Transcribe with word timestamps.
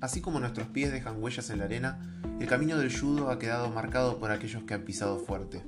Así 0.00 0.22
como 0.22 0.40
nuestros 0.40 0.66
pies 0.68 0.92
dejan 0.92 1.22
huellas 1.22 1.50
en 1.50 1.58
la 1.58 1.66
arena, 1.66 1.98
el 2.40 2.46
camino 2.46 2.78
del 2.78 2.96
judo 2.96 3.30
ha 3.30 3.38
quedado 3.38 3.68
marcado 3.68 4.18
por 4.18 4.30
aquellos 4.30 4.62
que 4.62 4.72
han 4.72 4.84
pisado 4.84 5.18
fuerte. 5.18 5.62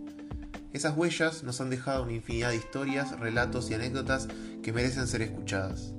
Esas 0.73 0.97
huellas 0.97 1.43
nos 1.43 1.61
han 1.61 1.69
dejado 1.69 2.05
una 2.05 2.15
infinidad 2.15 2.49
de 2.49 2.57
historias, 2.57 3.19
relatos 3.21 3.71
y 3.71 3.75
anécdotas 3.75 4.29
que 4.63 4.73
merecen 4.73 5.07
ser 5.07 5.21
escuchadas. 5.21 5.93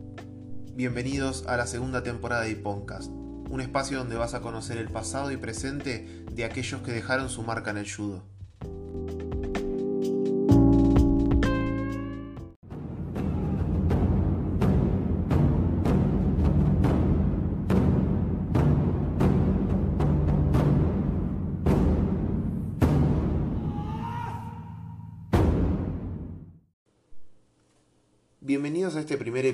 Bienvenidos 0.73 1.45
a 1.45 1.57
la 1.57 1.67
segunda 1.67 2.01
temporada 2.01 2.41
de 2.41 2.51
Iponcast, 2.51 3.11
un 3.11 3.61
espacio 3.61 3.99
donde 3.99 4.15
vas 4.15 4.33
a 4.33 4.41
conocer 4.41 4.79
el 4.79 4.89
pasado 4.89 5.31
y 5.31 5.37
presente 5.37 6.25
de 6.31 6.43
aquellos 6.43 6.81
que 6.81 6.91
dejaron 6.91 7.29
su 7.29 7.43
marca 7.43 7.69
en 7.69 7.77
el 7.77 7.91
judo. 7.91 8.32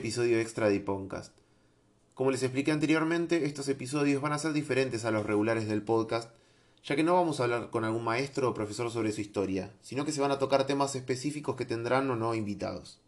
Episodio 0.10 0.40
extra 0.40 0.70
de 0.70 0.80
Podcast. 0.80 1.38
Como 2.16 2.32
les 2.32 2.42
expliqué 2.42 2.72
anteriormente, 2.72 3.46
estos 3.46 3.70
episodios 3.70 4.24
van 4.24 4.34
a 4.34 4.40
ser 4.40 4.54
diferentes 4.54 5.06
a 5.06 5.12
los 5.12 5.24
regulares 5.24 5.68
del 5.68 5.84
podcast, 5.84 6.32
ya 6.84 6.96
que 6.96 7.04
no 7.04 7.14
vamos 7.14 7.40
a 7.40 7.44
hablar 7.44 7.70
con 7.70 7.86
algún 7.86 8.04
maestro 8.04 8.50
o 8.50 8.54
profesor 8.56 8.90
sobre 8.90 9.12
su 9.12 9.22
historia, 9.22 9.72
sino 9.84 10.06
que 10.06 10.12
se 10.12 10.20
van 10.20 10.32
a 10.32 10.40
tocar 10.40 10.66
temas 10.66 10.96
específicos 10.96 11.56
que 11.56 11.66
tendrán 11.66 12.10
o 12.10 12.16
no 12.16 12.34
invitados. 12.34 13.00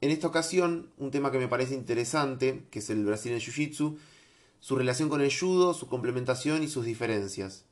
En 0.00 0.12
esta 0.12 0.28
ocasión, 0.28 0.92
un 0.96 1.10
tema 1.10 1.32
que 1.32 1.40
me 1.40 1.48
parece 1.48 1.74
interesante, 1.74 2.68
que 2.70 2.78
es 2.78 2.88
el 2.88 3.04
Brazilian 3.04 3.40
Jiu-Jitsu, 3.40 3.96
su 4.60 4.76
relación 4.76 5.08
con 5.08 5.22
el 5.22 5.36
judo, 5.36 5.74
su 5.74 5.88
complementación 5.88 6.62
y 6.62 6.68
sus 6.68 6.84
diferencias. 6.84 7.64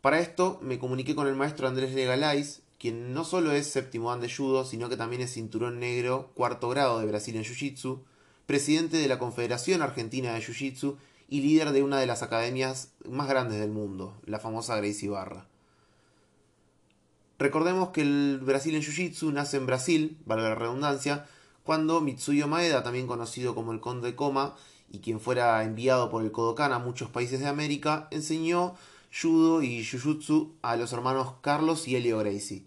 Para 0.00 0.18
esto 0.18 0.58
me 0.60 0.80
comuniqué 0.80 1.14
con 1.14 1.28
el 1.28 1.36
maestro 1.36 1.68
Andrés 1.68 1.94
Legalais, 1.94 2.62
quien 2.78 3.14
no 3.14 3.24
solo 3.24 3.52
es 3.52 3.66
séptimo 3.66 4.10
dan 4.10 4.20
de 4.20 4.34
judo, 4.34 4.64
sino 4.64 4.88
que 4.88 4.96
también 4.96 5.22
es 5.22 5.32
cinturón 5.32 5.80
negro 5.80 6.30
cuarto 6.34 6.68
grado 6.68 6.98
de 6.98 7.06
Brasil 7.06 7.36
en 7.36 7.44
Jiu-Jitsu, 7.44 8.00
presidente 8.46 8.98
de 8.98 9.08
la 9.08 9.18
Confederación 9.18 9.82
Argentina 9.82 10.32
de 10.34 10.40
Jiu-Jitsu 10.40 10.96
y 11.28 11.40
líder 11.40 11.72
de 11.72 11.82
una 11.82 11.98
de 11.98 12.06
las 12.06 12.22
academias 12.22 12.92
más 13.08 13.28
grandes 13.28 13.58
del 13.58 13.70
mundo, 13.70 14.16
la 14.24 14.38
famosa 14.38 14.76
Gracie 14.76 15.08
Barra. 15.08 15.46
Recordemos 17.38 17.90
que 17.90 18.02
el 18.02 18.40
Brasil 18.42 18.74
en 18.74 18.82
Jiu-Jitsu 18.82 19.32
nace 19.32 19.56
en 19.56 19.66
Brasil, 19.66 20.18
valga 20.24 20.50
la 20.50 20.54
redundancia, 20.54 21.26
cuando 21.64 22.00
Mitsuyo 22.00 22.46
Maeda, 22.46 22.82
también 22.82 23.06
conocido 23.06 23.54
como 23.54 23.72
el 23.72 23.80
Conde 23.80 24.14
Koma, 24.14 24.54
y 24.90 25.00
quien 25.00 25.18
fuera 25.18 25.62
enviado 25.64 26.10
por 26.10 26.22
el 26.22 26.30
Kodokan 26.30 26.72
a 26.72 26.78
muchos 26.78 27.10
países 27.10 27.40
de 27.40 27.48
América, 27.48 28.06
enseñó 28.10 28.76
judo 29.20 29.62
y 29.62 29.84
jujutsu 29.84 30.56
a 30.62 30.76
los 30.76 30.92
hermanos 30.92 31.34
Carlos 31.40 31.88
y 31.88 31.96
Elio 31.96 32.18
Gracie, 32.18 32.64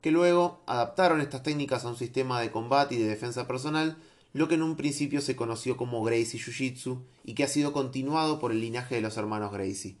que 0.00 0.10
luego 0.10 0.60
adaptaron 0.66 1.20
estas 1.20 1.42
técnicas 1.42 1.84
a 1.84 1.88
un 1.88 1.96
sistema 1.96 2.40
de 2.40 2.50
combate 2.50 2.96
y 2.96 2.98
de 2.98 3.08
defensa 3.08 3.46
personal, 3.46 3.96
lo 4.32 4.48
que 4.48 4.54
en 4.54 4.62
un 4.62 4.76
principio 4.76 5.20
se 5.20 5.36
conoció 5.36 5.76
como 5.76 6.02
Gracie 6.02 6.40
Jiu-Jitsu 6.40 7.02
y 7.24 7.34
que 7.34 7.44
ha 7.44 7.48
sido 7.48 7.72
continuado 7.72 8.38
por 8.38 8.50
el 8.50 8.60
linaje 8.60 8.96
de 8.96 9.00
los 9.00 9.16
hermanos 9.16 9.52
Gracie. 9.52 9.96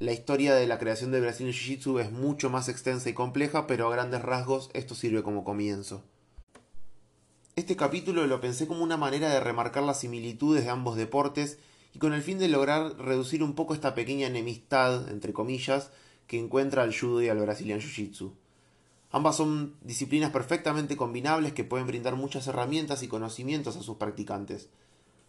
La 0.00 0.12
historia 0.12 0.54
de 0.54 0.66
la 0.66 0.78
creación 0.78 1.12
del 1.12 1.22
Brazilian 1.22 1.54
Jiu-Jitsu 1.54 2.00
es 2.00 2.10
mucho 2.10 2.50
más 2.50 2.68
extensa 2.68 3.08
y 3.08 3.14
compleja, 3.14 3.66
pero 3.66 3.86
a 3.86 3.92
grandes 3.92 4.22
rasgos 4.22 4.70
esto 4.74 4.94
sirve 4.94 5.22
como 5.22 5.44
comienzo. 5.44 6.02
Este 7.56 7.76
capítulo 7.76 8.26
lo 8.26 8.40
pensé 8.40 8.66
como 8.66 8.82
una 8.82 8.96
manera 8.96 9.28
de 9.30 9.40
remarcar 9.40 9.82
las 9.82 10.00
similitudes 10.00 10.64
de 10.64 10.70
ambos 10.70 10.96
deportes 10.96 11.58
y 11.92 11.98
con 11.98 12.12
el 12.12 12.22
fin 12.22 12.38
de 12.38 12.48
lograr 12.48 12.96
reducir 12.98 13.42
un 13.42 13.54
poco 13.54 13.74
esta 13.74 13.94
pequeña 13.94 14.26
enemistad, 14.26 15.08
entre 15.08 15.32
comillas, 15.32 15.90
que 16.26 16.38
encuentra 16.38 16.82
al 16.82 16.96
judo 16.96 17.22
y 17.22 17.28
al 17.28 17.40
Brazilian 17.40 17.80
Jiu-Jitsu. 17.80 18.32
Ambas 19.10 19.36
son 19.36 19.74
disciplinas 19.82 20.30
perfectamente 20.30 20.96
combinables 20.96 21.52
que 21.52 21.64
pueden 21.64 21.88
brindar 21.88 22.14
muchas 22.14 22.46
herramientas 22.46 23.02
y 23.02 23.08
conocimientos 23.08 23.76
a 23.76 23.82
sus 23.82 23.96
practicantes. 23.96 24.68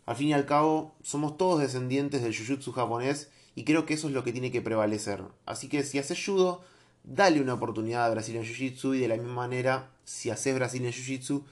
Al 0.06 0.16
fin 0.16 0.28
y 0.30 0.34
al 0.34 0.46
cabo, 0.46 0.94
somos 1.02 1.38
todos 1.38 1.62
descendientes 1.62 2.22
del 2.22 2.34
Jiu-Jitsu 2.34 2.74
japonés 2.74 3.32
y 3.56 3.64
creo 3.64 3.86
que 3.86 3.96
eso 3.96 4.08
es 4.08 4.14
lo 4.14 4.24
que 4.24 4.32
tiene 4.32 4.52
que 4.52 4.62
prevalecer. 4.62 5.24
Así 5.48 5.68
que 5.68 5.84
si 5.84 5.98
haces 5.98 6.24
judo, 6.24 6.62
dale 7.04 7.42
una 7.42 7.56
oportunidad 7.56 8.06
a 8.06 8.12
Brazilian 8.12 8.44
Jiu-Jitsu 8.44 8.96
y 8.96 9.00
de 9.00 9.08
la 9.08 9.16
misma 9.16 9.34
manera, 9.34 9.90
si 10.04 10.30
haces 10.30 10.54
Brazilian 10.54 10.94
Jiu-Jitsu, 10.94 11.44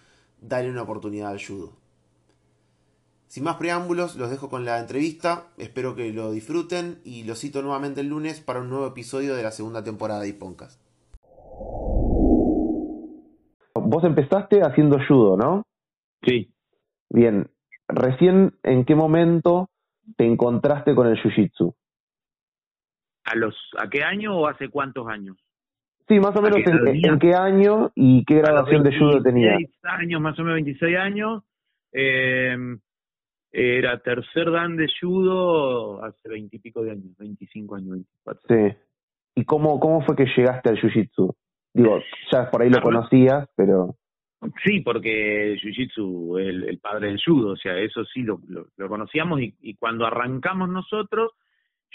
dale 0.41 0.69
una 0.69 0.83
oportunidad 0.83 1.31
al 1.31 1.43
judo. 1.43 1.73
Sin 3.29 3.43
más 3.43 3.57
preámbulos, 3.57 4.15
los 4.15 4.31
dejo 4.31 4.49
con 4.49 4.65
la 4.65 4.79
entrevista, 4.79 5.49
espero 5.59 5.95
que 5.95 6.11
lo 6.11 6.31
disfruten 6.31 6.97
y 7.05 7.25
los 7.25 7.39
cito 7.39 7.61
nuevamente 7.61 8.01
el 8.01 8.07
lunes 8.07 8.41
para 8.41 8.59
un 8.59 8.69
nuevo 8.71 8.87
episodio 8.87 9.35
de 9.35 9.43
la 9.43 9.51
segunda 9.51 9.83
temporada 9.83 10.21
de 10.21 10.29
Iponcast. 10.29 10.81
Vos 13.75 14.03
empezaste 14.03 14.61
haciendo 14.63 14.97
judo, 15.07 15.37
¿no? 15.37 15.63
Sí. 16.23 16.51
Bien, 17.11 17.51
recién 17.87 18.57
en 18.63 18.83
qué 18.83 18.95
momento 18.95 19.69
te 20.17 20.25
encontraste 20.25 20.95
con 20.95 21.05
el 21.05 21.21
jiu-jitsu? 21.21 21.75
¿A, 23.25 23.35
los, 23.35 23.55
¿A 23.77 23.87
qué 23.91 24.01
año 24.01 24.39
o 24.39 24.47
hace 24.47 24.69
cuántos 24.69 25.07
años? 25.07 25.37
Sí, 26.07 26.19
más 26.19 26.35
o 26.35 26.41
menos 26.41 26.61
en, 26.65 27.19
qué 27.19 27.35
año 27.35 27.91
y 27.93 28.25
qué 28.25 28.37
graduación 28.39 28.81
de 28.81 28.97
judo 28.97 29.21
tenía. 29.21 29.55
años, 29.83 30.19
más 30.19 30.39
o 30.39 30.41
menos 30.41 30.55
26 30.55 30.97
años. 30.97 31.43
Eh, 31.93 32.57
era 33.51 33.99
tercer 33.99 34.51
dan 34.51 34.75
de 34.75 34.87
judo 34.99 36.03
hace 36.03 36.29
veintipico 36.29 36.83
de 36.83 36.91
años, 36.91 37.17
25 37.17 37.75
años, 37.75 37.89
24. 37.91 38.41
Sí. 38.47 38.77
¿Y 39.35 39.45
cómo, 39.45 39.79
cómo 39.79 40.01
fue 40.01 40.15
que 40.15 40.25
llegaste 40.25 40.69
al 40.69 40.77
jiu-jitsu? 40.77 41.35
Digo, 41.73 41.99
ya 42.31 42.49
por 42.49 42.61
ahí 42.61 42.69
lo 42.69 42.81
conocías, 42.81 43.47
pero... 43.55 43.95
Sí, 44.63 44.81
porque 44.81 45.53
el 45.53 45.59
jiu-jitsu 45.59 46.39
es 46.39 46.47
el, 46.47 46.79
padre 46.79 47.07
del 47.07 47.21
judo, 47.23 47.53
o 47.53 47.57
sea, 47.57 47.77
eso 47.77 48.05
sí 48.05 48.21
lo, 48.21 48.39
lo, 48.47 48.87
conocíamos 48.87 49.41
y, 49.41 49.53
y, 49.61 49.75
cuando 49.75 50.05
arrancamos 50.05 50.69
nosotros, 50.69 51.33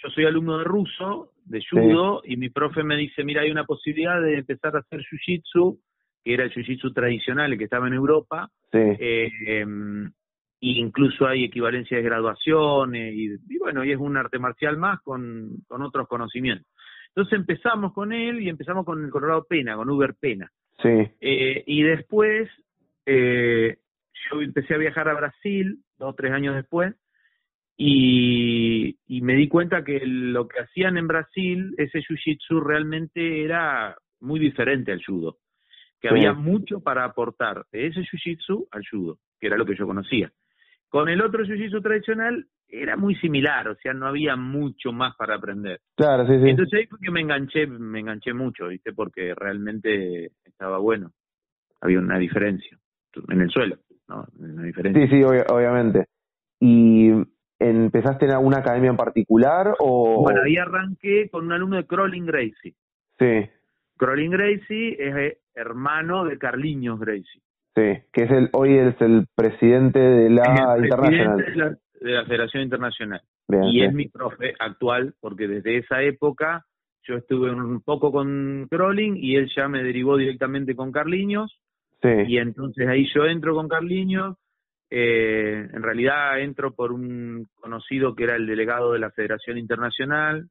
yo 0.03 0.11
soy 0.11 0.27
alumno 0.27 0.59
de 0.59 0.65
ruso, 0.65 1.33
de 1.45 1.63
judo, 1.69 2.21
y 2.25 2.37
mi 2.37 2.51
profe 2.51 2.83
me 2.83 2.97
dice, 2.97 3.25
mira, 3.25 3.43
hay 3.43 3.51
una 3.51 3.65
posibilidad 3.65 4.21
de 4.21 4.39
empezar 4.39 4.77
a 4.77 4.81
hacer 4.81 5.01
jiu-jitsu, 5.01 5.79
que 6.23 6.35
era 6.35 6.45
el 6.45 6.53
jiu-jitsu 6.53 6.93
tradicional, 6.93 7.53
el 7.53 7.59
que 7.59 7.65
estaba 7.65 7.87
en 7.87 7.95
Europa, 7.95 8.51
sí. 8.71 8.79
eh, 8.79 9.65
em, 10.73 10.87
incluso 10.87 11.27
hay 11.27 11.45
equivalencia 11.45 11.97
de 11.97 12.03
graduaciones 12.03 13.15
y, 13.15 13.59
bueno, 13.59 13.85
y 13.85 13.93
es 13.93 13.99
un 13.99 14.17
arte 14.17 14.39
marcial 14.39 14.77
más 14.77 15.01
con, 15.03 15.63
con 15.67 15.83
otros 15.83 16.09
conocimientos. 16.09 16.67
Entonces 17.09 17.39
empezamos 17.39 17.93
con 17.93 18.13
él 18.13 18.41
y 18.41 18.49
empezamos 18.49 18.85
con 18.85 19.05
el 19.05 19.11
Colorado 19.11 19.45
Pena, 19.49 19.77
con 19.77 19.89
Uber 19.89 20.15
Pena. 20.19 20.51
Sí. 20.83 21.09
Eh, 21.21 21.63
y 21.67 21.83
después 21.83 22.51
eh, 23.07 23.77
yo 24.31 24.41
empecé 24.41 24.75
a 24.75 24.79
viajar 24.79 25.09
a 25.09 25.15
Brasil, 25.15 25.79
dos 25.99 26.11
o 26.11 26.15
tres 26.15 26.33
años 26.33 26.55
después, 26.55 26.95
y, 27.77 28.97
y 29.07 29.21
me 29.21 29.35
di 29.35 29.49
cuenta 29.49 29.85
que 29.85 30.01
lo 30.05 30.47
que 30.47 30.61
hacían 30.61 30.97
en 30.97 31.09
Brasil, 31.09 31.75
ese 31.77 32.01
jiu-jitsu 32.01 32.63
realmente 32.63 33.43
era 33.43 33.97
muy 34.21 34.39
diferente 34.39 34.93
al 34.93 35.05
judo, 35.05 35.39
que 36.01 36.09
había 36.09 36.33
mucho 36.33 36.81
para 36.81 37.05
aportar 37.05 37.65
de 37.73 37.89
ese 37.89 38.01
jiu-jitsu 38.01 38.69
al 38.71 38.85
judo, 38.89 39.19
que 39.41 39.49
era 39.49 39.57
lo 39.57 39.67
que 39.67 39.77
yo 39.77 39.87
conocía. 39.87 40.33
Con 40.95 41.09
el 41.09 41.21
otro 41.23 41.43
jiu-jitsu 41.43 41.83
tradicional 41.83 42.47
era 42.69 42.97
muy 42.97 43.17
similar, 43.17 43.67
o 43.67 43.75
sea, 43.75 43.93
no 43.93 44.07
había 44.07 44.37
mucho 44.37 44.93
más 44.93 45.17
para 45.17 45.35
aprender. 45.35 45.81
Claro, 45.97 46.25
sí, 46.25 46.39
sí. 46.41 46.51
Entonces 46.51 46.79
ahí 46.79 46.87
fue 46.87 47.01
que 47.01 47.11
me 47.11 47.21
enganché, 47.21 47.67
me 47.67 47.99
enganché 47.99 48.33
mucho, 48.33 48.69
¿viste? 48.69 48.93
Porque 48.93 49.35
realmente 49.35 50.31
estaba 50.45 50.79
bueno. 50.79 51.11
Había 51.81 51.99
una 51.99 52.17
diferencia 52.17 52.79
en 53.29 53.41
el 53.41 53.51
suelo, 53.51 53.79
¿no? 54.07 54.25
Una 54.39 54.63
diferencia. 54.63 55.05
Sí, 55.09 55.17
sí, 55.17 55.25
obviamente. 55.25 56.07
¿Y 56.61 57.11
empezaste 57.59 58.27
en 58.27 58.31
alguna 58.31 58.59
academia 58.59 58.91
en 58.91 58.97
particular 58.97 59.75
o...? 59.81 60.23
Bueno, 60.23 60.43
ahí 60.43 60.57
arranqué 60.59 61.29
con 61.29 61.47
un 61.47 61.53
alumno 61.55 61.75
de 61.75 61.89
Crawling 61.89 62.27
Gracie. 62.27 62.77
Sí. 63.19 63.51
Crawling 63.97 64.31
Gracie 64.31 64.97
es 64.97 65.17
eh, 65.17 65.39
hermano 65.57 66.25
de 66.25 66.39
Carliños 66.39 67.01
Gracie. 67.01 67.43
Sí, 67.75 67.83
que 68.13 68.23
es 68.23 68.31
el 68.31 68.51
hoy 68.53 68.79
es 68.79 69.01
el 69.01 69.27
presidente 69.35 69.99
de 69.99 70.31
la 70.31 70.77
Internacional. 70.79 71.79
De 72.01 72.13
la, 72.13 72.25
Federación 72.25 72.63
Internacional. 72.63 73.21
y 73.49 73.83
es 73.83 73.93
mi 73.93 74.09
profe 74.09 74.55
actual, 74.59 75.15
porque 75.21 75.49
desde 75.49 75.79
esa 75.79 76.03
época 76.03 76.65
yo 77.03 77.17
estuve 77.17 77.51
un 77.51 77.81
poco 77.81 78.13
con 78.13 78.69
Crolling 78.71 79.17
y 79.17 79.37
él 79.37 79.51
ya 79.55 79.69
me 79.69 79.83
derivó 79.83 80.17
directamente 80.17 80.77
con 80.77 80.93
Carliños. 80.93 81.59
Sí. 82.01 82.11
Y 82.29 82.39
entonces 82.39 82.87
ahí 82.87 83.07
yo 83.13 83.25
entro 83.25 83.55
con 83.55 83.69
Carliños. 83.69 84.37
Eh, 84.91 85.69
en 85.73 85.83
realidad 85.83 86.39
entro 86.41 86.75
por 86.75 86.93
un 86.93 87.49
conocido 87.57 88.15
que 88.15 88.25
era 88.25 88.37
el 88.37 88.47
delegado 88.47 88.93
de 88.93 89.01
la 89.01 89.11
Federación 89.11 89.59
Internacional, 89.59 90.49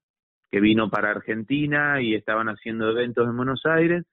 que 0.52 0.60
vino 0.60 0.90
para 0.90 1.12
Argentina 1.12 2.02
y 2.02 2.16
estaban 2.16 2.50
haciendo 2.50 2.90
eventos 2.90 3.28
en 3.30 3.38
Buenos 3.38 3.62
Aires 3.66 4.06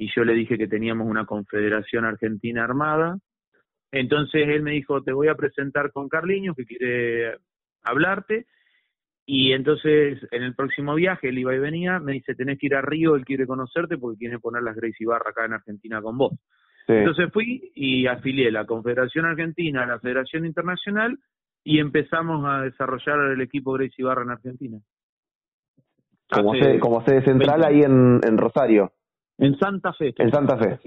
y 0.00 0.10
yo 0.16 0.24
le 0.24 0.32
dije 0.32 0.56
que 0.56 0.66
teníamos 0.66 1.06
una 1.06 1.26
confederación 1.26 2.06
argentina 2.06 2.64
armada. 2.64 3.18
Entonces 3.92 4.48
él 4.48 4.62
me 4.62 4.70
dijo, 4.70 5.02
te 5.02 5.12
voy 5.12 5.28
a 5.28 5.34
presentar 5.34 5.92
con 5.92 6.08
Carliños, 6.08 6.56
que 6.56 6.64
quiere 6.64 7.36
hablarte. 7.82 8.46
Y 9.26 9.52
entonces, 9.52 10.26
en 10.30 10.42
el 10.42 10.54
próximo 10.54 10.94
viaje, 10.94 11.28
él 11.28 11.38
iba 11.38 11.54
y 11.54 11.58
venía, 11.58 12.00
me 12.00 12.12
dice, 12.12 12.34
tenés 12.34 12.58
que 12.58 12.66
ir 12.66 12.76
a 12.76 12.80
Río, 12.80 13.14
él 13.14 13.26
quiere 13.26 13.46
conocerte 13.46 13.98
porque 13.98 14.20
quiere 14.20 14.38
poner 14.38 14.62
las 14.62 14.74
Gracie 14.74 15.06
Barra 15.06 15.30
acá 15.30 15.44
en 15.44 15.52
Argentina 15.52 16.00
con 16.00 16.16
vos. 16.16 16.32
Entonces 16.88 17.30
fui 17.30 17.70
y 17.74 18.06
afilié 18.06 18.50
la 18.50 18.64
Confederación 18.64 19.26
Argentina 19.26 19.82
a 19.82 19.86
la 19.86 20.00
Federación 20.00 20.46
Internacional 20.46 21.18
y 21.62 21.78
empezamos 21.78 22.42
a 22.48 22.62
desarrollar 22.62 23.32
el 23.32 23.40
equipo 23.42 23.74
Gracie 23.74 24.04
Barra 24.04 24.22
en 24.22 24.30
Argentina. 24.30 24.78
Como, 26.30 26.54
sede, 26.54 26.80
como 26.80 27.04
sede 27.04 27.22
central 27.22 27.62
ahí 27.64 27.82
en, 27.82 28.20
en 28.26 28.38
Rosario. 28.38 28.92
En 29.40 29.58
Santa 29.58 29.92
Fe. 29.94 30.14
En 30.18 30.30
Santa 30.30 30.56
Fe. 30.58 30.78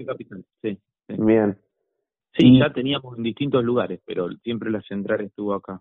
sí, 0.62 0.78
Bien. 1.08 1.58
Sí, 2.36 2.58
ya 2.58 2.72
teníamos 2.72 3.16
en 3.16 3.24
distintos 3.24 3.62
lugares, 3.64 4.00
pero 4.06 4.28
siempre 4.42 4.70
la 4.70 4.80
central 4.82 5.20
estuvo 5.22 5.54
acá. 5.54 5.80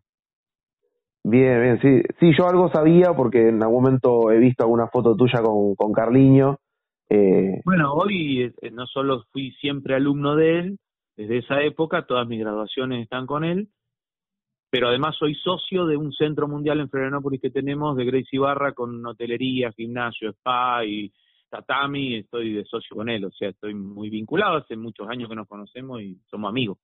Bien, 1.24 1.62
bien, 1.62 1.80
sí. 1.81 2.02
Sí, 2.20 2.31
yo 2.38 2.48
algo 2.48 2.70
sabía 2.70 3.14
porque 3.16 3.50
en 3.50 3.64
algún 3.64 3.84
momento 3.84 4.31
he 4.31 4.40
visto 4.40 4.64
alguna 4.64 4.88
foto 4.88 5.16
tuya 5.16 5.42
con, 5.42 5.75
con 5.75 5.94
Carliño. 5.94 6.58
Eh... 7.10 7.62
Bueno, 7.64 7.94
hoy 7.94 8.54
eh, 8.62 8.72
no 8.72 8.86
solo 8.88 9.24
fui 9.31 9.52
siempre 9.54 9.96
alumno 9.96 10.36
de 10.36 10.60
él, 10.60 10.80
desde 11.16 11.40
esa 11.40 11.62
época 11.62 12.06
todas 12.06 12.28
mis 12.28 12.40
graduaciones 12.40 13.04
están 13.04 13.25
con 13.25 13.44
él, 13.44 13.70
pero 14.70 14.90
además 14.90 15.16
soy 15.18 15.36
socio 15.36 15.86
de 15.86 15.96
un 15.96 16.12
centro 16.12 16.48
mundial 16.48 16.80
en 16.80 16.90
Florianópolis 16.90 17.40
que 17.40 17.52
tenemos 17.52 17.96
de 17.96 18.06
Gracie 18.06 18.40
Barra 18.40 18.74
con 18.74 19.06
hotelería, 19.06 19.72
gimnasio, 19.72 20.31
spa 20.31 20.84
y 20.86 21.14
tatami, 21.54 22.16
estoy 22.16 22.54
de 22.54 22.66
socio 22.66 22.96
con 22.96 23.10
él, 23.10 23.26
o 23.26 23.32
sea, 23.32 23.50
estoy 23.50 23.76
muy 23.76 24.10
vinculado, 24.10 24.58
hace 24.58 24.76
muchos 24.76 25.08
años 25.08 25.30
que 25.30 25.36
nos 25.36 25.48
conocemos 25.48 26.02
y 26.02 26.20
somos 26.26 26.50
amigos. 26.50 26.80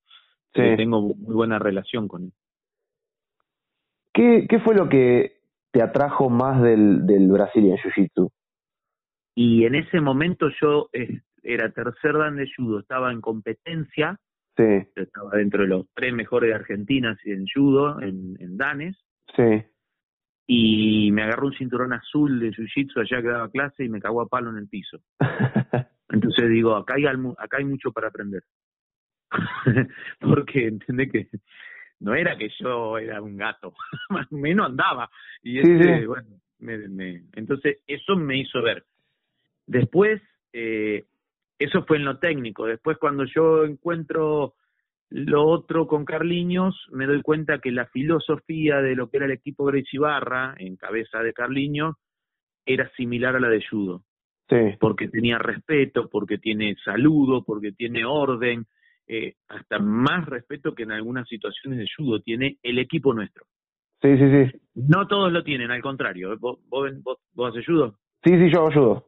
Sí. 0.54 0.62
Tengo 0.78 1.02
muy 1.02 1.34
buena 1.34 1.58
relación 1.58 2.08
con 2.08 2.26
él. 2.26 2.32
¿Qué, 4.14 4.46
¿Qué 4.48 4.60
fue 4.60 4.76
lo 4.76 4.88
que 4.88 5.40
te 5.72 5.82
atrajo 5.82 6.30
más 6.30 6.62
del, 6.62 7.06
del 7.08 7.30
Brazilian 7.30 7.78
Jiu-Jitsu? 7.78 8.30
Y 9.36 9.66
en 9.66 9.76
ese 9.76 10.02
momento 10.02 10.50
yo 10.62 10.90
era 11.42 11.72
tercer 11.72 12.14
dan 12.14 12.36
de 12.36 12.48
judo, 12.56 12.80
estaba 12.80 13.12
en 13.12 13.22
competencia, 13.22 14.20
sí. 14.56 14.88
estaba 14.96 15.32
dentro 15.32 15.64
de 15.64 15.70
los 15.70 15.86
tres 15.96 16.14
mejores 16.14 16.50
de 16.50 16.56
Argentina 16.56 17.18
en 17.26 17.46
judo, 17.48 18.02
en, 18.02 18.36
en 18.40 18.58
danes. 18.58 18.98
Sí. 19.36 19.64
Y 20.52 21.12
me 21.12 21.22
agarró 21.22 21.46
un 21.46 21.54
cinturón 21.54 21.94
azul 21.94 22.40
de 22.40 22.50
jiu-jitsu 22.50 23.02
allá 23.02 23.22
que 23.22 23.28
daba 23.28 23.52
clase 23.52 23.84
y 23.84 23.90
me 23.90 24.02
cagó 24.02 24.24
a 24.24 24.28
palo 24.28 24.50
en 24.50 24.58
el 24.58 24.68
piso. 24.68 25.00
Entonces 26.10 26.50
digo, 26.50 26.76
acá 26.76 26.96
hay, 26.96 27.06
acá 27.06 27.58
hay 27.58 27.66
mucho 27.66 27.92
para 27.92 28.08
aprender. 28.08 28.42
Porque, 30.20 30.66
¿entendés 30.66 31.12
que 31.12 31.30
no 32.00 32.16
era 32.16 32.36
que 32.36 32.50
yo 32.60 32.98
era 32.98 33.22
un 33.22 33.38
gato, 33.38 33.76
más 34.10 34.26
o 34.32 34.38
menos 34.38 34.66
andaba. 34.66 35.08
Y 35.44 35.62
sí, 35.62 35.84
sí. 35.84 36.06
bueno, 36.08 36.42
me, 36.58 36.78
me, 36.88 37.24
entonces 37.34 37.84
eso 37.86 38.16
me 38.16 38.40
hizo 38.40 38.60
ver. 38.64 38.84
Después, 39.68 40.20
eh, 40.52 41.06
eso 41.60 41.84
fue 41.86 41.98
en 41.98 42.06
lo 42.06 42.18
técnico. 42.18 42.66
Después 42.66 42.98
cuando 42.98 43.24
yo 43.26 43.66
encuentro 43.66 44.56
lo 45.10 45.46
otro 45.48 45.88
con 45.88 46.06
Carliños, 46.06 46.88
me 46.92 47.08
doy 47.08 47.22
cuenta 47.22 47.60
que 47.60 47.72
la 47.72 47.88
filosofía 47.88 48.82
de 48.82 48.96
lo 48.96 49.10
que 49.10 49.18
era 49.18 49.26
el 49.26 49.32
equipo 49.32 49.66
Gracie 49.66 50.00
Barra, 50.00 50.54
en 50.58 50.76
cabeza 50.76 51.20
de 51.20 51.34
Carliños, 51.34 51.96
era 52.66 52.90
similar 52.96 53.36
a 53.36 53.40
la 53.40 53.50
de 53.50 53.64
Judo. 53.68 54.04
Sí. 54.48 54.78
Porque 54.80 55.08
tenía 55.08 55.38
respeto, 55.38 56.10
porque 56.10 56.38
tiene 56.38 56.76
saludo, 56.84 57.44
porque 57.44 57.72
tiene 57.72 58.06
orden, 58.06 58.66
eh, 59.08 59.34
hasta 59.48 59.80
más 59.80 60.28
respeto 60.28 60.76
que 60.76 60.84
en 60.84 60.92
algunas 60.92 61.28
situaciones 61.28 61.80
de 61.80 61.88
judo 61.96 62.22
tiene 62.22 62.58
el 62.62 62.78
equipo 62.78 63.14
nuestro. 63.14 63.46
Sí, 64.02 64.16
sí, 64.18 64.26
sí. 64.30 64.60
No 64.76 65.08
todos 65.08 65.32
lo 65.32 65.44
tienen, 65.44 65.72
al 65.72 65.82
contrario. 65.82 66.38
¿Vos, 66.40 66.60
vos, 66.70 66.92
vos, 67.04 67.18
vos 67.34 67.52
haces 67.52 67.66
judo? 67.66 67.96
Sí, 68.24 68.32
sí, 68.38 68.52
yo 68.52 68.60
hago 68.60 68.72
judo. 68.72 69.06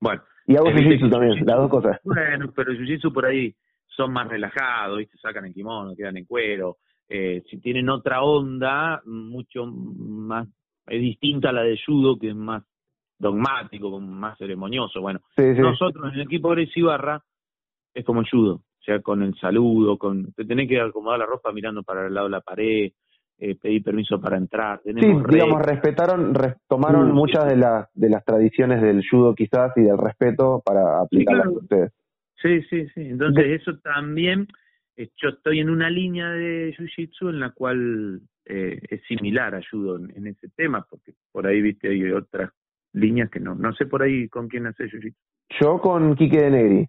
Bueno. 0.00 0.22
Y 0.46 0.56
hago 0.56 0.66
jiu-jitsu 0.66 1.10
también, 1.10 1.46
las 1.46 1.56
dos 1.56 1.70
cosas. 1.70 1.98
Bueno, 2.04 2.52
pero 2.54 2.72
el 2.72 2.78
jiu-jitsu 2.78 3.12
por 3.12 3.24
ahí 3.24 3.54
son 3.86 4.12
más 4.12 4.28
relajados, 4.28 4.98
¿viste? 4.98 5.18
sacan 5.18 5.44
el 5.46 5.54
kimono, 5.54 5.94
quedan 5.96 6.16
en 6.16 6.24
cuero. 6.24 6.78
Eh, 7.08 7.42
si 7.50 7.58
tienen 7.60 7.88
otra 7.88 8.22
onda, 8.22 9.02
mucho 9.04 9.66
más, 9.66 10.48
es 10.86 11.00
distinta 11.00 11.50
a 11.50 11.52
la 11.52 11.62
de 11.62 11.78
judo, 11.84 12.18
que 12.18 12.30
es 12.30 12.36
más 12.36 12.62
dogmático, 13.18 14.00
más 14.00 14.36
ceremonioso. 14.38 15.00
Bueno, 15.00 15.20
sí, 15.36 15.54
sí. 15.54 15.60
nosotros 15.60 16.12
en 16.12 16.20
el 16.20 16.26
equipo 16.26 16.50
Gracie 16.50 16.82
Barra 16.82 17.22
es 17.94 18.04
como 18.04 18.20
el 18.20 18.28
judo 18.28 18.62
o 18.84 18.84
sea, 18.84 19.00
con 19.00 19.22
el 19.22 19.34
saludo, 19.36 19.96
con 19.96 20.34
te 20.34 20.44
tenés 20.44 20.68
que 20.68 20.78
acomodar 20.78 21.18
la 21.18 21.24
ropa 21.24 21.50
mirando 21.52 21.82
para 21.82 22.06
el 22.06 22.12
lado 22.12 22.26
de 22.26 22.32
la 22.32 22.42
pared, 22.42 22.92
eh, 23.38 23.56
pedir 23.56 23.82
permiso 23.82 24.20
para 24.20 24.36
entrar. 24.36 24.80
Tenemos 24.80 25.22
sí, 25.22 25.34
digamos, 25.34 25.62
respetaron, 25.62 26.34
tomaron 26.68 27.10
uh, 27.10 27.14
muchas 27.14 27.46
de 27.46 27.56
las 27.56 27.88
de 27.94 28.10
las 28.10 28.22
tradiciones 28.26 28.82
del 28.82 29.02
judo 29.08 29.34
quizás 29.34 29.72
y 29.76 29.82
del 29.84 29.96
respeto 29.96 30.60
para 30.62 31.00
aplicarlas 31.00 31.44
sí, 31.44 31.50
claro. 31.50 31.62
ustedes. 31.62 31.92
Sí, 32.44 32.62
sí, 32.68 32.86
sí. 32.94 33.00
Entonces 33.00 33.62
eso 33.62 33.78
también, 33.78 34.46
eh, 34.96 35.08
yo 35.16 35.30
estoy 35.30 35.60
en 35.60 35.70
una 35.70 35.88
línea 35.88 36.30
de 36.30 36.74
jiu-jitsu 36.76 37.30
en 37.30 37.40
la 37.40 37.50
cual 37.50 38.20
eh, 38.44 38.78
es 38.90 39.02
similar 39.08 39.54
a 39.54 39.62
judo 39.68 39.96
en, 39.96 40.12
en, 40.14 40.26
ese 40.26 40.50
tema, 40.50 40.86
porque 40.88 41.14
por 41.32 41.46
ahí, 41.46 41.62
viste, 41.62 41.88
hay 41.88 42.12
otras 42.12 42.50
líneas 42.92 43.30
que 43.30 43.40
no. 43.40 43.54
No 43.54 43.72
sé 43.72 43.86
por 43.86 44.02
ahí 44.02 44.28
con 44.28 44.48
quién 44.48 44.66
hace 44.66 44.84
jiu-jitsu. 44.84 45.16
Yo 45.58 45.78
con 45.80 46.14
Quique 46.16 46.38
de 46.38 46.50
Negri. 46.50 46.88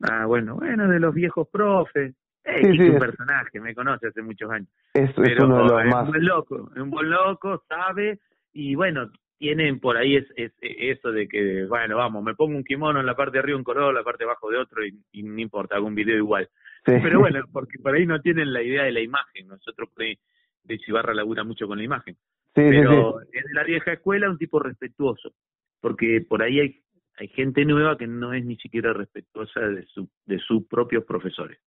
Ah, 0.00 0.24
bueno, 0.24 0.54
bueno, 0.54 0.88
de 0.88 0.98
los 0.98 1.14
viejos 1.14 1.46
profes. 1.48 2.14
Eh, 2.44 2.60
sí, 2.62 2.70
sí, 2.72 2.76
sí, 2.78 2.88
un 2.88 2.94
es, 2.94 3.00
personaje, 3.00 3.60
me 3.60 3.74
conoce 3.74 4.08
hace 4.08 4.22
muchos 4.22 4.50
años. 4.50 4.68
Es, 4.94 5.10
es 5.10 5.38
uno 5.42 5.58
de 5.58 5.64
los 5.64 5.84
es 5.84 5.90
más. 5.90 6.04
un 6.04 6.10
buen 6.10 6.24
loco, 6.24 6.70
es 6.74 6.82
un 6.82 6.90
buen 6.90 7.10
loco, 7.10 7.64
sabe, 7.68 8.18
y 8.52 8.74
bueno, 8.74 9.10
tienen 9.38 9.80
por 9.80 9.96
ahí 9.96 10.16
es, 10.16 10.26
es, 10.36 10.52
eso 10.60 11.12
de 11.12 11.28
que, 11.28 11.66
bueno, 11.66 11.96
vamos, 11.96 12.22
me 12.22 12.34
pongo 12.34 12.56
un 12.56 12.64
kimono 12.64 13.00
en 13.00 13.06
la 13.06 13.16
parte 13.16 13.32
de 13.32 13.38
arriba 13.40 13.58
un 13.58 13.64
color, 13.64 13.94
la 13.94 14.04
parte 14.04 14.24
de 14.24 14.30
abajo 14.30 14.50
de 14.50 14.58
otro, 14.58 14.84
y, 14.84 14.94
y 15.12 15.22
no 15.22 15.40
importa, 15.40 15.76
hago 15.76 15.86
un 15.86 15.94
video 15.94 16.16
igual. 16.16 16.48
Sí. 16.86 16.92
Pero 17.02 17.20
bueno, 17.20 17.44
porque 17.52 17.78
por 17.78 17.94
ahí 17.94 18.06
no 18.06 18.20
tienen 18.20 18.52
la 18.52 18.62
idea 18.62 18.84
de 18.84 18.92
la 18.92 19.00
imagen, 19.00 19.48
nosotros 19.48 19.88
por 19.92 20.04
ahí, 20.04 20.18
de 20.62 20.78
Chivarra 20.78 21.14
labura 21.14 21.44
mucho 21.44 21.66
con 21.66 21.78
la 21.78 21.84
imagen. 21.84 22.14
Sí, 22.54 22.62
Pero 22.70 23.20
sí, 23.20 23.38
es 23.38 23.44
de 23.44 23.54
la 23.54 23.64
vieja 23.64 23.92
escuela 23.92 24.30
un 24.30 24.38
tipo 24.38 24.60
respetuoso, 24.60 25.32
porque 25.80 26.24
por 26.26 26.42
ahí 26.42 26.60
hay 26.60 26.84
hay 27.16 27.28
gente 27.28 27.64
nueva 27.64 27.96
que 27.96 28.06
no 28.06 28.32
es 28.32 28.44
ni 28.44 28.56
siquiera 28.56 28.92
respetuosa 28.92 29.60
de 29.60 29.86
su 29.86 30.08
de 30.26 30.38
sus 30.38 30.66
propios 30.66 31.04
profesores. 31.04 31.58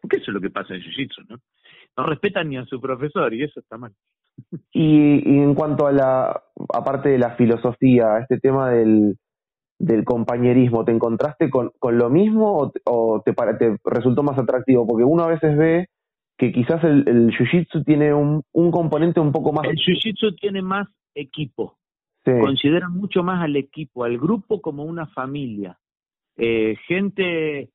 Porque 0.00 0.16
eso 0.16 0.30
es 0.30 0.34
lo 0.34 0.40
que 0.40 0.50
pasa 0.50 0.74
en 0.74 0.82
Jiu-Jitsu, 0.82 1.26
¿no? 1.28 1.40
No 1.96 2.06
respetan 2.06 2.48
ni 2.48 2.56
a 2.56 2.64
su 2.64 2.80
profesor 2.80 3.32
y 3.32 3.42
eso 3.42 3.60
está 3.60 3.78
mal. 3.78 3.92
Y, 4.72 5.22
y 5.24 5.38
en 5.38 5.54
cuanto 5.54 5.86
a 5.86 5.92
la, 5.92 6.42
aparte 6.72 7.08
de 7.08 7.18
la 7.18 7.36
filosofía, 7.36 8.18
este 8.18 8.38
tema 8.38 8.70
del, 8.70 9.16
del 9.78 10.04
compañerismo, 10.04 10.84
¿te 10.84 10.92
encontraste 10.92 11.50
con, 11.50 11.72
con 11.78 11.98
lo 11.98 12.10
mismo 12.10 12.58
o, 12.58 12.72
o 12.84 13.22
te, 13.24 13.32
para, 13.32 13.56
te 13.58 13.76
resultó 13.84 14.22
más 14.22 14.38
atractivo? 14.38 14.86
Porque 14.86 15.04
uno 15.04 15.24
a 15.24 15.28
veces 15.28 15.56
ve 15.56 15.88
que 16.38 16.52
quizás 16.52 16.84
el, 16.84 17.08
el 17.08 17.30
jiu-jitsu 17.30 17.84
tiene 17.84 18.12
un, 18.12 18.42
un 18.52 18.70
componente 18.70 19.20
un 19.20 19.32
poco 19.32 19.52
más... 19.52 19.64
El 19.66 19.76
jiu-jitsu 19.76 20.38
tiene 20.38 20.60
más 20.60 20.86
equipo. 21.14 21.78
Sí. 22.24 22.32
Consideran 22.40 22.92
mucho 22.92 23.22
más 23.22 23.42
al 23.42 23.56
equipo, 23.56 24.04
al 24.04 24.18
grupo 24.18 24.60
como 24.60 24.84
una 24.84 25.06
familia. 25.06 25.78
Eh, 26.36 26.76
gente 26.86 27.70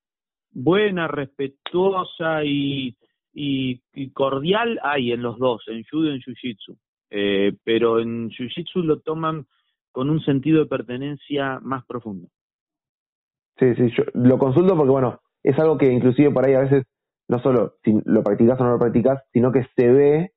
buena, 0.51 1.08
respetuosa 1.08 2.44
y, 2.44 2.96
y, 3.34 3.82
y, 3.94 4.12
cordial 4.12 4.80
hay 4.84 5.12
en 5.12 5.22
los 5.22 5.38
dos, 5.40 5.64
en 5.68 5.84
judo 5.90 6.12
y 6.12 6.16
en 6.16 6.22
jiu-jitsu. 6.22 6.78
Eh, 7.10 7.54
pero 7.64 8.00
en 8.00 8.30
jiu-jitsu 8.30 8.84
lo 8.84 9.00
toman 9.00 9.46
con 9.92 10.10
un 10.10 10.22
sentido 10.22 10.60
de 10.60 10.66
pertenencia 10.66 11.60
más 11.62 11.86
profundo. 11.86 12.28
Sí, 13.58 13.76
sí, 13.76 13.92
yo 13.96 14.04
lo 14.14 14.38
consulto 14.38 14.76
porque, 14.76 14.92
bueno, 14.92 15.20
es 15.44 15.58
algo 15.60 15.78
que 15.78 15.92
inclusive 15.92 16.32
por 16.32 16.46
ahí 16.46 16.54
a 16.54 16.62
veces, 16.62 16.86
no 17.28 17.40
solo 17.42 17.76
si 17.84 17.94
lo 18.06 18.24
practicas 18.24 18.60
o 18.60 18.64
no 18.64 18.72
lo 18.72 18.80
practicas, 18.80 19.22
sino 19.34 19.52
que 19.52 19.66
se 19.76 19.88
ve 19.92 20.32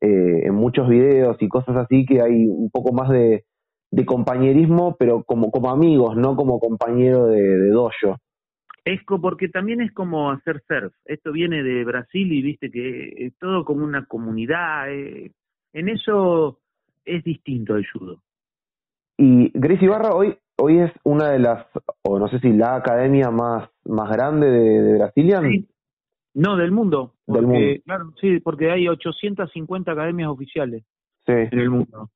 eh, 0.00 0.46
en 0.46 0.54
muchos 0.54 0.88
videos 0.88 1.36
y 1.40 1.48
cosas 1.48 1.76
así 1.76 2.06
que 2.06 2.22
hay 2.22 2.46
un 2.46 2.70
poco 2.70 2.92
más 2.92 3.10
de, 3.10 3.44
de 3.90 4.06
compañerismo, 4.06 4.96
pero 4.98 5.24
como, 5.24 5.50
como 5.50 5.70
amigos, 5.70 6.16
no 6.16 6.36
como 6.36 6.60
compañero 6.60 7.26
de, 7.26 7.40
de 7.40 7.70
dojo. 7.70 8.18
Es 8.84 9.00
porque 9.04 9.48
también 9.48 9.80
es 9.80 9.92
como 9.92 10.30
hacer 10.30 10.62
surf. 10.66 10.94
Esto 11.04 11.32
viene 11.32 11.62
de 11.62 11.84
Brasil 11.84 12.32
y 12.32 12.42
viste 12.42 12.70
que 12.70 13.12
es 13.16 13.36
todo 13.38 13.64
como 13.64 13.84
una 13.84 14.06
comunidad. 14.06 14.92
Eh. 14.92 15.32
En 15.72 15.88
eso 15.88 16.60
es 17.04 17.22
distinto 17.24 17.76
el 17.76 17.86
judo. 17.90 18.22
Y 19.16 19.50
Gracie 19.54 19.88
Barra 19.88 20.10
hoy 20.10 20.34
hoy 20.60 20.78
es 20.78 20.92
una 21.04 21.30
de 21.30 21.38
las, 21.38 21.66
o 22.02 22.18
no 22.18 22.28
sé 22.28 22.38
si 22.40 22.52
la 22.52 22.76
academia 22.76 23.30
más 23.30 23.70
más 23.84 24.10
grande 24.10 24.46
de, 24.46 24.82
de 24.82 24.98
Brasilia. 24.98 25.40
Sí. 25.42 25.68
No, 26.34 26.56
del 26.56 26.70
mundo. 26.70 27.14
Porque, 27.26 27.40
del 27.40 27.46
mundo. 27.48 27.82
Claro, 27.84 28.12
sí, 28.20 28.40
porque 28.40 28.70
hay 28.70 28.88
850 28.88 29.90
academias 29.90 30.28
oficiales 30.28 30.84
sí. 31.26 31.32
en 31.32 31.58
el 31.58 31.70
mundo. 31.70 32.10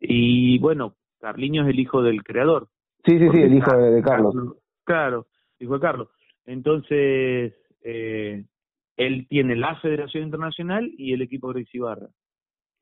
Y 0.00 0.58
bueno, 0.58 0.94
Carliño 1.20 1.64
es 1.64 1.70
el 1.70 1.80
hijo 1.80 2.02
del 2.02 2.22
creador. 2.22 2.68
Sí, 3.04 3.18
sí, 3.18 3.28
sí, 3.30 3.42
el 3.42 3.54
hijo 3.54 3.76
de, 3.76 3.90
de 3.90 4.02
Carlos. 4.02 4.34
Claro, 4.84 5.26
hijo 5.60 5.74
de 5.74 5.80
Carlos. 5.80 6.08
Entonces, 6.46 7.54
eh, 7.82 8.44
él 8.96 9.26
tiene 9.28 9.56
la 9.56 9.76
Federación 9.76 10.24
Internacional 10.24 10.90
y 10.96 11.12
el 11.12 11.22
equipo 11.22 11.48
Gracie 11.48 11.80
Barra. 11.80 12.08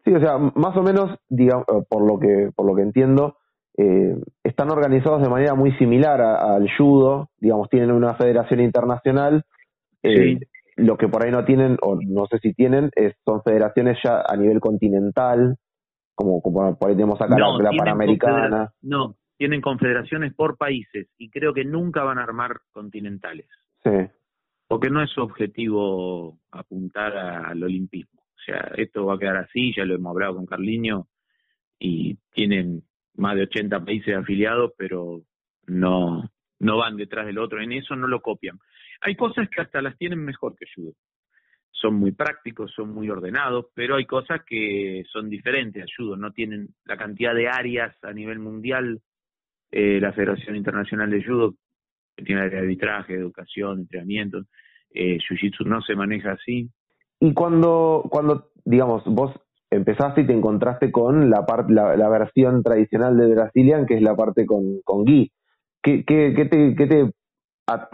Sí, 0.05 0.15
o 0.15 0.21
sea, 0.21 0.39
más 0.39 0.77
o 0.77 0.83
menos, 0.83 1.19
digamos, 1.29 1.67
eh, 1.69 1.83
por 1.89 2.07
lo 2.07 2.19
que 2.19 2.51
por 2.55 2.67
lo 2.67 2.75
que 2.75 2.83
entiendo, 2.83 3.39
eh, 3.77 4.17
están 4.45 4.71
organizados 4.71 5.21
de 5.23 5.29
manera 5.29 5.55
muy 5.55 5.73
similar 5.73 6.21
al 6.21 6.69
judo, 6.77 7.31
digamos, 7.39 7.69
tienen 7.69 7.91
una 7.91 8.15
federación 8.15 8.61
internacional. 8.61 9.45
Eh, 10.03 10.39
Lo 10.79 10.99
que 10.99 11.09
por 11.09 11.25
ahí 11.25 11.33
no 11.33 11.47
tienen, 11.47 11.79
o 11.81 11.97
no 11.97 12.27
sé 12.27 12.39
si 12.39 12.53
tienen, 12.53 12.91
es, 12.97 13.15
son 13.25 13.43
federaciones 13.43 13.97
ya 14.05 14.23
a 14.29 14.37
nivel 14.37 14.61
continental, 14.61 15.57
como, 16.15 16.43
como 16.43 16.77
por 16.77 16.91
ahí 16.91 16.95
tenemos 16.95 17.19
acá 17.19 17.35
la, 17.39 17.49
la 17.59 17.71
Panamericana. 17.71 18.75
No, 18.83 19.17
tienen 19.37 19.61
confederaciones 19.61 20.35
por 20.35 20.57
países 20.57 21.09
y 21.19 21.31
creo 21.31 21.53
que 21.53 21.65
nunca 21.65 22.03
van 22.05 22.19
a 22.19 22.23
armar 22.23 22.61
continentales. 22.73 23.49
Sí. 23.85 23.91
Porque 24.69 24.91
no 24.91 25.03
es 25.03 25.11
su 25.11 25.21
objetivo 25.21 26.41
apuntar 26.51 27.17
al 27.17 27.63
olimpismo. 27.63 28.23
O 28.23 28.41
sea, 28.45 28.73
esto 28.77 29.07
va 29.07 29.15
a 29.15 29.19
quedar 29.19 29.37
así, 29.37 29.75
ya 29.77 29.85
lo 29.85 29.95
hemos 29.95 30.11
hablado 30.11 30.37
con 30.37 30.47
Carliño, 30.47 31.07
y 31.79 32.17
tienen 32.33 32.83
más 33.15 33.37
de 33.37 33.43
80 33.43 33.85
países 33.85 34.17
afiliados, 34.17 34.73
pero 34.77 35.23
no, 35.67 36.31
no 36.59 36.77
van 36.79 36.97
detrás 36.97 37.27
del 37.27 37.39
otro. 37.39 37.61
En 37.61 37.73
eso 37.73 37.97
no 37.97 38.07
lo 38.07 38.21
copian. 38.21 38.59
Hay 39.01 39.15
cosas 39.17 39.49
que 39.49 39.61
hasta 39.61 39.83
las 39.83 39.97
tienen 39.97 40.25
mejor 40.25 40.57
que 40.57 40.67
judo. 40.75 40.93
Son 41.71 41.95
muy 41.95 42.13
prácticos, 42.13 42.73
son 42.75 42.95
muy 42.95 43.11
ordenados, 43.11 43.67
pero 43.75 43.97
hay 43.97 44.07
cosas 44.07 44.41
que 44.47 45.05
son 45.13 45.29
diferentes 45.29 45.83
a 45.83 45.87
judo. 45.95 46.17
No 46.17 46.33
tienen 46.33 46.69
la 46.85 46.97
cantidad 46.97 47.35
de 47.35 47.49
áreas 47.49 47.95
a 48.03 48.13
nivel 48.13 48.39
mundial. 48.39 49.03
Eh, 49.71 49.99
la 50.01 50.13
Federación 50.13 50.57
Internacional 50.57 51.11
de 51.11 51.25
Judo 51.25 51.55
que 52.17 52.25
tiene 52.25 52.43
arbitraje, 52.43 53.15
educación, 53.15 53.81
entrenamiento. 53.81 54.43
Eh, 54.91 55.19
Jiu-Jitsu 55.19 55.67
no 55.67 55.83
se 55.83 55.95
maneja 55.95 56.33
así. 56.33 56.71
Y 57.21 57.35
cuando, 57.35 58.05
cuando, 58.11 58.51
digamos, 58.65 59.03
vos 59.05 59.33
empezaste 59.71 60.23
y 60.23 60.27
te 60.27 60.33
encontraste 60.33 60.91
con 60.91 61.29
la, 61.29 61.45
parte 61.45 61.73
la, 61.73 62.09
versión 62.09 62.63
tradicional 62.63 63.17
de 63.19 63.35
Brazilian, 63.35 63.85
que 63.85 63.97
es 63.97 64.03
la 64.03 64.17
parte 64.17 64.47
con, 64.47 64.81
con 64.85 65.05
Gui. 65.05 65.31
¿Qué, 65.83 66.05
qué, 66.05 66.33
qué, 66.35 66.47
te, 66.47 66.75
qué, 66.75 66.87
te, 66.87 67.11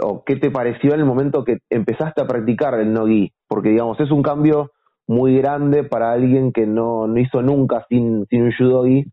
o 0.03 0.23
¿Qué 0.25 0.37
te 0.37 0.51
pareció 0.51 0.95
en 0.95 1.01
el 1.01 1.07
momento 1.07 1.45
que 1.45 1.59
empezaste 1.71 2.21
a 2.21 2.27
practicar 2.27 2.79
el 2.79 2.93
no 2.93 3.07
Gui? 3.07 3.33
Porque, 3.49 3.71
digamos, 3.71 3.99
es 4.01 4.11
un 4.11 4.23
cambio 4.23 4.71
muy 5.07 5.37
grande 5.37 5.85
para 5.85 6.13
alguien 6.13 6.53
que 6.53 6.67
no, 6.67 7.07
no 7.07 7.19
hizo 7.19 7.43
nunca 7.43 7.85
sin, 7.89 8.27
sin 8.27 8.43
un 8.43 8.53
judo 8.53 8.85
Gi 8.85 9.05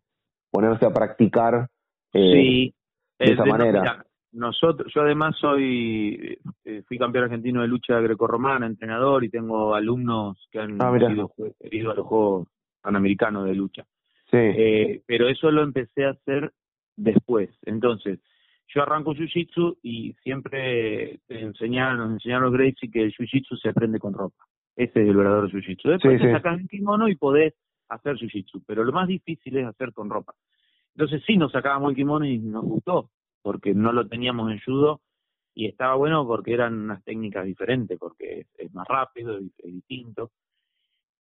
ponerse 0.51 0.85
a 0.85 0.93
practicar 0.93 1.67
eh, 2.13 2.31
sí, 2.33 2.73
de 3.19 3.33
esa 3.33 3.45
manera. 3.45 4.05
nosotros, 4.31 4.91
yo 4.93 5.01
además 5.01 5.35
soy, 5.39 6.37
eh, 6.65 6.83
fui 6.87 6.97
campeón 6.97 7.25
argentino 7.25 7.61
de 7.61 7.67
lucha 7.67 7.99
grecorromana, 7.99 8.65
entrenador, 8.65 9.23
y 9.23 9.29
tengo 9.29 9.75
alumnos 9.75 10.47
que 10.51 10.59
han 10.59 10.81
ah, 10.81 10.91
sido, 10.97 11.31
ido 11.71 11.91
a 11.91 11.95
los 11.95 12.05
Juegos 12.05 12.47
Panamericanos 12.81 13.45
de 13.45 13.55
lucha. 13.55 13.85
Sí. 14.31 14.37
Eh, 14.37 15.01
pero 15.05 15.27
eso 15.27 15.49
lo 15.51 15.63
empecé 15.63 16.05
a 16.05 16.11
hacer 16.11 16.51
después. 16.95 17.49
Entonces, 17.65 18.19
yo 18.67 18.83
arranco 18.83 19.13
Jiu-Jitsu 19.13 19.79
y 19.81 20.13
siempre 20.21 21.19
enseñaron, 21.27 21.97
nos 21.97 22.11
enseñaron 22.13 22.45
los 22.45 22.53
Gracie 22.53 22.91
que 22.91 23.01
el 23.01 23.13
Jiu-Jitsu 23.13 23.59
se 23.59 23.69
aprende 23.69 23.99
con 23.99 24.13
ropa. 24.13 24.45
Ese 24.75 25.01
es 25.01 25.09
el 25.09 25.15
verdadero 25.15 25.49
Jiu-Jitsu. 25.49 25.89
Después 25.89 26.17
Sí, 26.19 26.23
te 26.23 26.27
sí. 26.27 26.31
sacas 26.31 26.59
el 26.59 26.67
kimono 26.69 27.07
y 27.07 27.15
podés 27.15 27.53
hacer 27.89 28.15
Jiu-Jitsu, 28.15 28.63
pero 28.67 28.83
lo 28.83 28.91
más 28.91 29.07
difícil 29.07 29.57
es 29.57 29.65
hacer 29.65 29.91
con 29.91 30.09
ropa. 30.09 30.33
Entonces 30.95 31.23
sí, 31.25 31.37
nos 31.37 31.51
sacábamos 31.51 31.91
el 31.91 31.95
kimono 31.95 32.25
y 32.25 32.39
nos 32.39 32.63
gustó, 32.63 33.09
porque 33.41 33.73
no 33.73 33.91
lo 33.91 34.07
teníamos 34.07 34.51
en 34.51 34.59
judo 34.59 35.01
y 35.53 35.67
estaba 35.67 35.95
bueno 35.95 36.25
porque 36.25 36.53
eran 36.53 36.73
unas 36.73 37.03
técnicas 37.03 37.45
diferentes, 37.45 37.97
porque 37.99 38.45
es, 38.57 38.73
más 38.73 38.87
rápido, 38.87 39.37
es, 39.37 39.43
distinto. 39.63 40.31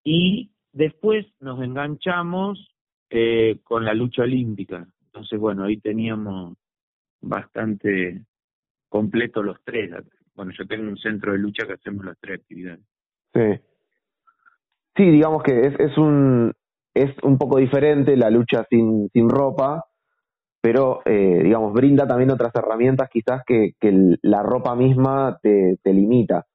Y 0.05 0.51
después 0.73 1.27
nos 1.41 1.61
enganchamos 1.63 2.75
eh, 3.11 3.59
con 3.65 3.85
la 3.85 3.95
lucha 3.95 4.23
olímpica. 4.23 4.87
Entonces, 5.07 5.39
bueno, 5.39 5.65
ahí 5.65 5.79
teníamos 5.79 6.57
bastante 7.21 8.23
completo 8.89 9.43
los 9.43 9.59
tres. 9.65 9.91
Bueno, 10.35 10.53
yo 10.57 10.67
tengo 10.67 10.89
un 10.89 10.99
centro 10.99 11.33
de 11.33 11.39
lucha 11.39 11.67
que 11.67 11.73
hacemos 11.73 12.05
las 12.05 12.19
tres 12.21 12.41
actividades. 12.41 12.85
Sí. 13.35 13.61
Sí, 14.97 15.11
digamos 15.11 15.43
que 15.43 15.61
es 15.79 15.97
un 15.97 16.53
es 16.95 17.11
un 17.23 17.39
poco 17.39 17.59
diferente 17.59 18.17
la 18.17 18.31
lucha 18.31 18.65
sin, 18.69 19.09
sin 19.11 19.29
ropa, 19.29 19.85
pero 20.61 21.01
eh, 21.05 21.41
digamos 21.43 21.73
brinda 21.73 22.07
también 22.07 22.31
otras 22.31 22.55
herramientas 22.55 23.09
quizás 23.11 23.43
que, 23.47 23.73
que 23.79 24.17
la 24.23 24.43
ropa 24.43 24.75
misma 24.75 25.39
te, 25.41 25.79
te 25.83 25.93
limita. 25.93 26.47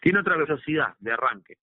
Tiene 0.00 0.20
otra 0.20 0.36
velocidad 0.36 0.94
de 0.98 1.12
arranque. 1.12 1.54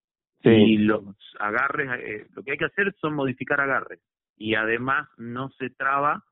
Sí. 0.43 0.49
Y 0.49 0.77
los 0.77 1.03
agarres, 1.39 1.89
eh, 1.99 2.27
lo 2.33 2.43
que 2.43 2.51
hay 2.51 2.57
que 2.57 2.65
hacer 2.65 2.95
son 3.01 3.15
modificar 3.15 3.59
agarres. 3.59 3.99
Y 4.37 4.53
además 4.53 5.09
no 5.17 5.49
se 5.57 5.71
traba 5.71 6.23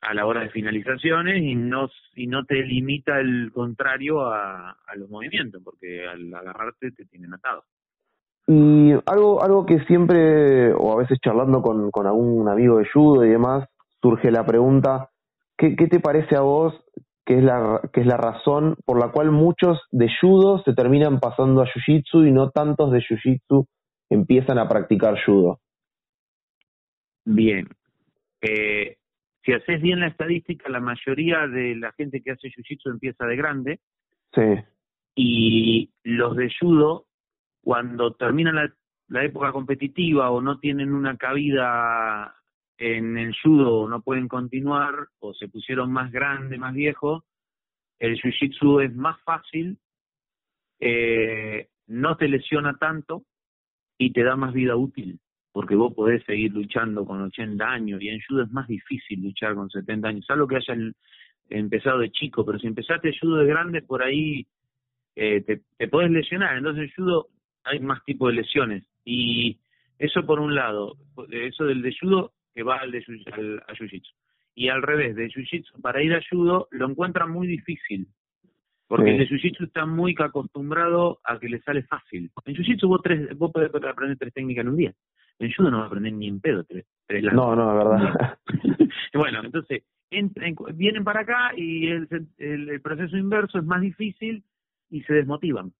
a 0.00 0.14
la 0.14 0.26
hora 0.26 0.42
de 0.42 0.50
finalizaciones 0.50 1.42
y 1.42 1.56
no 1.56 1.90
y 2.14 2.28
no 2.28 2.44
te 2.44 2.62
limita 2.62 3.18
el 3.18 3.50
contrario 3.52 4.20
a, 4.26 4.70
a 4.70 4.96
los 4.96 5.10
movimientos, 5.10 5.60
porque 5.62 6.06
al 6.06 6.32
agarrarte 6.32 6.92
te 6.92 7.04
tienen 7.06 7.34
atado. 7.34 7.64
Y 8.50 8.92
algo, 9.04 9.42
algo 9.42 9.66
que 9.66 9.78
siempre, 9.84 10.72
o 10.72 10.92
a 10.92 10.96
veces 10.96 11.18
charlando 11.20 11.60
con, 11.60 11.90
con 11.90 12.06
algún 12.06 12.48
amigo 12.48 12.78
de 12.78 12.88
judo 12.90 13.24
y 13.24 13.28
demás, 13.28 13.68
surge 14.00 14.30
la 14.30 14.46
pregunta, 14.46 15.10
¿qué, 15.56 15.76
qué 15.76 15.86
te 15.86 16.00
parece 16.00 16.34
a 16.34 16.40
vos 16.40 16.74
que 17.26 17.36
es, 17.36 17.44
la, 17.44 17.82
que 17.92 18.00
es 18.00 18.06
la 18.06 18.16
razón 18.16 18.76
por 18.86 18.98
la 18.98 19.12
cual 19.12 19.32
muchos 19.32 19.78
de 19.90 20.08
judo 20.18 20.62
se 20.64 20.72
terminan 20.72 21.20
pasando 21.20 21.60
a 21.60 21.66
jiu-jitsu 21.66 22.26
y 22.26 22.32
no 22.32 22.48
tantos 22.48 22.90
de 22.90 23.00
jiu-jitsu 23.00 23.66
empiezan 24.08 24.58
a 24.58 24.66
practicar 24.66 25.22
judo? 25.22 25.60
Bien. 27.26 27.68
Eh, 28.40 28.96
si 29.44 29.52
haces 29.52 29.82
bien 29.82 30.00
la 30.00 30.08
estadística, 30.08 30.70
la 30.70 30.80
mayoría 30.80 31.46
de 31.46 31.76
la 31.76 31.92
gente 31.92 32.22
que 32.22 32.30
hace 32.30 32.48
jiu-jitsu 32.48 32.92
empieza 32.92 33.26
de 33.26 33.36
grande 33.36 33.80
Sí, 34.34 34.64
y 35.14 35.90
los 36.04 36.36
de 36.36 36.48
judo, 36.60 37.07
cuando 37.62 38.14
terminan 38.14 38.72
la, 39.08 39.24
época 39.24 39.52
competitiva 39.52 40.30
o 40.30 40.40
no 40.40 40.58
tienen 40.58 40.92
una 40.92 41.16
cabida 41.16 42.34
en 42.76 43.16
el 43.16 43.34
judo 43.42 43.80
o 43.80 43.88
no 43.88 44.02
pueden 44.02 44.28
continuar 44.28 45.08
o 45.20 45.34
se 45.34 45.48
pusieron 45.48 45.92
más 45.92 46.12
grande, 46.12 46.58
más 46.58 46.74
viejo, 46.74 47.24
el 47.98 48.20
jiu-jitsu 48.20 48.84
es 48.84 48.94
más 48.94 49.20
fácil, 49.22 49.78
eh, 50.78 51.68
no 51.86 52.16
te 52.16 52.28
lesiona 52.28 52.74
tanto 52.74 53.24
y 53.96 54.12
te 54.12 54.22
da 54.22 54.36
más 54.36 54.52
vida 54.52 54.76
útil, 54.76 55.18
porque 55.52 55.74
vos 55.74 55.94
podés 55.94 56.22
seguir 56.24 56.52
luchando 56.52 57.04
con 57.04 57.20
80 57.22 57.64
años 57.64 58.00
y 58.02 58.08
en 58.08 58.20
judo 58.20 58.42
es 58.42 58.50
más 58.50 58.68
difícil 58.68 59.22
luchar 59.22 59.54
con 59.54 59.70
70 59.70 60.08
años, 60.08 60.26
salvo 60.26 60.46
que 60.46 60.56
hayan 60.56 60.94
empezado 61.50 61.98
de 61.98 62.10
chico, 62.10 62.44
pero 62.44 62.58
si 62.58 62.66
empezaste 62.66 63.16
judo 63.18 63.38
de 63.38 63.46
grande, 63.46 63.82
por 63.82 64.02
ahí 64.02 64.46
eh, 65.16 65.40
te, 65.40 65.62
te 65.76 65.88
podés 65.88 66.10
lesionar. 66.10 66.56
Entonces 66.56 66.84
en 66.84 67.04
judo 67.04 67.28
hay 67.68 67.80
más 67.80 68.04
tipos 68.04 68.30
de 68.30 68.36
lesiones. 68.42 68.84
Y 69.04 69.58
eso 69.98 70.24
por 70.26 70.40
un 70.40 70.54
lado, 70.54 70.96
eso 71.30 71.64
del 71.64 71.82
de 71.82 71.94
judo 71.98 72.32
que 72.54 72.62
va 72.62 72.76
al 72.76 72.90
de 72.90 73.04
al, 73.32 73.62
a 73.66 73.72
jiu-jitsu. 73.74 74.12
Y 74.54 74.68
al 74.68 74.82
revés, 74.82 75.14
de 75.14 75.28
jiu-jitsu 75.28 75.80
para 75.80 76.02
ir 76.02 76.14
a 76.14 76.20
judo 76.28 76.68
lo 76.72 76.88
encuentran 76.88 77.30
muy 77.30 77.46
difícil. 77.46 78.08
Porque 78.88 79.04
Sí. 79.04 79.10
el 79.10 79.18
de 79.18 79.28
jiu-jitsu 79.28 79.66
está 79.66 79.86
muy 79.86 80.14
acostumbrado 80.18 81.20
a 81.24 81.38
que 81.38 81.48
le 81.48 81.60
sale 81.60 81.82
fácil. 81.82 82.30
En 82.46 82.54
jiu-jitsu 82.54 82.88
vos, 82.88 83.00
tres, 83.02 83.36
vos 83.36 83.52
podés 83.52 83.70
aprender 83.84 84.16
tres 84.18 84.32
técnicas 84.32 84.62
en 84.62 84.68
un 84.70 84.76
día. 84.76 84.92
En 85.38 85.52
judo 85.52 85.70
no 85.70 85.76
vas 85.78 85.84
a 85.84 85.86
aprender 85.88 86.12
ni 86.14 86.26
en 86.26 86.40
pedo 86.40 86.64
tres, 86.64 86.84
tres 87.06 87.22
no, 87.32 87.54
no, 87.54 87.70
es 87.70 87.86
verdad. 87.86 88.38
bueno, 89.14 89.40
entonces 89.44 89.84
vienen 90.74 91.04
para 91.04 91.20
acá 91.20 91.52
y 91.56 91.86
el, 91.86 92.08
el, 92.38 92.68
el 92.70 92.80
proceso 92.80 93.16
inverso 93.16 93.58
es 93.58 93.64
más 93.64 93.80
difícil 93.80 94.42
y 94.90 95.02
se 95.02 95.12
desmotivan. 95.12 95.72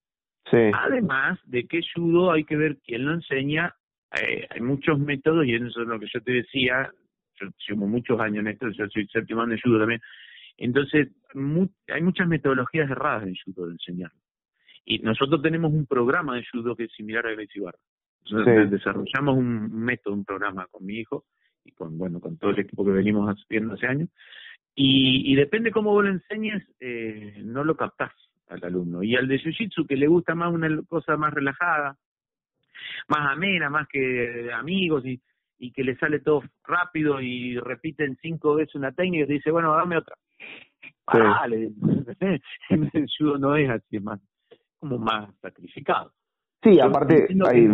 Sí, 0.51 0.71
Además 0.75 1.39
de 1.45 1.67
que 1.67 1.81
judo 1.95 2.33
hay 2.33 2.45
que 2.45 2.57
ver 2.57 2.79
quién 2.85 3.05
lo 3.05 3.13
enseña. 3.15 3.75
Eh, 4.21 4.47
hay 4.51 4.61
muchos 4.61 4.99
métodos 4.99 5.45
y 5.47 5.55
eso 5.55 5.67
es 5.83 5.89
lo 5.89 5.99
que 6.01 6.07
yo 6.13 6.21
te 6.23 6.33
decía. 6.33 6.91
Yo 7.41 7.49
llevo 7.69 7.87
muchos 7.87 8.19
años 8.21 8.41
en 8.41 8.49
esto, 8.49 8.69
yo 8.71 8.87
soy 8.89 9.07
séptimo 9.09 9.43
año 9.43 9.53
de 9.53 9.61
judo 9.61 9.79
también. 9.81 10.01
Entonces, 10.57 11.09
mu- 11.35 11.69
hay 11.89 12.03
muchas 12.03 12.27
metodologías 12.27 12.91
erradas 12.91 13.27
en 13.29 13.35
judo 13.45 13.67
de 13.67 13.73
enseñar. 13.73 14.11
Y 14.85 14.99
nosotros 15.01 15.43
tenemos 15.43 15.73
un 15.73 15.87
programa 15.87 16.37
de 16.37 16.45
judo 16.51 16.75
que 16.75 16.85
es 16.85 16.93
similar 16.93 17.27
a 17.27 17.33
Gracie 17.33 17.61
Barra. 17.63 17.79
Nosotros 18.31 18.65
Sí. 18.65 18.71
desarrollamos 18.71 19.37
un 19.37 19.71
un 19.73 19.83
método, 19.85 20.15
un 20.15 20.25
programa 20.25 20.67
con 20.71 20.85
mi 20.85 20.95
hijo 20.97 21.25
y 21.65 21.73
con 21.73 21.97
bueno 21.99 22.21
con 22.21 22.39
todo 22.39 22.51
el 22.53 22.59
equipo 22.61 22.85
que 22.85 22.91
venimos 22.93 23.29
haciendo 23.29 23.75
hace 23.75 23.87
años. 23.87 24.09
Y, 24.75 25.33
y 25.33 25.35
depende 25.37 25.71
cómo 25.73 25.93
vos 25.93 26.05
lo 26.05 26.11
enseñes, 26.11 26.65
eh, 26.81 27.41
no 27.45 27.65
lo 27.65 27.77
captás 27.77 28.13
al 28.49 28.65
alumno. 28.65 29.03
Y 29.03 29.17
al 29.17 29.29
de 29.29 29.39
Jiu-Jitsu, 29.39 29.87
que 29.87 29.97
le 29.97 30.07
gusta 30.07 30.35
más 30.35 30.53
una 30.53 30.69
cosa 30.89 31.17
más 31.17 31.33
relajada, 31.33 31.97
más 33.09 33.33
amena, 33.33 33.71
más 33.71 33.87
que 33.89 34.51
amigos 34.53 35.05
y, 35.05 35.21
y 35.59 35.73
que 35.73 35.85
le 35.85 35.97
sale 35.97 36.21
todo 36.21 36.43
rápido 36.65 37.21
y 37.21 37.59
repiten 37.59 38.17
cinco 38.21 38.55
veces 38.55 38.75
una 38.75 38.93
técnica 38.93 39.25
y 39.25 39.27
te 39.27 39.33
dice, 39.35 39.51
bueno, 39.51 39.75
dame 39.75 39.99
otra. 39.99 40.17
Sí. 41.13 41.19
Dale. 41.19 41.71
En 42.71 42.91
el 42.93 43.09
judo 43.19 43.39
no 43.39 43.57
es 43.57 43.71
así, 43.71 43.97
es 43.97 44.03
más, 44.03 44.21
como 44.79 44.99
más 44.99 45.31
sacrificado. 45.41 46.13
Sí, 46.63 46.81
aparte 46.81 47.29
hay, 47.47 47.67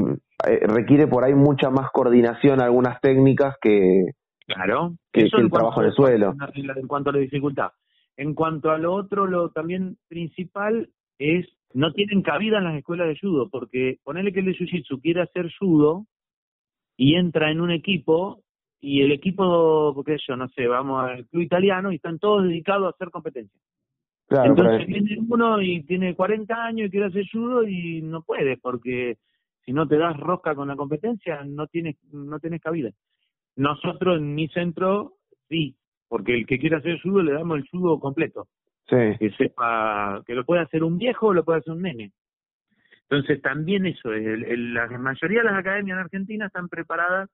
eh, 0.46 0.60
requiere 0.66 1.06
por 1.06 1.24
ahí 1.24 1.34
mucha 1.34 1.70
más 1.70 1.90
coordinación 1.90 2.60
algunas 2.60 3.00
técnicas 3.00 3.56
que, 3.60 4.12
claro, 4.46 4.94
que, 5.10 5.22
el 5.22 5.50
trabajo 5.50 5.80
en 5.80 5.86
el 5.86 5.94
suelo. 5.94 6.34
En 6.54 6.86
cuanto 6.86 7.10
a 7.10 7.14
la 7.14 7.18
dificultad. 7.18 7.70
En 8.16 8.34
cuanto 8.34 8.70
a 8.70 8.78
lo 8.78 8.94
otro, 8.94 9.26
lo 9.26 9.50
también 9.50 9.96
principal 10.08 10.90
es 11.18 11.46
no 11.74 11.92
tienen 11.92 12.22
cabida 12.22 12.58
en 12.58 12.64
las 12.64 12.76
escuelas 12.76 13.08
de 13.08 13.18
judo, 13.18 13.48
porque 13.50 13.98
ponerle 14.04 14.32
que 14.32 14.40
el 14.40 14.46
de 14.46 14.52
jiu-jitsu 14.54 15.00
quiere 15.02 15.22
hacer 15.22 15.50
judo 15.58 16.06
y 16.96 17.16
entra 17.16 17.50
en 17.50 17.60
un 17.60 17.72
equipo 17.72 18.44
y 18.80 19.02
el 19.02 19.10
equipo, 19.10 19.92
porque 19.94 20.16
yo 20.26 20.36
no 20.36 20.48
sé, 20.50 20.68
vamos 20.68 21.04
al 21.04 21.26
club 21.26 21.42
italiano 21.42 21.90
y 21.90 21.96
están 21.96 22.18
todos 22.18 22.44
dedicados 22.44 22.86
a 22.86 22.90
hacer 22.90 23.10
competencia. 23.10 23.58
Entonces 24.30 24.86
viene 24.86 25.18
uno 25.28 25.60
y 25.60 25.82
tiene 25.82 26.14
40 26.14 26.54
años 26.54 26.86
y 26.86 26.90
quiere 26.90 27.06
hacer 27.06 27.24
judo 27.30 27.66
y 27.66 28.02
no 28.02 28.22
puede, 28.22 28.56
porque 28.56 29.18
si 29.64 29.72
no 29.72 29.88
te 29.88 29.98
das 29.98 30.16
rosca 30.16 30.54
con 30.54 30.68
la 30.68 30.76
competencia, 30.76 31.42
no 31.44 31.66
tienes, 31.66 31.96
no 32.12 32.38
tienes 32.38 32.60
cabida. 32.60 32.90
Nosotros 33.56 34.18
en 34.18 34.34
mi 34.34 34.48
centro, 34.48 35.14
sí, 35.48 35.76
porque 36.14 36.32
el 36.32 36.46
que 36.46 36.60
quiere 36.60 36.76
hacer 36.76 37.00
judo 37.02 37.24
le 37.24 37.32
damos 37.32 37.58
el 37.58 37.68
judo 37.68 37.98
completo. 37.98 38.46
Sí. 38.88 39.18
Que 39.18 39.32
sepa, 39.36 40.22
que 40.24 40.36
lo 40.36 40.44
puede 40.44 40.62
hacer 40.62 40.84
un 40.84 40.96
viejo 40.96 41.26
o 41.26 41.34
lo 41.34 41.44
puede 41.44 41.58
hacer 41.58 41.72
un 41.72 41.82
nene. 41.82 42.12
Entonces 43.08 43.42
también 43.42 43.84
eso, 43.84 44.12
el, 44.12 44.74
la 44.74 44.86
mayoría 44.96 45.40
de 45.40 45.46
las 45.46 45.58
academias 45.58 45.96
en 45.96 46.04
Argentina 46.04 46.46
están 46.46 46.68
preparadas 46.68 47.28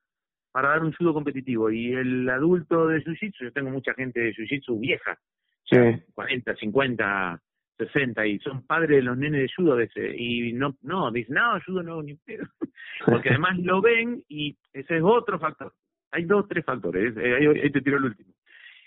para 0.50 0.70
dar 0.70 0.82
un 0.82 0.94
judo 0.94 1.12
competitivo 1.12 1.70
y 1.70 1.92
el 1.92 2.26
adulto 2.30 2.86
de 2.86 3.04
jiu-jitsu, 3.04 3.44
yo 3.44 3.52
tengo 3.52 3.68
mucha 3.68 3.92
gente 3.92 4.18
de 4.18 4.32
jiu-jitsu 4.32 4.80
vieja, 4.80 5.18
sí. 5.64 5.76
40, 6.14 6.56
50, 6.56 7.38
60 7.76 8.26
y 8.28 8.38
son 8.38 8.66
padres 8.66 8.96
de 8.96 9.02
los 9.02 9.18
nenes 9.18 9.42
de 9.42 9.52
judo 9.54 9.74
a 9.74 9.76
veces 9.76 10.14
y 10.18 10.54
no, 10.54 10.74
no, 10.80 11.10
dicen, 11.10 11.34
no, 11.34 11.60
judo 11.66 11.82
no, 11.82 12.02
ni 12.02 12.14
pedo, 12.14 12.46
porque 13.04 13.28
además 13.28 13.58
lo 13.58 13.82
ven 13.82 14.24
y 14.26 14.56
ese 14.72 14.96
es 14.96 15.02
otro 15.04 15.38
factor. 15.38 15.74
Hay 16.12 16.24
dos, 16.24 16.48
tres 16.48 16.64
factores, 16.64 17.14
eh, 17.18 17.34
ahí, 17.62 17.70
te 17.70 17.82
tiro 17.82 17.98
el 17.98 18.04
último. 18.04 18.32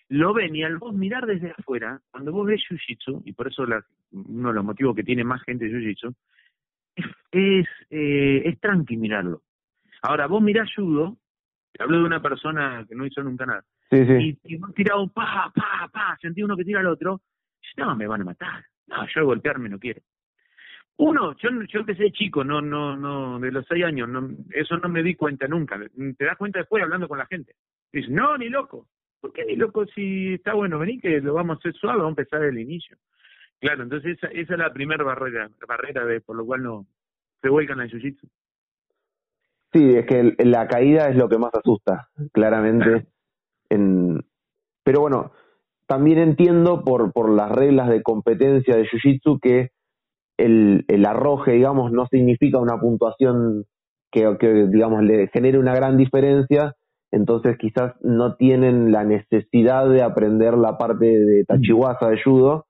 Lo 0.09 0.33
ven 0.33 0.55
y 0.55 0.63
al 0.63 0.77
vos 0.77 0.93
mirar 0.93 1.25
desde 1.25 1.51
afuera, 1.51 1.99
cuando 2.11 2.31
vos 2.31 2.45
ves 2.45 2.61
jiu-jitsu, 2.69 3.23
y 3.25 3.33
por 3.33 3.47
eso 3.47 3.65
la, 3.65 3.83
uno 4.11 4.49
de 4.49 4.55
los 4.55 4.65
motivos 4.65 4.95
que 4.95 5.03
tiene 5.03 5.23
más 5.23 5.41
gente 5.43 5.65
de 5.65 5.71
jiu-jitsu, 5.71 6.13
es, 7.31 7.67
eh, 7.89 8.41
es 8.45 8.59
tranqui 8.59 8.97
mirarlo. 8.97 9.41
Ahora, 10.01 10.27
vos 10.27 10.41
mirás 10.41 10.69
judo, 10.75 11.17
te 11.71 11.81
hablo 11.81 11.99
de 11.99 12.03
una 12.03 12.21
persona 12.21 12.85
que 12.87 12.95
no 12.95 13.05
hizo 13.05 13.23
nunca 13.23 13.45
nada, 13.45 13.63
sí, 13.89 14.05
sí. 14.05 14.37
y, 14.43 14.57
vos 14.57 14.73
tirado 14.75 15.07
pa, 15.07 15.51
pa, 15.55 15.89
pa, 15.91 16.17
sentí 16.21 16.43
uno 16.43 16.57
que 16.57 16.65
tira 16.65 16.81
al 16.81 16.87
otro, 16.87 17.21
no, 17.77 17.95
me 17.95 18.07
van 18.07 18.21
a 18.21 18.25
matar. 18.25 18.65
No, 18.87 19.07
yo 19.13 19.25
golpearme 19.25 19.69
no 19.69 19.79
quiero. 19.79 20.01
Uno, 20.97 21.35
yo, 21.37 21.49
yo 21.67 21.79
empecé 21.79 22.11
chico, 22.11 22.43
no, 22.43 22.61
no, 22.61 22.95
no, 22.95 23.39
de 23.39 23.51
los 23.51 23.65
seis 23.67 23.83
años, 23.83 24.07
no, 24.07 24.29
eso 24.51 24.77
no 24.77 24.89
me 24.89 25.01
di 25.01 25.15
cuenta 25.15 25.47
nunca. 25.47 25.79
Te 26.17 26.25
das 26.25 26.37
cuenta 26.37 26.59
después 26.59 26.83
hablando 26.83 27.07
con 27.07 27.17
la 27.17 27.25
gente. 27.25 27.55
Dices, 27.91 28.11
no, 28.11 28.37
ni 28.37 28.49
loco. 28.49 28.87
¿Por 29.23 29.31
qué 29.31 29.45
ni 29.45 29.55
loco 29.55 29.85
si 29.85 30.33
está 30.33 30.53
bueno? 30.53 30.77
Vení 30.79 30.99
que 30.99 31.21
lo 31.21 31.33
vamos 31.33 31.55
a 31.55 31.59
hacer 31.59 31.73
suave, 31.75 31.99
vamos 31.99 32.17
a 32.17 32.21
empezar 32.21 32.41
desde 32.41 32.59
el 32.59 32.59
inicio. 32.59 32.97
Claro, 33.61 33.83
entonces 33.83 34.17
esa, 34.17 34.27
esa 34.27 34.53
es 34.55 34.59
la 34.59 34.73
primera 34.73 35.01
barrera, 35.01 35.49
barrera 35.65 36.03
de 36.05 36.19
por 36.19 36.35
lo 36.35 36.45
cual 36.45 36.61
no 36.61 36.85
se 37.41 37.47
vuelcan 37.47 37.79
al 37.79 37.89
jiu-jitsu. 37.89 38.27
Sí, 39.71 39.95
es 39.95 40.05
que 40.07 40.35
la 40.43 40.67
caída 40.67 41.07
es 41.07 41.15
lo 41.15 41.29
que 41.29 41.37
más 41.37 41.51
asusta, 41.53 42.09
claramente. 42.33 43.07
en 43.69 44.19
Pero 44.83 44.99
bueno, 44.99 45.31
también 45.87 46.17
entiendo 46.17 46.83
por, 46.83 47.13
por 47.13 47.29
las 47.29 47.49
reglas 47.49 47.87
de 47.87 48.03
competencia 48.03 48.75
de 48.75 48.89
Jiu-Jitsu 48.89 49.39
que 49.41 49.69
el, 50.35 50.83
el 50.89 51.05
arroje, 51.05 51.53
digamos, 51.53 51.93
no 51.93 52.07
significa 52.07 52.59
una 52.59 52.77
puntuación 52.77 53.63
que, 54.11 54.35
que, 54.37 54.67
digamos, 54.67 55.01
le 55.01 55.29
genere 55.29 55.59
una 55.59 55.73
gran 55.73 55.95
diferencia, 55.95 56.75
entonces 57.13 57.57
quizás 57.57 57.93
no 58.01 58.35
tienen 58.35 58.91
la 58.91 59.03
necesidad 59.03 59.87
de 59.87 60.01
aprender 60.01 60.55
la 60.55 60.77
parte 60.77 61.05
de 61.05 61.45
Tachiwasa 61.45 62.09
de 62.09 62.21
judo, 62.21 62.65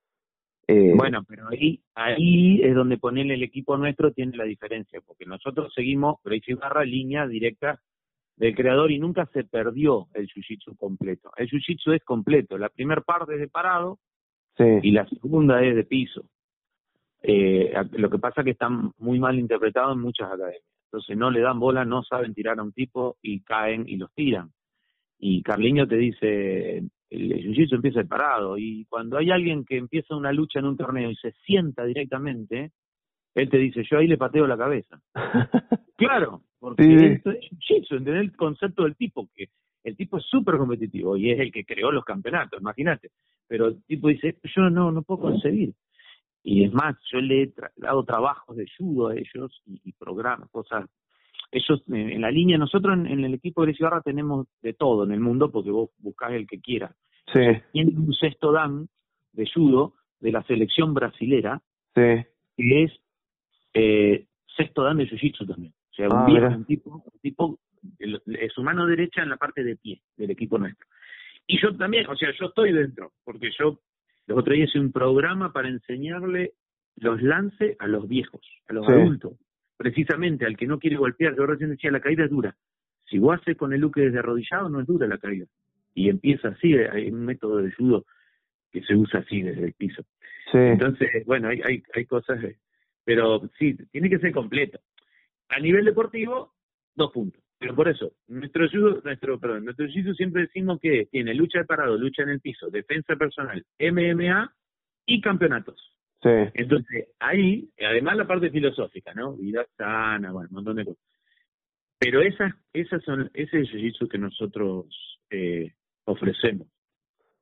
eh, 0.68 0.94
bueno, 0.96 1.24
pero 1.28 1.50
ahí, 1.50 1.82
ahí 1.94 2.62
es 2.62 2.74
donde 2.74 2.98
ponerle 2.98 3.34
el 3.34 3.44
equipo 3.44 3.78
nuestro 3.78 4.14
tiene 4.14 4.38
la 4.38 4.46
diferencia, 4.46 5.02
porque 5.06 5.26
nosotros 5.26 5.74
seguimos 5.74 6.18
Gracie 6.24 6.56
Barra 6.56 6.86
línea 6.86 7.28
directa 7.28 7.82
del 8.38 8.56
creador 8.56 8.92
y 8.92 9.00
nunca 9.00 9.26
se 9.34 9.44
perdió 9.44 10.08
el 10.14 10.28
jiu-jitsu 10.28 10.78
completo. 10.78 11.32
El 11.38 11.50
jiu-jitsu 11.50 11.94
es 11.96 12.04
completo, 12.04 12.58
la 12.58 12.70
primera 12.70 13.02
parte 13.02 13.36
es 13.36 13.40
de 13.40 13.48
parado 13.48 14.00
y 14.58 14.92
la 14.92 15.08
segunda 15.08 15.64
es 15.64 15.76
de 15.76 15.84
piso. 15.84 16.24
Eh, 17.22 17.74
lo 17.94 18.10
que 18.10 18.20
pasa 18.20 18.42
es 18.42 18.46
que 18.46 18.52
están 18.52 18.92
muy 18.98 19.20
mal 19.20 19.40
interpretados 19.40 19.96
en 19.96 20.02
muchas 20.02 20.28
academias. 20.28 20.73
Entonces 20.94 21.18
no 21.18 21.32
le 21.32 21.40
dan 21.40 21.60
bola, 21.60 21.84
no 21.86 22.04
saben 22.04 22.36
tirar 22.36 22.60
a 22.60 22.64
un 22.64 22.72
tipo 22.72 23.18
y 23.24 23.42
caen 23.42 23.86
y 23.88 23.98
los 23.98 24.14
tiran. 24.14 24.52
Y 25.18 25.42
Carliño 25.42 25.88
te 25.88 25.96
dice, 25.96 26.84
el 27.10 27.30
jiu-jitsu 27.32 27.74
empieza 27.74 28.04
parado 28.04 28.60
y 28.60 28.86
cuando 28.86 29.18
hay 29.18 29.32
alguien 29.32 29.66
que 29.66 29.78
empieza 29.78 30.16
una 30.16 30.32
lucha 30.32 30.60
en 30.60 30.66
un 30.66 30.78
torneo 30.78 31.10
y 31.10 31.16
se 31.16 31.32
sienta 31.48 31.84
directamente, 31.84 32.74
él 33.34 33.50
te 33.50 33.58
dice, 33.58 33.82
yo 33.90 33.98
ahí 33.98 34.08
le 34.08 34.20
pateo 34.20 34.46
la 34.46 34.56
cabeza. 34.56 35.02
claro, 35.98 36.44
porque 36.60 36.84
esto 37.14 37.32
es 37.32 37.40
jiu-jitsu, 37.40 37.98
entender 37.98 38.18
el 38.18 38.36
concepto 38.36 38.84
del 38.84 38.96
tipo, 38.96 39.28
que 39.34 39.48
el 39.84 39.98
tipo 39.98 40.20
es 40.20 40.26
súper 40.26 40.58
competitivo 40.58 41.18
y 41.18 41.32
es 41.32 41.40
el 41.40 41.52
que 41.52 41.66
creó 41.66 41.92
los 41.92 42.06
campeonatos, 42.06 42.62
imagínate. 42.62 43.10
Pero 43.48 43.70
el 43.70 43.84
tipo 43.86 44.10
dice, 44.10 44.38
yo 44.44 44.70
no, 44.70 44.92
no 44.92 45.02
puedo 45.02 45.22
conseguir. 45.22 45.74
Y 46.44 46.66
es 46.66 46.74
más, 46.74 46.96
yo 47.12 47.20
le 47.22 47.44
he 47.44 47.54
dado 47.78 48.04
trabajos 48.04 48.58
de 48.58 48.66
judo 48.78 49.08
a 49.08 49.16
ellos 49.16 49.62
y, 49.66 49.94
programas, 49.94 50.50
cosas 50.50 50.90
ellos 51.52 51.84
en, 51.88 52.20
la 52.20 52.32
línea, 52.32 52.58
nosotros 52.58 52.98
en, 52.98 53.24
el 53.24 53.34
equipo 53.34 53.66
de 53.66 53.74
Cigarra 53.74 54.02
tenemos 54.02 54.48
de 54.62 54.74
todo 54.74 55.04
en 55.06 55.12
el 55.12 55.20
mundo 55.20 55.52
porque 55.52 55.70
vos 55.70 55.92
buscás 56.00 56.32
el 56.32 56.48
que 56.48 56.60
quieras. 56.60 56.94
Sí. 57.32 57.40
Tienen 57.72 57.98
un 57.98 58.14
sexto 58.14 58.52
dan 58.52 58.90
de 59.32 59.50
judo 59.54 59.94
de 60.20 60.32
la 60.32 60.44
selección 60.44 60.94
brasilera, 60.94 61.62
sí. 61.96 62.26
que 62.58 62.84
es 62.84 62.92
eh, 63.74 64.26
sexto 64.58 64.84
dan 64.84 64.98
de 64.98 65.08
jiu-jitsu 65.08 65.48
también. 65.48 65.74
O 65.92 65.94
sea, 65.94 66.08
un, 66.08 66.18
ah, 66.18 66.26
viejo, 66.26 66.48
un 66.48 66.66
tipo, 66.66 66.90
un 66.90 67.20
tipo 67.22 67.60
es 68.00 68.54
su 68.54 68.64
mano 68.64 68.86
derecha 68.86 69.22
en 69.22 69.30
la 69.30 69.38
parte 69.38 69.64
de 69.64 69.76
pie 69.76 70.02
del 70.18 70.32
equipo 70.32 70.58
nuestro. 70.58 70.88
Y 71.46 71.62
yo 71.62 71.76
también, 71.76 72.08
o 72.08 72.16
sea, 72.16 72.30
yo 72.40 72.48
estoy 72.48 72.72
dentro, 72.72 73.12
porque 73.24 73.50
yo 73.58 73.80
los 74.28 74.38
otros 74.38 74.56
días 74.56 74.70
hice 74.70 74.80
un 74.80 74.92
programa 74.92 75.52
para 75.52 75.70
enseñarle 75.70 76.54
los 76.96 77.22
lances 77.22 77.76
a 77.80 77.88
los 77.88 78.08
viejos, 78.08 78.42
a 78.68 78.74
los 78.74 78.88
adultos 78.88 79.34
precisamente 79.84 80.46
al 80.46 80.56
que 80.56 80.66
no 80.66 80.80
quiere 80.80 80.96
golpear, 80.96 81.36
yo 81.36 81.46
recién 81.46 81.72
decía, 81.72 81.92
la 81.92 82.00
caída 82.00 82.24
es 82.24 82.30
dura. 82.30 82.56
Si 83.10 83.20
vos 83.20 83.38
haces 83.38 83.58
con 83.58 83.74
el 83.74 83.82
luque 83.82 84.00
desde 84.00 84.20
arrodillado, 84.20 84.70
no 84.70 84.80
es 84.80 84.88
dura 84.88 85.08
la 85.08 85.18
caída. 85.18 85.46
Y 85.94 86.10
empieza 86.10 86.48
así, 86.48 86.74
hay 86.74 87.12
un 87.12 87.26
método 87.26 87.58
de 87.58 87.74
judo 87.74 88.06
que 88.72 88.82
se 88.84 88.96
usa 88.96 89.20
así 89.20 89.42
desde 89.42 89.66
el 89.66 89.74
piso. 89.74 90.04
Entonces, 90.54 91.26
bueno, 91.26 91.50
hay, 91.50 91.62
hay, 91.64 91.84
hay 91.94 92.06
cosas, 92.06 92.40
pero 93.04 93.42
sí, 93.60 93.76
tiene 93.92 94.10
que 94.10 94.20
ser 94.20 94.32
completo. 94.32 94.80
A 95.50 95.60
nivel 95.60 95.84
deportivo, 95.84 96.54
dos 96.96 97.12
puntos. 97.12 97.43
Pero 97.64 97.76
por 97.76 97.88
eso, 97.88 98.12
nuestro 98.28 98.68
judo, 98.70 99.00
nuestro, 99.06 99.40
perdón, 99.40 99.64
nuestro 99.64 99.88
judo 99.88 100.14
siempre 100.16 100.42
decimos 100.42 100.82
que 100.82 101.06
tiene 101.10 101.34
lucha 101.34 101.60
de 101.60 101.66
parado, 101.66 101.98
lucha 101.98 102.24
en 102.24 102.30
el 102.30 102.42
piso, 102.42 102.70
defensa 102.70 103.16
personal, 103.16 103.66
MMA 103.80 104.54
y 105.06 105.22
campeonatos. 105.22 105.96
Sí. 106.22 106.30
Entonces, 106.56 107.08
ahí, 107.20 107.70
además 107.80 108.18
la 108.18 108.28
parte 108.28 108.50
filosófica, 108.50 109.14
¿no? 109.14 109.38
Vida 109.38 109.66
sana, 109.78 110.34
bueno, 110.34 110.50
un 110.50 110.56
montón 110.56 110.76
de 110.76 110.84
cosas. 110.84 111.02
Pero 112.00 112.22
esas, 112.22 112.54
esas 112.74 113.02
son, 113.06 113.32
ese 113.34 113.62
es 113.62 113.70
el 113.74 113.82
jiu-jitsu 113.82 114.10
que 114.10 114.18
nosotros 114.18 115.22
eh, 115.30 115.72
ofrecemos. 116.04 116.68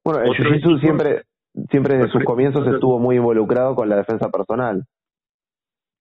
Bueno, 0.03 0.21
el 0.21 0.37
jiu-jitsu 0.37 0.81
siempre, 0.81 1.23
siempre 1.71 1.97
desde 1.97 2.11
sus 2.11 2.23
comienzos 2.23 2.67
estuvo 2.67 2.99
muy 2.99 3.15
involucrado 3.15 3.73
con 3.73 3.89
la 3.89 3.95
defensa 3.95 4.29
personal. 4.29 4.85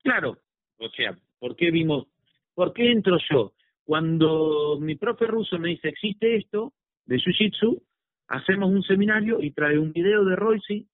Claro, 0.02 0.37
o 0.76 0.88
sea, 0.90 1.16
¿por 1.38 1.56
qué 1.56 1.70
vimos, 1.70 2.06
por 2.54 2.74
qué 2.74 2.92
entro 2.92 3.16
yo? 3.30 3.54
Cuando 3.90 4.79
mi 4.81 4.94
profe 4.94 5.26
ruso 5.26 5.59
me 5.59 5.70
dice, 5.70 5.88
existe 5.88 6.37
esto 6.37 6.74
de 7.07 7.16
jiu-jitsu, 7.16 7.83
hacemos 8.29 8.70
un 8.70 8.85
seminario 8.85 9.42
y 9.42 9.50
trae 9.50 9.81
un 9.81 9.92
video 9.92 10.24
de 10.24 10.37
Royce 10.37 10.87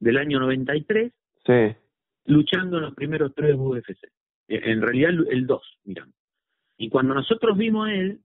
del 0.00 0.18
año 0.18 0.38
93, 0.40 1.14
sí. 1.46 1.76
luchando 2.26 2.76
en 2.76 2.82
los 2.82 2.94
primeros 2.94 3.32
tres 3.34 3.56
UFC. 3.56 4.12
En 4.48 4.82
realidad 4.82 5.12
el 5.30 5.46
2, 5.46 5.62
miramos. 5.84 6.14
Y 6.76 6.90
cuando 6.90 7.14
nosotros 7.14 7.56
vimos 7.56 7.88
a 7.88 7.94
él, 7.94 8.20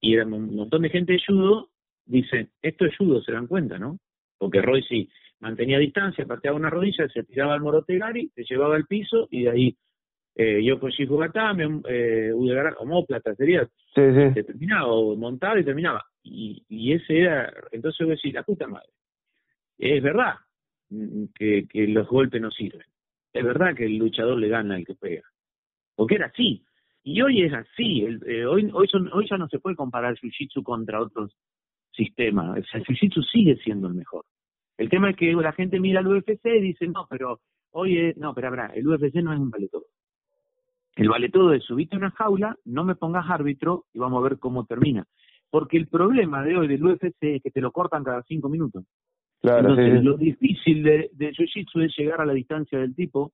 y 0.00 0.14
era 0.14 0.24
un 0.24 0.54
montón 0.54 0.82
de 0.82 0.90
gente 0.90 1.14
de 1.14 1.22
judo, 1.26 1.70
dicen, 2.04 2.48
esto 2.62 2.86
es 2.86 2.96
judo, 2.96 3.22
se 3.22 3.32
dan 3.32 3.48
cuenta, 3.48 3.76
¿no? 3.76 3.98
Porque 4.38 4.62
Roy 4.62 4.84
sí 4.84 5.10
mantenía 5.40 5.80
distancia, 5.80 6.26
pateaba 6.26 6.56
una 6.56 6.70
rodilla, 6.70 7.08
se 7.08 7.24
tiraba 7.24 7.54
al 7.54 7.60
morotegari, 7.60 8.30
se 8.36 8.44
llevaba 8.44 8.76
al 8.76 8.86
piso 8.86 9.26
y 9.32 9.42
de 9.42 9.50
ahí 9.50 9.76
eh, 10.34 10.62
yo 10.64 10.80
con 10.80 10.90
Shifugatame, 10.90 11.82
eh, 11.88 12.32
Udegara, 12.32 12.74
homóplata 12.78 13.34
sería, 13.34 13.64
sí, 13.94 14.02
sí. 14.14 14.34
se 14.34 14.44
terminaba, 14.44 14.86
o 14.86 15.14
montaba 15.16 15.60
y 15.60 15.64
terminaba. 15.64 16.04
Y, 16.22 16.64
y 16.68 16.92
ese 16.92 17.20
era, 17.20 17.52
entonces 17.70 17.98
yo 17.98 18.06
decía, 18.06 18.32
la 18.34 18.42
puta 18.42 18.66
madre. 18.66 18.88
Es 19.78 20.02
verdad, 20.02 20.34
que, 21.34 21.66
que 21.68 21.86
los 21.88 22.08
golpes 22.08 22.40
no 22.40 22.50
sirven. 22.50 22.86
Es 23.32 23.44
verdad 23.44 23.74
que 23.74 23.86
el 23.86 23.96
luchador 23.96 24.38
le 24.38 24.48
gana 24.48 24.76
al 24.76 24.86
que 24.86 24.94
pega. 24.94 25.22
porque 25.94 26.16
era 26.16 26.26
así. 26.26 26.64
Y 27.04 27.20
hoy 27.20 27.42
es 27.42 27.52
así, 27.52 28.06
eh, 28.26 28.46
hoy, 28.46 28.70
hoy, 28.72 28.88
hoy 29.12 29.26
ya 29.28 29.36
no 29.36 29.48
se 29.48 29.58
puede 29.58 29.74
comparar 29.74 30.14
Jiu-Jitsu 30.14 30.62
contra 30.62 31.00
otros 31.00 31.36
sistemas, 31.90 32.58
o 32.58 32.62
sea, 32.64 32.80
el 32.80 32.86
Jiu-Jitsu 32.86 33.24
sigue 33.28 33.56
siendo 33.56 33.88
el 33.88 33.94
mejor. 33.94 34.24
El 34.78 34.88
tema 34.88 35.10
es 35.10 35.16
que 35.16 35.32
la 35.32 35.52
gente 35.52 35.80
mira 35.80 35.98
al 36.00 36.06
UFC 36.06 36.46
y 36.46 36.60
dice, 36.60 36.86
no, 36.86 37.06
pero 37.10 37.40
hoy 37.72 38.14
no, 38.16 38.32
pero 38.34 38.48
habrá, 38.48 38.66
el 38.66 38.86
UFC 38.86 39.16
no 39.16 39.32
es 39.32 39.40
un 39.40 39.50
vale 39.50 39.68
todo. 39.68 39.86
El 40.96 41.08
vale 41.08 41.30
todo 41.30 41.52
es 41.54 41.64
subirte 41.64 41.96
a 41.96 41.98
una 41.98 42.10
jaula, 42.10 42.56
no 42.64 42.84
me 42.84 42.94
pongas 42.94 43.28
árbitro 43.28 43.86
y 43.92 43.98
vamos 43.98 44.20
a 44.20 44.28
ver 44.28 44.38
cómo 44.38 44.66
termina. 44.66 45.06
Porque 45.50 45.76
el 45.76 45.88
problema 45.88 46.42
de 46.42 46.56
hoy 46.56 46.68
del 46.68 46.84
UFC 46.84 47.16
es 47.20 47.42
que 47.42 47.50
te 47.50 47.60
lo 47.60 47.72
cortan 47.72 48.04
cada 48.04 48.22
cinco 48.22 48.48
minutos. 48.48 48.84
Claro, 49.40 49.70
Entonces, 49.70 50.04
lo 50.04 50.16
difícil 50.16 50.82
de, 50.82 51.10
de 51.12 51.32
Jiu-Jitsu 51.32 51.84
es 51.84 51.96
llegar 51.96 52.20
a 52.20 52.26
la 52.26 52.32
distancia 52.32 52.78
del 52.78 52.94
tipo 52.94 53.32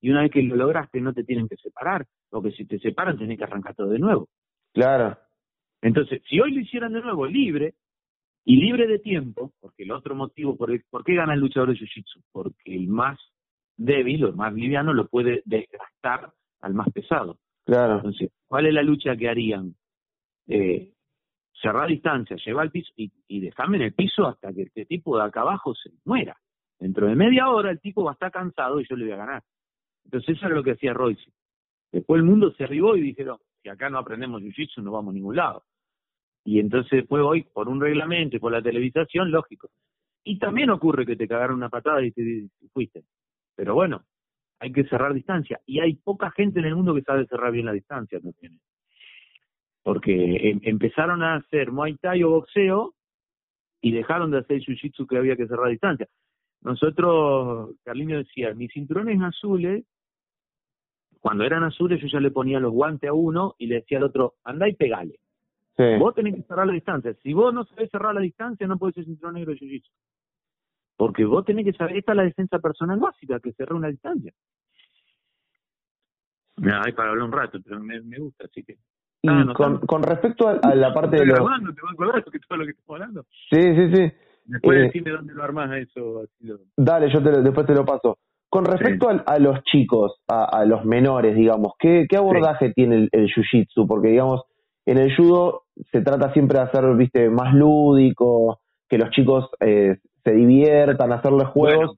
y 0.00 0.10
una 0.10 0.22
vez 0.22 0.30
que 0.30 0.42
lo 0.42 0.54
lograste 0.54 1.00
no 1.00 1.12
te 1.12 1.24
tienen 1.24 1.48
que 1.48 1.56
separar, 1.56 2.06
porque 2.30 2.52
si 2.52 2.64
te 2.64 2.78
separan 2.78 3.18
tenés 3.18 3.38
que 3.38 3.44
arrancar 3.44 3.74
todo 3.74 3.88
de 3.88 3.98
nuevo. 3.98 4.28
Claro. 4.72 5.18
Entonces, 5.82 6.22
si 6.28 6.40
hoy 6.40 6.52
lo 6.52 6.60
hicieran 6.60 6.92
de 6.92 7.00
nuevo 7.00 7.26
libre 7.26 7.74
y 8.44 8.56
libre 8.56 8.86
de 8.86 8.98
tiempo, 8.98 9.52
porque 9.60 9.82
el 9.82 9.92
otro 9.92 10.14
motivo 10.14 10.56
por, 10.56 10.70
el, 10.70 10.84
por 10.88 11.04
qué 11.04 11.14
gana 11.14 11.34
el 11.34 11.40
luchador 11.40 11.70
de 11.70 11.76
Jiu-Jitsu, 11.76 12.22
porque 12.32 12.74
el 12.74 12.86
más 12.86 13.18
débil 13.76 14.24
o 14.24 14.28
el 14.28 14.36
más 14.36 14.52
liviano 14.54 14.92
lo 14.92 15.08
puede 15.08 15.42
desgastar 15.44 16.32
al 16.60 16.74
más 16.74 16.90
pesado. 16.90 17.38
Claro. 17.64 17.96
Entonces, 17.96 18.30
¿cuál 18.46 18.66
es 18.66 18.74
la 18.74 18.82
lucha 18.82 19.16
que 19.16 19.28
harían? 19.28 19.74
Eh, 20.46 20.92
cerrar 21.60 21.88
distancia, 21.88 22.36
llevar 22.36 22.64
al 22.64 22.70
piso 22.70 22.92
y, 22.96 23.10
y 23.26 23.40
dejarme 23.40 23.76
en 23.76 23.82
el 23.84 23.92
piso 23.92 24.26
hasta 24.26 24.52
que 24.52 24.62
este 24.62 24.86
tipo 24.86 25.16
de 25.18 25.24
acá 25.24 25.40
abajo 25.40 25.74
se 25.74 25.90
muera. 26.04 26.36
Dentro 26.78 27.08
de 27.08 27.16
media 27.16 27.50
hora 27.50 27.70
el 27.70 27.80
tipo 27.80 28.04
va 28.04 28.12
a 28.12 28.14
estar 28.14 28.30
cansado 28.30 28.80
y 28.80 28.86
yo 28.88 28.96
le 28.96 29.04
voy 29.04 29.14
a 29.14 29.16
ganar. 29.16 29.42
Entonces 30.04 30.36
eso 30.36 30.46
era 30.46 30.54
lo 30.54 30.62
que 30.62 30.72
hacía 30.72 30.94
Royce. 30.94 31.30
Después 31.92 32.20
el 32.20 32.24
mundo 32.24 32.52
se 32.52 32.64
arribó 32.64 32.96
y 32.96 33.02
dijeron, 33.02 33.38
si 33.62 33.68
acá 33.68 33.90
no 33.90 33.98
aprendemos 33.98 34.42
Jiu-Jitsu 34.42 34.82
no 34.82 34.92
vamos 34.92 35.12
a 35.12 35.14
ningún 35.14 35.36
lado. 35.36 35.64
Y 36.44 36.60
entonces 36.60 36.90
después 36.90 37.22
hoy, 37.22 37.42
por 37.42 37.68
un 37.68 37.80
reglamento 37.80 38.36
y 38.36 38.38
por 38.38 38.52
la 38.52 38.62
televisación, 38.62 39.30
lógico. 39.30 39.68
Y 40.24 40.38
también 40.38 40.70
ocurre 40.70 41.04
que 41.04 41.16
te 41.16 41.28
cagaron 41.28 41.56
una 41.56 41.68
patada 41.68 42.02
y 42.02 42.12
te 42.12 42.48
fuiste. 42.72 43.04
Pero 43.54 43.74
bueno, 43.74 44.04
hay 44.60 44.72
que 44.72 44.84
cerrar 44.84 45.14
distancia. 45.14 45.60
Y 45.66 45.80
hay 45.80 45.94
poca 45.94 46.30
gente 46.30 46.60
en 46.60 46.66
el 46.66 46.76
mundo 46.76 46.94
que 46.94 47.02
sabe 47.02 47.26
cerrar 47.26 47.52
bien 47.52 47.66
la 47.66 47.72
distancia 47.72 48.20
también. 48.20 48.60
Porque 49.82 50.50
em, 50.50 50.60
empezaron 50.62 51.22
a 51.22 51.36
hacer 51.36 51.72
Muay 51.72 51.96
Thai 51.96 52.22
o 52.24 52.30
boxeo 52.30 52.94
y 53.80 53.92
dejaron 53.92 54.30
de 54.30 54.38
hacer 54.38 54.60
Jiu-Jitsu 54.60 55.06
que 55.06 55.18
había 55.18 55.36
que 55.36 55.46
cerrar 55.46 55.70
distancia. 55.70 56.08
Nosotros, 56.60 57.76
Carliño 57.84 58.18
decía, 58.18 58.52
mis 58.54 58.72
cinturones 58.72 59.20
azules 59.22 59.84
cuando 61.20 61.44
eran 61.44 61.64
azules 61.64 62.00
yo 62.00 62.08
ya 62.08 62.20
le 62.20 62.30
ponía 62.30 62.60
los 62.60 62.72
guantes 62.72 63.10
a 63.10 63.12
uno 63.12 63.54
y 63.58 63.66
le 63.66 63.76
decía 63.76 63.98
al 63.98 64.04
otro, 64.04 64.34
anda 64.44 64.68
y 64.68 64.74
pegale. 64.74 65.18
Vos 65.98 66.12
tenés 66.14 66.34
que 66.34 66.42
cerrar 66.42 66.66
la 66.66 66.72
distancia. 66.72 67.14
Si 67.22 67.32
vos 67.32 67.54
no 67.54 67.64
sabés 67.64 67.88
cerrar 67.90 68.12
la 68.12 68.20
distancia, 68.20 68.66
no 68.66 68.78
podés 68.78 68.96
ser 68.96 69.04
cinturón 69.04 69.34
negro 69.34 69.52
de 69.52 69.58
jiu 69.58 69.80
Porque 70.98 71.24
vos 71.24 71.44
tenés 71.44 71.64
que 71.64 71.72
saber, 71.72 71.96
esta 71.96 72.10
es 72.10 72.16
la 72.16 72.24
defensa 72.24 72.58
personal 72.58 72.98
básica, 72.98 73.38
que 73.38 73.52
cerrar 73.52 73.74
una 73.74 73.86
distancia. 73.86 74.32
Mira, 76.56 76.82
hay 76.84 76.92
para 76.92 77.10
hablar 77.10 77.24
un 77.24 77.32
rato, 77.32 77.60
pero 77.64 77.78
me, 77.78 78.00
gusta, 78.18 78.46
así 78.46 78.64
que... 78.64 78.76
Y 79.22 79.28
con, 79.54 79.78
con, 79.78 80.02
respecto 80.02 80.48
a, 80.48 80.74
la 80.74 80.92
parte 80.92 81.18
de 81.18 81.26
los... 81.26 81.38
¿Te 81.38 81.44
vas 81.44 82.16
a 82.16 82.30
que 82.30 82.38
todo 82.40 82.58
lo 82.58 82.64
que 82.64 82.72
estamos 82.72 83.00
hablando? 83.00 83.22
Sí, 83.48 83.60
sí, 83.60 83.94
sí. 83.94 84.12
Después 84.46 84.76
eh, 84.76 84.80
decime 84.82 85.10
dónde 85.12 85.34
lo 85.34 85.44
armás 85.44 85.70
eso. 85.76 86.24
Dale, 86.76 87.12
yo 87.12 87.22
te 87.22 87.42
después 87.42 87.66
te 87.66 87.74
lo 87.74 87.84
paso. 87.84 88.18
Con 88.48 88.64
respecto 88.64 89.08
a, 89.08 89.38
los 89.38 89.62
chicos, 89.64 90.20
a, 90.26 90.64
los 90.64 90.84
menores, 90.84 91.36
digamos, 91.36 91.74
¿qué, 91.78 92.06
qué 92.08 92.16
abordaje 92.16 92.72
tiene 92.72 92.96
el, 92.96 93.08
el 93.12 93.28
jiu-jitsu? 93.28 93.86
Porque, 93.86 94.08
digamos, 94.08 94.42
en 94.84 94.98
el 94.98 95.14
judo 95.14 95.64
se 95.92 96.00
trata 96.00 96.32
siempre 96.32 96.58
de 96.58 96.64
hacer, 96.64 96.96
viste, 96.96 97.28
más 97.28 97.54
lúdico, 97.54 98.60
que 98.88 98.98
los 98.98 99.10
chicos 99.10 99.48
eh, 99.60 99.98
se 100.24 100.32
diviertan, 100.32 101.12
hacerles 101.12 101.48
juegos. 101.48 101.96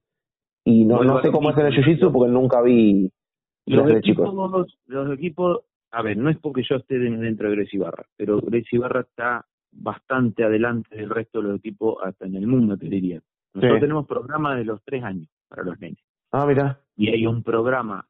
y 0.65 0.85
no, 0.85 1.03
no 1.03 1.21
sé 1.23 1.31
cómo 1.31 1.51
es 1.51 1.59
en 1.59 1.67
el 1.67 1.75
jiu-jitsu 1.75 2.13
porque 2.13 2.33
nunca 2.33 2.61
vi 2.63 3.11
los, 3.67 3.87
de 3.87 4.01
chicos. 4.01 4.69
Los 4.87 5.13
equipos, 5.13 5.61
a 5.91 6.03
ver, 6.03 6.17
no 6.17 6.31
es 6.31 6.39
porque 6.39 6.63
yo 6.69 6.77
esté 6.77 6.99
dentro 6.99 7.49
de 7.49 7.57
Grecia 7.57 7.77
Ibarra, 7.77 8.05
pero 8.17 8.41
Grecia 8.41 8.77
Ibarra 8.77 9.01
está 9.01 9.45
bastante 9.73 10.45
adelante 10.45 10.97
del 10.97 11.11
resto 11.11 11.41
de 11.41 11.49
los 11.49 11.59
equipos 11.59 11.97
hasta 12.03 12.27
en 12.27 12.37
el 12.37 12.47
mundo, 12.47 12.77
te 12.77 12.89
diría. 12.89 13.21
Nosotros 13.55 13.81
tenemos 13.81 14.07
programas 14.07 14.59
de 14.59 14.65
los 14.65 14.83
tres 14.85 15.03
años 15.03 15.29
para 15.49 15.65
los 15.65 15.79
nenes. 15.81 15.99
Ah, 16.33 16.47
mira. 16.47 16.81
Y 16.97 17.09
hay 17.09 17.27
un 17.27 17.43
programa 17.43 18.07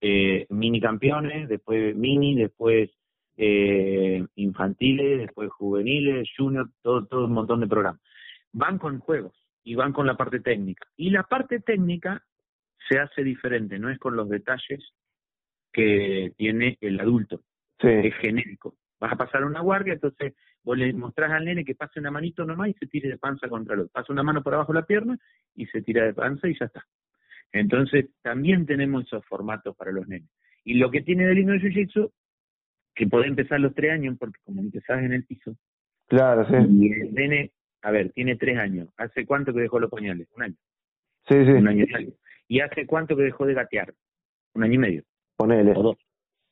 eh, 0.00 0.46
mini 0.50 0.80
campeones, 0.80 1.48
después 1.48 1.96
mini, 1.96 2.36
después 2.36 2.90
eh, 3.36 4.24
infantiles, 4.36 5.18
después 5.18 5.50
juveniles, 5.50 6.28
junior, 6.36 6.68
todo, 6.82 7.06
todo 7.06 7.24
un 7.24 7.32
montón 7.32 7.60
de 7.60 7.66
programas. 7.66 8.00
Van 8.54 8.78
con 8.78 9.00
juegos 9.00 9.34
y 9.62 9.74
van 9.74 9.92
con 9.92 10.06
la 10.06 10.16
parte 10.16 10.40
técnica. 10.40 10.86
Y 10.96 11.10
la 11.10 11.24
parte 11.24 11.60
técnica 11.60 12.24
se 12.88 12.98
hace 12.98 13.22
diferente, 13.22 13.78
no 13.78 13.90
es 13.90 13.98
con 13.98 14.16
los 14.16 14.28
detalles 14.28 14.94
que 15.72 16.32
tiene 16.36 16.78
el 16.80 17.00
adulto. 17.00 17.42
Es 17.78 18.14
genérico. 18.16 18.76
Vas 19.00 19.12
a 19.12 19.16
pasar 19.16 19.44
una 19.44 19.60
guardia, 19.60 19.94
entonces 19.94 20.34
vos 20.62 20.78
le 20.78 20.92
mostrás 20.94 21.32
al 21.32 21.44
nene 21.44 21.64
que 21.64 21.74
pase 21.74 22.00
una 22.00 22.10
manito 22.10 22.46
nomás 22.46 22.68
y 22.68 22.74
se 22.74 22.86
tire 22.86 23.08
de 23.10 23.18
panza 23.18 23.48
contra 23.48 23.74
el 23.74 23.80
otro. 23.80 23.92
Pasa 23.92 24.12
una 24.12 24.22
mano 24.22 24.42
por 24.42 24.54
abajo 24.54 24.72
de 24.72 24.80
la 24.80 24.86
pierna 24.86 25.18
y 25.54 25.66
se 25.66 25.82
tira 25.82 26.04
de 26.04 26.14
panza 26.14 26.48
y 26.48 26.58
ya 26.58 26.66
está. 26.66 26.86
Entonces, 27.52 28.06
también 28.22 28.66
tenemos 28.66 29.04
esos 29.04 29.24
formatos 29.26 29.76
para 29.76 29.92
los 29.92 30.08
nenes. 30.08 30.30
Y 30.64 30.74
lo 30.74 30.90
que 30.90 31.02
tiene 31.02 31.26
de 31.26 31.34
lindo 31.34 31.52
el 31.52 31.60
Jiu-Jitsu, 31.60 32.10
que 32.94 33.06
puede 33.06 33.26
empezar 33.26 33.60
los 33.60 33.74
tres 33.74 33.92
años, 33.92 34.16
porque 34.18 34.38
como 34.44 34.60
empezás 34.60 35.02
en 35.02 35.12
el 35.12 35.24
piso. 35.24 35.56
Claro, 36.06 36.46
sí. 36.46 36.54
Y 36.54 36.92
el 36.92 37.14
nene, 37.14 37.52
a 37.84 37.90
ver, 37.90 38.12
tiene 38.12 38.36
tres 38.36 38.58
años. 38.58 38.88
¿Hace 38.96 39.26
cuánto 39.26 39.52
que 39.52 39.60
dejó 39.60 39.78
los 39.78 39.90
pañales? 39.90 40.26
Un 40.34 40.42
año. 40.42 40.54
Sí, 41.28 41.34
sí. 41.44 41.50
Un 41.50 41.68
año 41.68 41.84
y 41.86 41.92
medio. 41.92 42.14
¿Y 42.48 42.60
hace 42.60 42.86
cuánto 42.86 43.14
que 43.14 43.24
dejó 43.24 43.44
de 43.44 43.52
gatear? 43.52 43.92
Un 44.54 44.64
año 44.64 44.74
y 44.74 44.78
medio. 44.78 45.02
Ponele. 45.36 45.72
O 45.76 45.82
dos. 45.82 45.96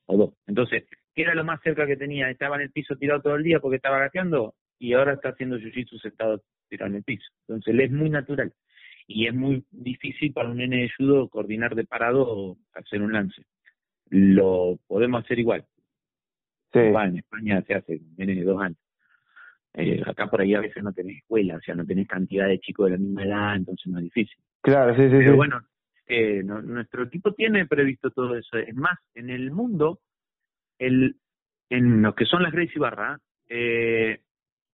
O 0.06 0.16
dos. 0.18 0.34
Entonces, 0.46 0.84
¿qué 1.14 1.22
era 1.22 1.34
lo 1.34 1.42
más 1.42 1.58
cerca 1.62 1.86
que 1.86 1.96
tenía? 1.96 2.28
Estaba 2.28 2.56
en 2.56 2.62
el 2.62 2.70
piso 2.70 2.96
tirado 2.96 3.22
todo 3.22 3.36
el 3.36 3.44
día 3.44 3.60
porque 3.60 3.76
estaba 3.76 3.98
gateando 3.98 4.54
y 4.78 4.92
ahora 4.92 5.14
está 5.14 5.30
haciendo 5.30 5.56
jiu-jitsu 5.56 5.98
sentado 6.02 6.42
tirado 6.68 6.90
en 6.90 6.96
el 6.96 7.02
piso. 7.02 7.24
Entonces, 7.48 7.74
le 7.74 7.84
es 7.84 7.92
muy 7.92 8.10
natural 8.10 8.52
y 9.06 9.26
es 9.26 9.34
muy 9.34 9.64
difícil 9.70 10.34
para 10.34 10.50
un 10.50 10.58
nene 10.58 10.82
de 10.82 10.90
judo 10.94 11.30
coordinar 11.30 11.74
de 11.74 11.86
parado 11.86 12.26
o 12.28 12.58
hacer 12.74 13.00
un 13.00 13.14
lance. 13.14 13.42
Lo 14.10 14.78
podemos 14.86 15.24
hacer 15.24 15.38
igual. 15.38 15.64
Sí. 16.74 16.80
en 16.80 17.16
España 17.16 17.62
se 17.66 17.74
hace 17.74 18.00
nene 18.18 18.34
de 18.34 18.44
dos 18.44 18.60
años. 18.60 18.78
Eh, 19.74 20.02
acá 20.04 20.26
por 20.26 20.40
ahí 20.40 20.54
a 20.54 20.60
veces 20.60 20.82
no 20.82 20.92
tenés 20.92 21.18
escuela, 21.18 21.56
o 21.56 21.60
sea, 21.60 21.74
no 21.74 21.86
tenés 21.86 22.06
cantidad 22.06 22.46
de 22.46 22.60
chicos 22.60 22.86
de 22.86 22.92
la 22.92 22.98
misma 22.98 23.24
edad, 23.24 23.56
entonces 23.56 23.86
no 23.86 23.98
es 23.98 24.04
difícil. 24.04 24.36
Claro, 24.60 24.94
sí, 24.94 25.02
sí. 25.04 25.16
Pero 25.16 25.36
bueno, 25.36 25.60
eh, 26.06 26.42
nuestro 26.42 27.04
equipo 27.04 27.32
tiene 27.32 27.66
previsto 27.66 28.10
todo 28.10 28.36
eso. 28.36 28.58
Es 28.58 28.74
más, 28.74 28.98
en 29.14 29.30
el 29.30 29.50
mundo, 29.50 30.00
el, 30.78 31.16
en 31.70 32.02
lo 32.02 32.14
que 32.14 32.26
son 32.26 32.42
las 32.42 32.52
Gracie 32.52 32.78
Barra, 32.78 33.18
eh, 33.48 34.20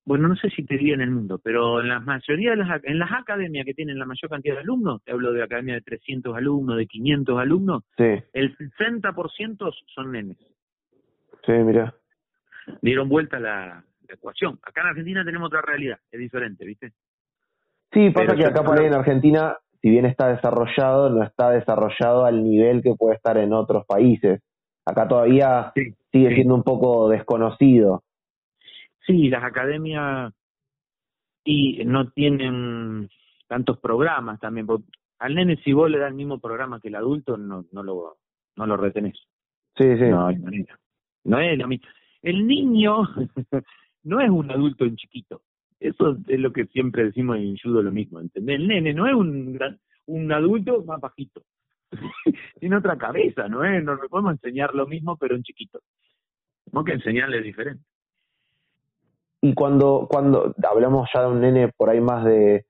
bueno, 0.05 0.27
no 0.27 0.37
sé 0.37 0.49
si 0.51 0.65
te 0.65 0.79
diría 0.79 0.95
en 0.95 1.03
el 1.03 1.11
mundo, 1.11 1.39
pero 1.43 1.81
en 1.81 1.89
la 1.91 2.01
mayoría 2.01 2.51
de 2.51 2.57
las, 2.57 2.83
en 2.83 2.99
las 2.99 3.13
academias 3.13 3.67
que 3.67 3.75
tienen 3.75 3.99
la 3.99 4.07
mayor 4.07 4.31
cantidad 4.31 4.55
de 4.55 4.61
alumnos, 4.63 5.05
te 5.05 5.13
hablo 5.13 5.33
de 5.33 5.43
academias 5.43 5.77
de 5.77 5.83
300 5.83 6.35
alumnos, 6.35 6.79
de 6.79 6.87
500 6.87 7.39
alumnos, 7.39 7.85
el 7.99 8.57
60% 8.57 9.75
son 9.95 10.13
nenes. 10.13 10.39
Sí, 11.45 11.53
mira. 11.53 11.95
Dieron 12.81 13.09
vuelta 13.09 13.39
la, 13.39 13.85
ecuación. 14.15 14.59
Acá 14.63 14.83
en 14.83 14.89
Argentina 14.89 15.25
tenemos 15.25 15.49
otra 15.49 15.63
realidad, 15.63 15.99
es 16.11 16.19
diferente, 16.19 16.65
¿viste? 16.65 16.93
Sí, 17.93 18.11
pasa 18.11 18.35
que 18.37 18.45
acá 18.45 18.63
por 18.63 18.79
ahí 18.79 18.87
en 18.87 18.95
Argentina, 18.95 19.57
si 19.81 19.89
bien 19.91 20.05
está 20.05 20.29
desarrollado, 20.29 21.09
no 21.11 21.23
está 21.23 21.51
desarrollado 21.51 22.25
al 22.25 22.45
nivel 22.45 22.83
que 22.83 22.95
puede 22.95 23.17
estar 23.17 23.39
en 23.39 23.53
otros 23.53 23.87
países. 23.87 24.43
Acá 24.85 25.09
todavía 25.09 25.73
sigue 25.75 26.35
siendo 26.35 26.55
un 26.55 26.63
poco 26.63 27.09
desconocido. 27.09 28.03
Sí, 29.07 29.29
las 29.29 29.43
academias 29.43 30.33
y 31.45 31.83
no 31.85 32.11
tienen 32.11 33.09
tantos 33.47 33.79
programas 33.79 34.39
también. 34.39 34.67
Al 35.19 35.35
nene 35.35 35.57
si 35.65 35.73
vos 35.73 35.91
le 35.91 35.99
das 35.99 36.09
el 36.09 36.15
mismo 36.15 36.39
programa 36.39 36.81
que 36.81 36.89
el 36.89 36.95
adulto, 36.95 37.37
no, 37.39 37.65
no 37.73 37.83
lo 37.83 38.19
no 38.57 38.67
lo 38.67 38.77
retenés. 38.77 39.19
Sí, 39.77 39.97
sí. 39.97 40.05
No 40.05 40.27
hay 40.27 40.37
manera. 40.37 40.79
No 41.25 41.41
es 41.41 41.57
lo 41.57 41.69
mismo. 41.69 41.89
El 42.23 42.47
niño 42.47 43.03
no 44.09 44.21
es 44.21 44.31
un 44.31 44.51
adulto 44.51 44.85
en 44.85 44.97
chiquito. 44.97 45.43
Eso 45.79 46.17
es 46.27 46.41
lo 46.41 46.53
que 46.53 46.67
siempre 46.67 47.05
decimos 47.05 47.39
en 47.39 47.57
judo 47.57 47.83
lo 47.83 47.93
mismo, 47.93 48.21
¿entendés? 48.21 48.57
El 48.57 48.69
nene 48.69 48.93
no 48.93 49.07
es 49.07 49.15
un 49.15 49.59
un 50.07 50.33
adulto 50.33 50.83
más 50.85 51.01
bajito. 51.01 51.43
Tiene 52.61 52.77
otra 52.77 52.97
cabeza, 52.97 53.47
¿no 53.49 53.65
es? 53.65 53.85
No 53.85 53.95
le 53.95 54.09
podemos 54.09 54.33
enseñar 54.33 54.75
lo 54.75 54.87
mismo, 54.87 55.17
pero 55.17 55.37
en 55.37 55.43
chiquito. 55.43 55.81
Tenemos 56.65 56.85
que 56.85 56.93
enseñarle 56.93 57.43
diferente. 57.43 57.85
Y 59.41 59.55
cuando, 59.55 60.09
cuando 60.11 60.55
hablamos 60.69 61.09
ya 61.15 61.23
de 61.23 61.29
un 61.29 61.41
nene 61.41 61.69
por 61.77 61.91
ahí 61.91 62.01
más 62.01 62.25
de, 62.25 62.67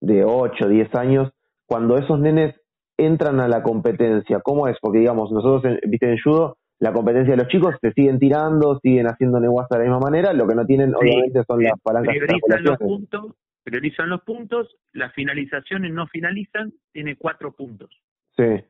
de 0.00 0.24
8, 0.24 0.68
10 0.68 0.94
años, 0.96 1.32
cuando 1.66 1.96
esos 1.96 2.18
nenes 2.20 2.60
entran 3.00 3.40
a 3.40 3.48
la 3.48 3.62
competencia? 3.62 4.40
¿Cómo 4.40 4.68
es? 4.68 4.76
Porque, 4.80 4.98
digamos, 4.98 5.30
nosotros, 5.32 5.64
en, 5.64 5.90
viste, 5.90 6.10
en 6.10 6.18
judo, 6.22 6.58
la 6.80 6.92
competencia 6.92 7.32
de 7.32 7.42
los 7.42 7.48
chicos 7.48 7.74
se 7.80 7.92
siguen 7.92 8.18
tirando, 8.18 8.78
siguen 8.80 9.06
haciendo 9.06 9.38
neguas 9.38 9.68
de 9.68 9.78
la 9.78 9.84
misma 9.84 10.00
manera, 10.00 10.32
lo 10.32 10.48
que 10.48 10.54
no 10.54 10.64
tienen, 10.64 10.94
obviamente, 10.94 11.44
son 11.46 11.62
las 11.62 11.78
palancas 11.82 12.14
priorizan 12.16 12.64
los 12.64 12.78
puntos, 12.78 13.34
priorizan 13.62 14.08
los 14.08 14.22
puntos, 14.22 14.76
las 14.94 15.12
finalizaciones 15.12 15.92
no 15.92 16.06
finalizan, 16.06 16.72
tiene 16.90 17.16
cuatro 17.16 17.52
puntos. 17.52 17.90
Sí. 18.34 18.64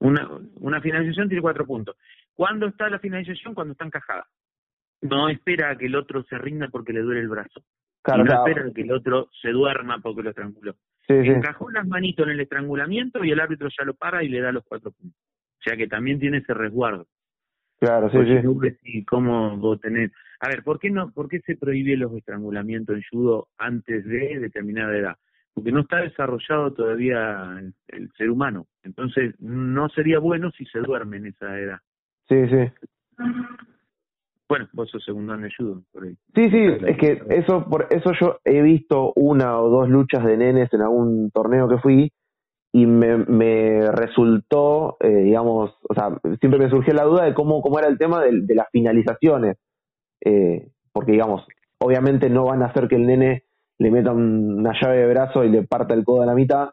Una, 0.00 0.28
una 0.60 0.80
finalización 0.82 1.28
tiene 1.28 1.40
cuatro 1.40 1.66
puntos. 1.66 1.96
¿Cuándo 2.34 2.66
está 2.66 2.90
la 2.90 2.98
finalización? 2.98 3.54
Cuando 3.54 3.72
está 3.72 3.86
encajada. 3.86 4.26
No 5.00 5.30
espera 5.30 5.70
a 5.70 5.76
que 5.76 5.86
el 5.86 5.96
otro 5.96 6.22
se 6.24 6.36
rinda 6.36 6.68
porque 6.68 6.92
le 6.92 7.00
duele 7.00 7.20
el 7.20 7.28
brazo. 7.28 7.62
Claro, 8.02 8.20
y 8.20 8.24
no 8.24 8.30
claro. 8.30 8.46
espera 8.46 8.68
a 8.68 8.72
que 8.74 8.82
el 8.82 8.92
otro 8.92 9.30
se 9.40 9.50
duerma 9.50 10.00
porque 10.02 10.22
lo 10.22 10.30
estranguló. 10.30 10.74
Sí, 11.06 11.22
sí. 11.22 11.28
Encajó 11.28 11.70
las 11.70 11.86
manitos 11.86 12.26
en 12.26 12.32
el 12.32 12.40
estrangulamiento 12.40 13.24
y 13.24 13.30
el 13.30 13.40
árbitro 13.40 13.68
ya 13.76 13.86
lo 13.86 13.94
para 13.94 14.22
y 14.22 14.28
le 14.28 14.40
da 14.40 14.52
los 14.52 14.64
cuatro 14.64 14.92
puntos. 14.92 15.18
O 15.58 15.62
sea 15.62 15.76
que 15.76 15.88
también 15.88 16.20
tiene 16.20 16.38
ese 16.38 16.52
resguardo. 16.52 17.06
Claro, 17.80 18.10
sí, 18.10 18.16
Porque 18.44 18.76
sí. 18.82 19.04
cómo 19.04 19.56
vos 19.56 19.80
tenés... 19.80 20.10
A 20.40 20.48
ver, 20.48 20.62
¿por 20.62 20.78
qué 20.78 20.90
no? 20.90 21.10
¿Por 21.12 21.28
qué 21.28 21.40
se 21.40 21.56
prohíbe 21.56 21.96
los 21.96 22.12
estrangulamientos 22.12 22.96
en 22.96 23.02
judo 23.10 23.48
antes 23.56 24.04
de 24.04 24.40
determinada 24.40 24.96
edad? 24.96 25.16
Porque 25.54 25.72
no 25.72 25.80
está 25.80 25.98
desarrollado 25.98 26.72
todavía 26.72 27.56
el, 27.58 27.74
el 27.88 28.10
ser 28.16 28.30
humano. 28.30 28.66
Entonces, 28.82 29.34
no 29.40 29.88
sería 29.88 30.18
bueno 30.18 30.50
si 30.52 30.64
se 30.66 30.80
duerme 30.80 31.18
en 31.18 31.26
esa 31.26 31.58
edad. 31.58 31.78
Sí, 32.28 32.46
sí. 32.48 32.72
Bueno, 34.48 34.66
vos 34.72 34.90
sos 34.90 35.04
segundo 35.04 35.34
en 35.34 35.44
el 35.44 35.54
judo, 35.54 35.82
por 35.92 36.04
ahí. 36.04 36.14
Sí, 36.34 36.50
sí, 36.50 36.66
es 36.86 36.96
que 36.96 37.22
eso, 37.30 37.66
por 37.68 37.86
eso 37.90 38.12
yo 38.18 38.38
he 38.44 38.62
visto 38.62 39.12
una 39.14 39.60
o 39.60 39.68
dos 39.68 39.88
luchas 39.90 40.24
de 40.24 40.36
nenes 40.38 40.72
en 40.72 40.80
algún 40.80 41.30
torneo 41.30 41.68
que 41.68 41.78
fui 41.78 42.10
y 42.72 42.86
me, 42.86 43.16
me 43.18 43.90
resultó, 43.92 44.96
eh, 45.00 45.08
digamos, 45.08 45.74
o 45.88 45.94
sea, 45.94 46.10
siempre 46.40 46.58
me 46.60 46.68
surgió 46.70 46.92
la 46.94 47.04
duda 47.04 47.24
de 47.24 47.34
cómo, 47.34 47.62
cómo 47.62 47.78
era 47.78 47.88
el 47.88 47.98
tema 47.98 48.22
de, 48.22 48.40
de 48.42 48.54
las 48.54 48.68
finalizaciones, 48.70 49.56
eh, 50.24 50.68
porque 50.92 51.12
digamos, 51.12 51.46
obviamente 51.78 52.28
no 52.28 52.44
van 52.44 52.62
a 52.62 52.66
hacer 52.66 52.88
que 52.88 52.96
el 52.96 53.06
nene 53.06 53.44
le 53.78 53.90
meta 53.90 54.12
un- 54.12 54.58
una 54.58 54.72
llave 54.80 54.98
de 54.98 55.06
brazo 55.08 55.44
y 55.44 55.50
le 55.50 55.62
parta 55.62 55.94
el 55.94 56.04
codo 56.04 56.22
a 56.22 56.26
la 56.26 56.34
mitad, 56.34 56.70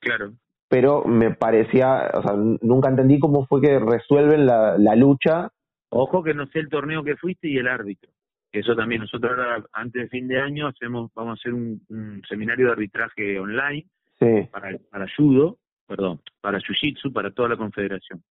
Claro. 0.00 0.32
pero 0.68 1.04
me 1.04 1.30
parecía, 1.34 2.10
o 2.14 2.22
sea, 2.22 2.34
nunca 2.60 2.88
entendí 2.88 3.18
cómo 3.20 3.46
fue 3.46 3.60
que 3.60 3.78
resuelven 3.78 4.46
la, 4.46 4.76
la 4.78 4.96
lucha. 4.96 5.50
Ojo 5.90 6.22
que 6.22 6.34
no 6.34 6.46
sé 6.48 6.58
el 6.58 6.68
torneo 6.68 7.04
que 7.04 7.16
fuiste 7.16 7.48
y 7.48 7.56
el 7.58 7.68
árbitro. 7.68 8.10
Eso 8.50 8.74
también, 8.76 9.00
nosotros 9.02 9.32
ahora, 9.32 9.64
antes 9.72 10.02
de 10.02 10.08
fin 10.08 10.28
de 10.28 10.38
año, 10.40 10.66
hacemos 10.66 11.10
vamos 11.14 11.30
a 11.30 11.40
hacer 11.40 11.54
un, 11.54 11.80
un 11.88 12.22
seminario 12.28 12.66
de 12.66 12.72
arbitraje 12.72 13.38
online 13.38 13.86
Sí, 14.22 14.48
para, 14.50 14.78
para 14.90 15.06
judo, 15.16 15.58
perdón, 15.86 16.20
para 16.40 16.58
jiu-jitsu, 16.60 17.12
para 17.12 17.30
toda 17.32 17.48
la 17.50 17.56
confederación. 17.56 18.22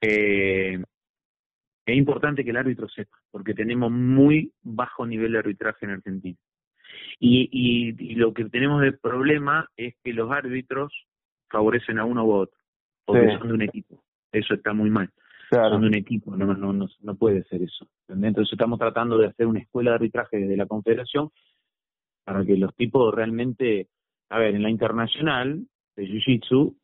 Eh, 0.00 0.82
es 1.86 1.96
importante 1.96 2.44
que 2.44 2.50
el 2.50 2.56
árbitro 2.56 2.88
sepa, 2.88 3.16
porque 3.30 3.54
tenemos 3.54 3.90
muy 3.90 4.52
bajo 4.62 5.06
nivel 5.06 5.32
de 5.32 5.38
arbitraje 5.38 5.86
en 5.86 5.92
Argentina. 5.92 6.36
Y, 7.18 7.48
y, 7.50 8.12
y 8.12 8.14
lo 8.14 8.32
que 8.32 8.44
tenemos 8.46 8.82
de 8.82 8.92
problema 8.92 9.68
es 9.76 9.94
que 10.04 10.12
los 10.12 10.30
árbitros 10.30 10.92
favorecen 11.50 11.98
a 11.98 12.04
uno 12.04 12.24
u 12.24 12.32
otro, 12.32 12.58
porque 13.04 13.26
Sí. 13.30 13.38
son 13.38 13.48
de 13.48 13.54
un 13.54 13.62
equipo. 13.62 14.02
Eso 14.32 14.54
está 14.54 14.72
muy 14.72 14.90
mal. 14.90 15.10
claro. 15.50 15.70
Son 15.70 15.80
de 15.80 15.88
un 15.88 15.94
equipo, 15.94 16.36
no, 16.36 16.54
no, 16.54 16.72
no, 16.74 16.86
no 17.00 17.14
puede 17.16 17.42
ser 17.44 17.62
eso. 17.62 17.88
¿entendés? 18.06 18.28
Entonces 18.28 18.52
estamos 18.52 18.78
tratando 18.78 19.16
de 19.16 19.28
hacer 19.28 19.46
una 19.46 19.60
escuela 19.60 19.92
de 19.92 19.94
arbitraje 19.96 20.36
desde 20.36 20.56
la 20.58 20.66
confederación 20.66 21.30
para 22.24 22.44
que 22.44 22.56
los 22.58 22.74
tipos 22.76 23.14
realmente, 23.14 23.88
a 24.30 24.38
ver, 24.38 24.54
en 24.54 24.62
la 24.62 24.70
internacional 24.70 25.64
de 25.96 26.06
Jiu-Jitsu, 26.06 26.76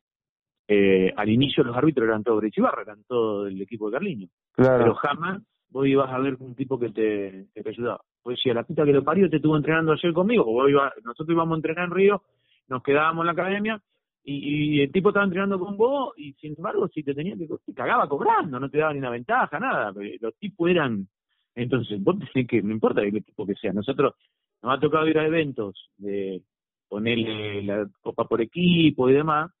eh, 0.67 1.13
al 1.15 1.29
inicio 1.29 1.63
los 1.63 1.75
árbitros 1.77 2.07
eran 2.07 2.23
todos 2.23 2.39
Brechibarra, 2.41 2.81
eran 2.81 3.03
todo 3.07 3.43
del 3.45 3.61
equipo 3.61 3.87
de 3.89 3.93
Carliño, 3.93 4.27
Claro. 4.53 4.79
pero 4.79 4.95
jamás 4.95 5.41
vos 5.69 5.85
ibas 5.87 6.09
a 6.11 6.19
ver 6.19 6.35
un 6.39 6.55
tipo 6.55 6.79
que 6.79 6.89
te, 6.89 7.47
que 7.53 7.61
te 7.61 7.69
ayudaba. 7.69 8.01
Pues 8.23 8.39
si 8.41 8.49
a 8.49 8.53
la 8.53 8.63
puta 8.63 8.83
que 8.85 8.93
lo 8.93 9.03
parió 9.03 9.29
te 9.29 9.35
estuvo 9.35 9.55
entrenando 9.57 9.91
ayer 9.91 10.11
conmigo, 10.13 10.43
o 10.47 10.53
vos 10.53 10.69
ibas- 10.69 10.93
nosotros 11.03 11.29
íbamos 11.35 11.53
a 11.53 11.57
entrenar 11.57 11.85
en 11.85 11.91
Río, 11.91 12.23
nos 12.67 12.81
quedábamos 12.81 13.21
en 13.23 13.25
la 13.27 13.31
academia, 13.33 13.81
y, 14.27 14.77
y 14.77 14.81
el 14.81 14.91
tipo 14.91 15.09
estaba 15.09 15.25
entrenando 15.25 15.59
con 15.59 15.77
vos 15.77 16.13
y 16.17 16.33
sin 16.33 16.55
embargo 16.57 16.87
si 16.87 17.03
te 17.03 17.13
tenía 17.13 17.37
que 17.37 17.45
te 17.47 17.73
cagaba 17.75 18.09
cobrando, 18.09 18.59
no 18.59 18.69
te 18.71 18.79
daba 18.79 18.91
ni 18.91 18.97
una 18.97 19.11
ventaja, 19.11 19.59
nada, 19.59 19.93
los 20.19 20.35
tipos 20.37 20.67
eran 20.71 21.07
entonces 21.53 22.03
vos 22.03 22.17
tenés 22.33 22.47
que, 22.47 22.59
no 22.63 22.71
importa 22.73 23.03
qué 23.03 23.21
tipo 23.21 23.45
que 23.45 23.53
sea, 23.53 23.71
nosotros 23.71 24.15
nos 24.63 24.75
ha 24.75 24.79
tocado 24.79 25.07
ir 25.07 25.19
a 25.19 25.27
eventos 25.27 25.91
de 25.97 26.41
ponerle 26.87 27.63
la 27.63 27.87
copa 28.01 28.25
por 28.25 28.41
equipo 28.41 29.09
y 29.09 29.13
demás, 29.13 29.51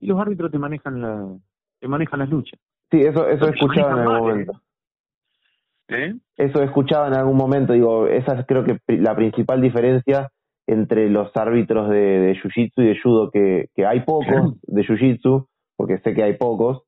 y 0.00 0.06
los 0.06 0.20
árbitros 0.20 0.50
te 0.50 0.58
manejan 0.58 1.00
la, 1.00 1.26
te 1.80 1.88
manejan 1.88 2.18
las 2.20 2.28
luchas. 2.30 2.58
Sí, 2.90 3.00
eso, 3.00 3.26
eso 3.28 3.46
he 3.48 3.50
escuchado 3.50 3.90
en 3.90 3.98
algún 3.98 4.12
mal, 4.12 4.20
momento. 4.22 4.52
¿Eh? 5.88 6.14
Eso 6.36 6.62
he 6.62 6.64
escuchado 6.64 7.06
en 7.08 7.14
algún 7.14 7.36
momento, 7.36 7.72
digo, 7.72 8.06
esa 8.08 8.38
es 8.38 8.46
creo 8.46 8.64
que 8.64 8.78
la 8.88 9.14
principal 9.14 9.60
diferencia 9.60 10.30
entre 10.66 11.10
los 11.10 11.30
árbitros 11.36 11.90
de, 11.90 11.96
de 12.20 12.40
Jiu-Jitsu 12.40 12.82
y 12.82 12.86
de 12.86 12.98
Judo, 13.02 13.30
que, 13.30 13.68
que 13.74 13.84
hay 13.84 14.00
pocos 14.00 14.54
de 14.62 14.82
Jiu-Jitsu, 14.82 15.46
porque 15.76 15.98
sé 15.98 16.14
que 16.14 16.22
hay 16.22 16.34
pocos, 16.38 16.84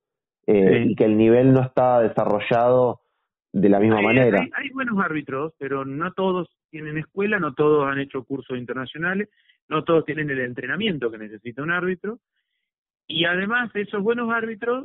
eh, 0.46 0.84
Sí. 0.84 0.92
y 0.92 0.94
que 0.94 1.04
el 1.04 1.18
nivel 1.18 1.52
no 1.52 1.60
está 1.60 2.00
desarrollado 2.00 3.00
de 3.52 3.68
la 3.68 3.80
misma 3.80 3.98
Hay- 3.98 4.04
manera. 4.06 4.40
Hay, 4.40 4.50
hay 4.54 4.70
buenos 4.70 4.98
árbitros, 4.98 5.52
pero 5.58 5.84
no 5.84 6.12
todos 6.12 6.48
tienen 6.70 6.96
escuela, 6.98 7.38
no 7.38 7.52
todos 7.52 7.84
han 7.86 7.98
hecho 7.98 8.24
cursos 8.24 8.56
internacionales, 8.56 9.28
no 9.68 9.84
todos 9.84 10.04
tienen 10.04 10.30
el 10.30 10.40
entrenamiento 10.40 11.10
que 11.10 11.18
necesita 11.18 11.62
un 11.62 11.70
árbitro. 11.70 12.18
Y 13.06 13.24
además, 13.24 13.70
esos 13.74 14.02
buenos 14.02 14.30
árbitros, 14.30 14.84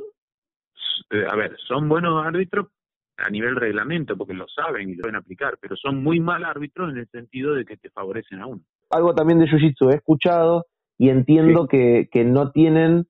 eh, 1.10 1.26
a 1.28 1.36
ver, 1.36 1.56
son 1.66 1.88
buenos 1.88 2.24
árbitros 2.24 2.68
a 3.16 3.30
nivel 3.30 3.56
reglamento, 3.56 4.16
porque 4.16 4.34
lo 4.34 4.46
saben 4.48 4.90
y 4.90 4.94
lo 4.94 5.02
pueden 5.02 5.16
aplicar, 5.16 5.58
pero 5.60 5.76
son 5.76 6.02
muy 6.02 6.20
mal 6.20 6.44
árbitros 6.44 6.90
en 6.90 6.98
el 6.98 7.08
sentido 7.08 7.54
de 7.54 7.64
que 7.64 7.76
te 7.76 7.90
favorecen 7.90 8.40
a 8.40 8.46
uno. 8.46 8.62
Algo 8.90 9.14
también 9.14 9.38
de 9.38 9.46
Jiu-Jitsu 9.46 9.92
he 9.92 9.96
escuchado 9.96 10.66
y 10.98 11.08
entiendo 11.08 11.66
que, 11.66 12.08
que 12.10 12.24
no 12.24 12.50
tienen 12.52 13.06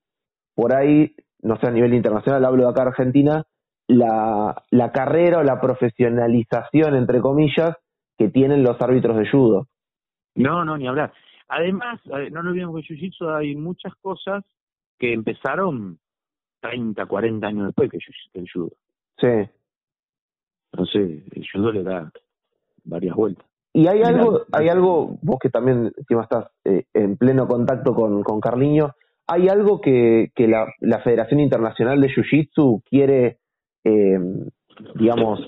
por 0.55 0.75
ahí, 0.75 1.15
no 1.41 1.57
sé, 1.57 1.67
a 1.67 1.71
nivel 1.71 1.93
internacional, 1.93 2.45
hablo 2.45 2.63
de 2.63 2.69
acá 2.69 2.83
Argentina, 2.83 3.43
la, 3.87 4.63
la 4.69 4.91
carrera 4.91 5.39
o 5.39 5.43
la 5.43 5.59
profesionalización, 5.59 6.95
entre 6.95 7.19
comillas, 7.21 7.75
que 8.17 8.29
tienen 8.29 8.63
los 8.63 8.79
árbitros 8.81 9.17
de 9.17 9.29
judo. 9.29 9.67
No, 10.35 10.63
no, 10.63 10.77
ni 10.77 10.87
hablar. 10.87 11.13
Además, 11.55 12.01
eh, 12.05 12.31
no 12.31 12.39
olvidemos 12.39 12.81
que 12.81 12.93
en 12.93 12.99
Jiu-Jitsu 12.99 13.29
hay 13.37 13.55
muchas 13.55 13.93
cosas 14.01 14.43
que 14.97 15.13
empezaron 15.13 15.99
30, 16.61 17.05
40 17.05 17.45
años 17.47 17.65
después 17.67 17.91
que 17.91 17.99
el 18.33 18.49
judo. 18.51 18.71
Sí. 19.19 19.49
Entonces, 20.71 21.21
el 21.31 21.47
judo 21.51 21.71
le 21.71 21.83
da 21.83 22.11
varias 22.85 23.15
vueltas. 23.15 23.45
Y 23.71 23.87
hay 23.87 24.01
algo, 24.01 24.41
hay 24.51 24.67
algo, 24.69 25.19
vos 25.21 25.37
que 25.39 25.49
también 25.49 25.91
encima 25.95 26.23
estás 26.23 26.47
eh, 26.65 26.85
en 26.93 27.17
pleno 27.17 27.47
contacto 27.47 27.93
con, 27.93 28.23
con 28.23 28.39
Carliño, 28.39 28.95
hay 29.27 29.47
algo 29.47 29.79
que, 29.79 30.31
que 30.35 30.47
la, 30.47 30.65
la 30.79 31.01
Federación 31.01 31.39
Internacional 31.39 32.01
de 32.01 32.09
Jiu-Jitsu 32.09 32.81
quiere, 32.83 33.37
eh, 33.83 34.19
digamos, 34.95 35.39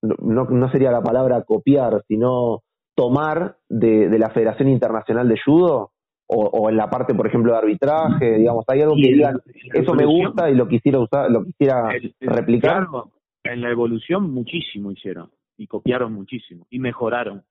no, 0.00 0.44
no 0.44 0.70
sería 0.70 0.90
la 0.90 1.02
palabra 1.02 1.42
copiar, 1.42 2.02
sino 2.08 2.62
tomar 2.94 3.56
de, 3.68 4.08
de 4.08 4.18
la 4.18 4.30
Federación 4.30 4.68
Internacional 4.68 5.28
de 5.28 5.38
Judo, 5.44 5.90
o, 6.26 6.36
o 6.46 6.70
en 6.70 6.76
la 6.76 6.88
parte, 6.88 7.14
por 7.14 7.26
ejemplo, 7.26 7.52
de 7.52 7.58
arbitraje, 7.58 8.38
digamos, 8.38 8.64
hay 8.68 8.80
algo 8.80 8.94
Y 8.96 9.02
que 9.02 9.12
digan, 9.12 9.40
eso 9.74 9.94
me 9.94 10.06
gusta 10.06 10.48
y 10.50 10.54
lo 10.54 10.66
quisiera 10.68 10.98
usar, 11.00 11.30
lo 11.30 11.44
quisiera 11.44 11.94
el- 11.94 12.14
el- 12.18 12.28
replicar. 12.28 12.86
claro, 12.88 13.12
en 13.44 13.60
la 13.60 13.70
evolución 13.70 14.30
muchísimo 14.32 14.90
hicieron 14.90 15.30
y 15.58 15.66
copiaron 15.66 16.12
muchísimo 16.14 16.66
y 16.70 16.78
mejoraron. 16.78 17.42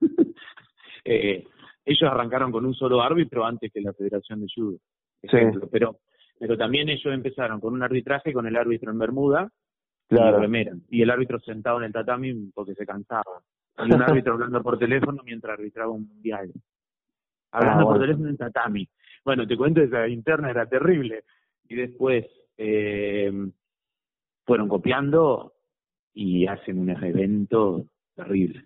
Eh, 1.04 1.44
ellos 1.84 2.10
arrancaron 2.10 2.50
con 2.50 2.64
un 2.64 2.72
solo 2.74 3.02
árbitro 3.02 3.44
antes 3.44 3.70
que 3.70 3.80
la 3.82 3.92
Federación 3.92 4.40
de 4.40 4.46
Judo, 4.54 4.78
Sí. 5.22 5.36
pero 5.70 5.98
pero 6.38 6.56
también 6.56 6.88
ellos 6.88 7.12
empezaron 7.12 7.60
con 7.60 7.74
un 7.74 7.82
arbitraje 7.82 8.32
con 8.32 8.46
el 8.46 8.56
árbitro 8.56 8.90
en 8.90 8.98
Bermuda 8.98 9.50
y 10.10 10.14
Claro. 10.16 10.38
remera 10.40 10.72
y 10.90 11.02
el 11.02 11.10
árbitro 11.10 11.38
sentado 11.40 11.78
en 11.78 11.84
el 11.84 11.92
tatami 11.92 12.50
porque 12.54 12.74
se 12.74 12.86
cansaba 12.86 13.22
y 13.78 13.92
un 13.92 14.02
árbitro 14.02 14.34
hablando 14.34 14.62
por 14.62 14.78
teléfono 14.78 15.22
mientras 15.24 15.58
arbitraba 15.58 15.90
un 15.90 16.06
mundial. 16.08 16.50
Hablando 17.52 17.82
Ah, 17.84 17.92
por 17.92 18.00
teléfono 18.00 18.28
en 18.28 18.36
tatami. 18.36 18.88
Bueno 19.24 19.46
te 19.46 19.56
cuento 19.56 19.80
esa 19.80 20.08
interna 20.08 20.50
era 20.50 20.66
terrible. 20.66 21.24
Y 21.68 21.74
después 21.76 22.26
eh, 22.58 23.32
fueron 24.44 24.68
copiando 24.68 25.54
y 26.12 26.46
hacen 26.46 26.78
unos 26.78 27.02
eventos 27.02 27.82
terribles 28.14 28.64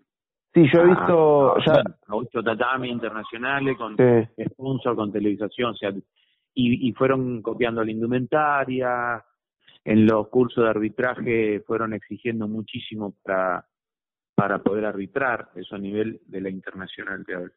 Sí, 0.54 0.64
yo 0.72 0.80
he 0.80 0.82
Ah, 0.82 0.86
visto, 0.86 1.56
ah, 1.56 1.62
ya, 1.66 1.72
bueno, 1.74 1.94
a 2.06 2.16
ocho 2.16 2.42
tatami 2.42 2.88
internacionales 2.90 3.76
con 3.76 3.96
sí. 3.96 4.44
sponsor 4.50 4.96
con 4.96 5.12
televisación, 5.12 5.70
o 5.72 5.74
sea, 5.74 5.90
y, 6.54 6.88
y 6.88 6.92
fueron 6.94 7.42
copiando 7.42 7.84
la 7.84 7.90
indumentaria, 7.90 9.22
en 9.84 10.06
los 10.06 10.28
cursos 10.28 10.64
de 10.64 10.70
arbitraje 10.70 11.60
fueron 11.66 11.92
exigiendo 11.92 12.48
muchísimo 12.48 13.14
para, 13.22 13.64
para 14.38 14.62
poder 14.62 14.84
arbitrar, 14.84 15.48
eso 15.56 15.74
a 15.74 15.78
nivel 15.80 16.20
de 16.26 16.40
la 16.40 16.48
internacional 16.48 17.26
te 17.26 17.34
hablo. 17.34 17.52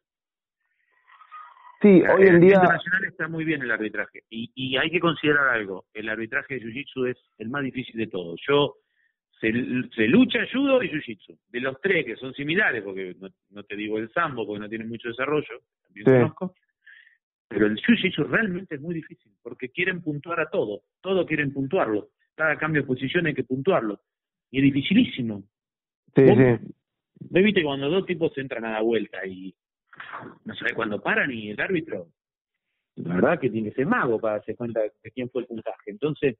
Sí, 1.80 2.02
hoy 2.02 2.26
en 2.26 2.40
día... 2.40 2.56
internacional 2.56 3.04
está 3.04 3.28
muy 3.28 3.44
bien 3.44 3.62
el 3.62 3.70
arbitraje. 3.70 4.24
Y, 4.28 4.50
y 4.56 4.76
hay 4.76 4.90
que 4.90 4.98
considerar 4.98 5.46
algo. 5.48 5.84
El 5.94 6.08
arbitraje 6.08 6.54
de 6.54 6.60
Jiu-Jitsu 6.62 7.06
es 7.08 7.18
el 7.38 7.50
más 7.50 7.62
difícil 7.62 7.96
de 7.96 8.08
todos. 8.08 8.40
Yo... 8.48 8.78
Se, 9.40 9.50
se 9.96 10.06
lucha 10.06 10.38
judo 10.52 10.82
y 10.84 10.88
jiu-jitsu. 10.88 11.36
De 11.48 11.60
los 11.60 11.80
tres 11.80 12.04
que 12.06 12.14
son 12.14 12.32
similares, 12.32 12.80
porque 12.84 13.16
no, 13.50 13.62
te 13.64 13.74
digo 13.74 13.98
el 13.98 14.08
sambo, 14.12 14.46
porque 14.46 14.60
no 14.60 14.68
tienen 14.68 14.88
mucho 14.88 15.08
desarrollo, 15.08 15.62
también 15.84 16.06
conozco, 16.06 16.54
pero 17.48 17.66
el 17.66 17.76
jiu-jitsu 17.76 18.24
realmente 18.28 18.76
es 18.76 18.80
muy 18.80 18.94
difícil, 18.94 19.32
porque 19.42 19.70
quieren 19.70 20.00
puntuar 20.00 20.38
a 20.38 20.48
todo, 20.48 20.82
todo 21.00 21.26
quieren 21.26 21.52
puntuarlo. 21.52 22.10
Cada 22.36 22.56
cambio 22.56 22.82
de 22.82 22.86
posición 22.86 23.26
hay 23.26 23.34
que 23.34 23.42
puntuarlo. 23.42 24.00
Y 24.52 24.58
es 24.58 24.64
dificilísimo. 24.64 25.42
Sí, 26.14 26.26
sí. 26.26 26.74
¿No 27.30 27.42
viste 27.42 27.62
cuando 27.62 27.88
dos 27.88 28.06
tipos 28.06 28.36
entran 28.36 28.64
a 28.64 28.72
la 28.72 28.82
vuelta 28.82 29.24
y 29.26 29.54
no 30.44 30.54
sabe 30.54 30.74
cuándo 30.74 31.00
paran 31.00 31.30
y 31.30 31.50
el 31.50 31.60
árbitro? 31.60 32.08
La 32.96 33.14
verdad 33.14 33.40
que 33.40 33.50
tiene 33.50 33.70
que 33.70 33.76
ser 33.76 33.86
mago 33.86 34.18
para 34.18 34.34
darse 34.34 34.54
cuenta 34.54 34.80
de 34.80 35.10
quién 35.12 35.30
fue 35.30 35.42
el 35.42 35.48
puntaje. 35.48 35.90
Entonces, 35.90 36.36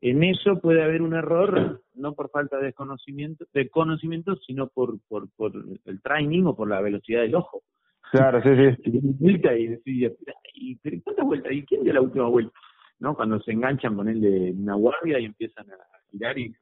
en 0.00 0.22
eso 0.22 0.60
puede 0.60 0.82
haber 0.82 1.02
un 1.02 1.14
error, 1.14 1.82
no 1.94 2.14
por 2.14 2.30
falta 2.30 2.58
de 2.58 2.72
conocimiento, 2.72 3.46
de 3.52 3.68
conocimiento 3.68 4.36
sino 4.36 4.68
por, 4.68 5.00
por, 5.08 5.30
por 5.34 5.52
el 5.84 6.02
training 6.02 6.44
o 6.44 6.54
por 6.54 6.68
la 6.68 6.80
velocidad 6.80 7.22
del 7.22 7.34
ojo. 7.34 7.62
Claro, 8.10 8.42
sí, 8.42 8.50
sí. 8.84 8.90
Y 9.24 9.66
decía, 9.66 10.12
¿y 10.54 11.00
cuántas 11.00 11.26
vueltas? 11.26 11.52
¿Y 11.52 11.64
quién 11.64 11.82
dio 11.82 11.92
la 11.92 12.02
última 12.02 12.28
vuelta? 12.28 12.52
¿No? 12.98 13.16
Cuando 13.16 13.40
se 13.40 13.52
enganchan 13.52 13.96
con 13.96 14.08
él 14.08 14.20
de 14.20 14.52
una 14.52 14.74
guardia 14.74 15.18
y 15.18 15.24
empiezan 15.24 15.70
a 15.70 15.76
girar 16.10 16.38
y... 16.38 16.54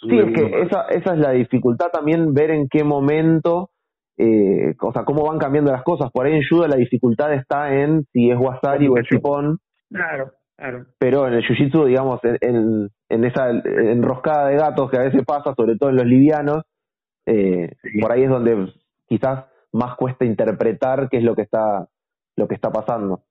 Sí, 0.00 0.18
es 0.18 0.32
que 0.32 0.62
esa, 0.62 0.82
esa 0.88 1.14
es 1.14 1.18
la 1.18 1.32
dificultad 1.32 1.88
también, 1.92 2.32
ver 2.32 2.50
en 2.50 2.68
qué 2.68 2.84
momento, 2.84 3.70
eh, 4.16 4.74
o 4.80 4.92
sea, 4.92 5.04
cómo 5.04 5.26
van 5.26 5.38
cambiando 5.38 5.72
las 5.72 5.82
cosas. 5.82 6.10
Por 6.12 6.26
ahí 6.26 6.34
en 6.34 6.42
judo 6.48 6.68
la 6.68 6.76
dificultad 6.76 7.32
está 7.34 7.74
en 7.74 8.04
si 8.12 8.30
es 8.30 8.38
Wasari 8.38 8.88
o 8.88 8.96
es 8.96 9.06
Chipón. 9.08 9.58
Claro, 9.90 10.32
claro. 10.56 10.86
Pero 10.98 11.26
en 11.26 11.34
el 11.34 11.42
jiu-jitsu, 11.42 11.86
digamos, 11.86 12.20
en, 12.24 12.90
en, 13.08 13.24
esa 13.24 13.50
enroscada 13.50 14.48
de 14.48 14.56
gatos 14.56 14.90
que 14.90 14.98
a 14.98 15.02
veces 15.02 15.24
pasa, 15.24 15.54
sobre 15.54 15.76
todo 15.76 15.90
en 15.90 15.96
los 15.96 16.06
livianos, 16.06 16.64
eh, 17.26 17.72
por 18.00 18.12
ahí 18.12 18.22
es 18.22 18.30
donde 18.30 18.72
quizás 19.06 19.46
más 19.72 19.96
cuesta 19.96 20.24
interpretar 20.24 21.08
qué 21.08 21.18
es 21.18 21.24
lo 21.24 21.34
que 21.34 21.42
está, 21.42 21.88
lo 22.36 22.46
que 22.46 22.54
está 22.54 22.70
pasando. 22.70 23.22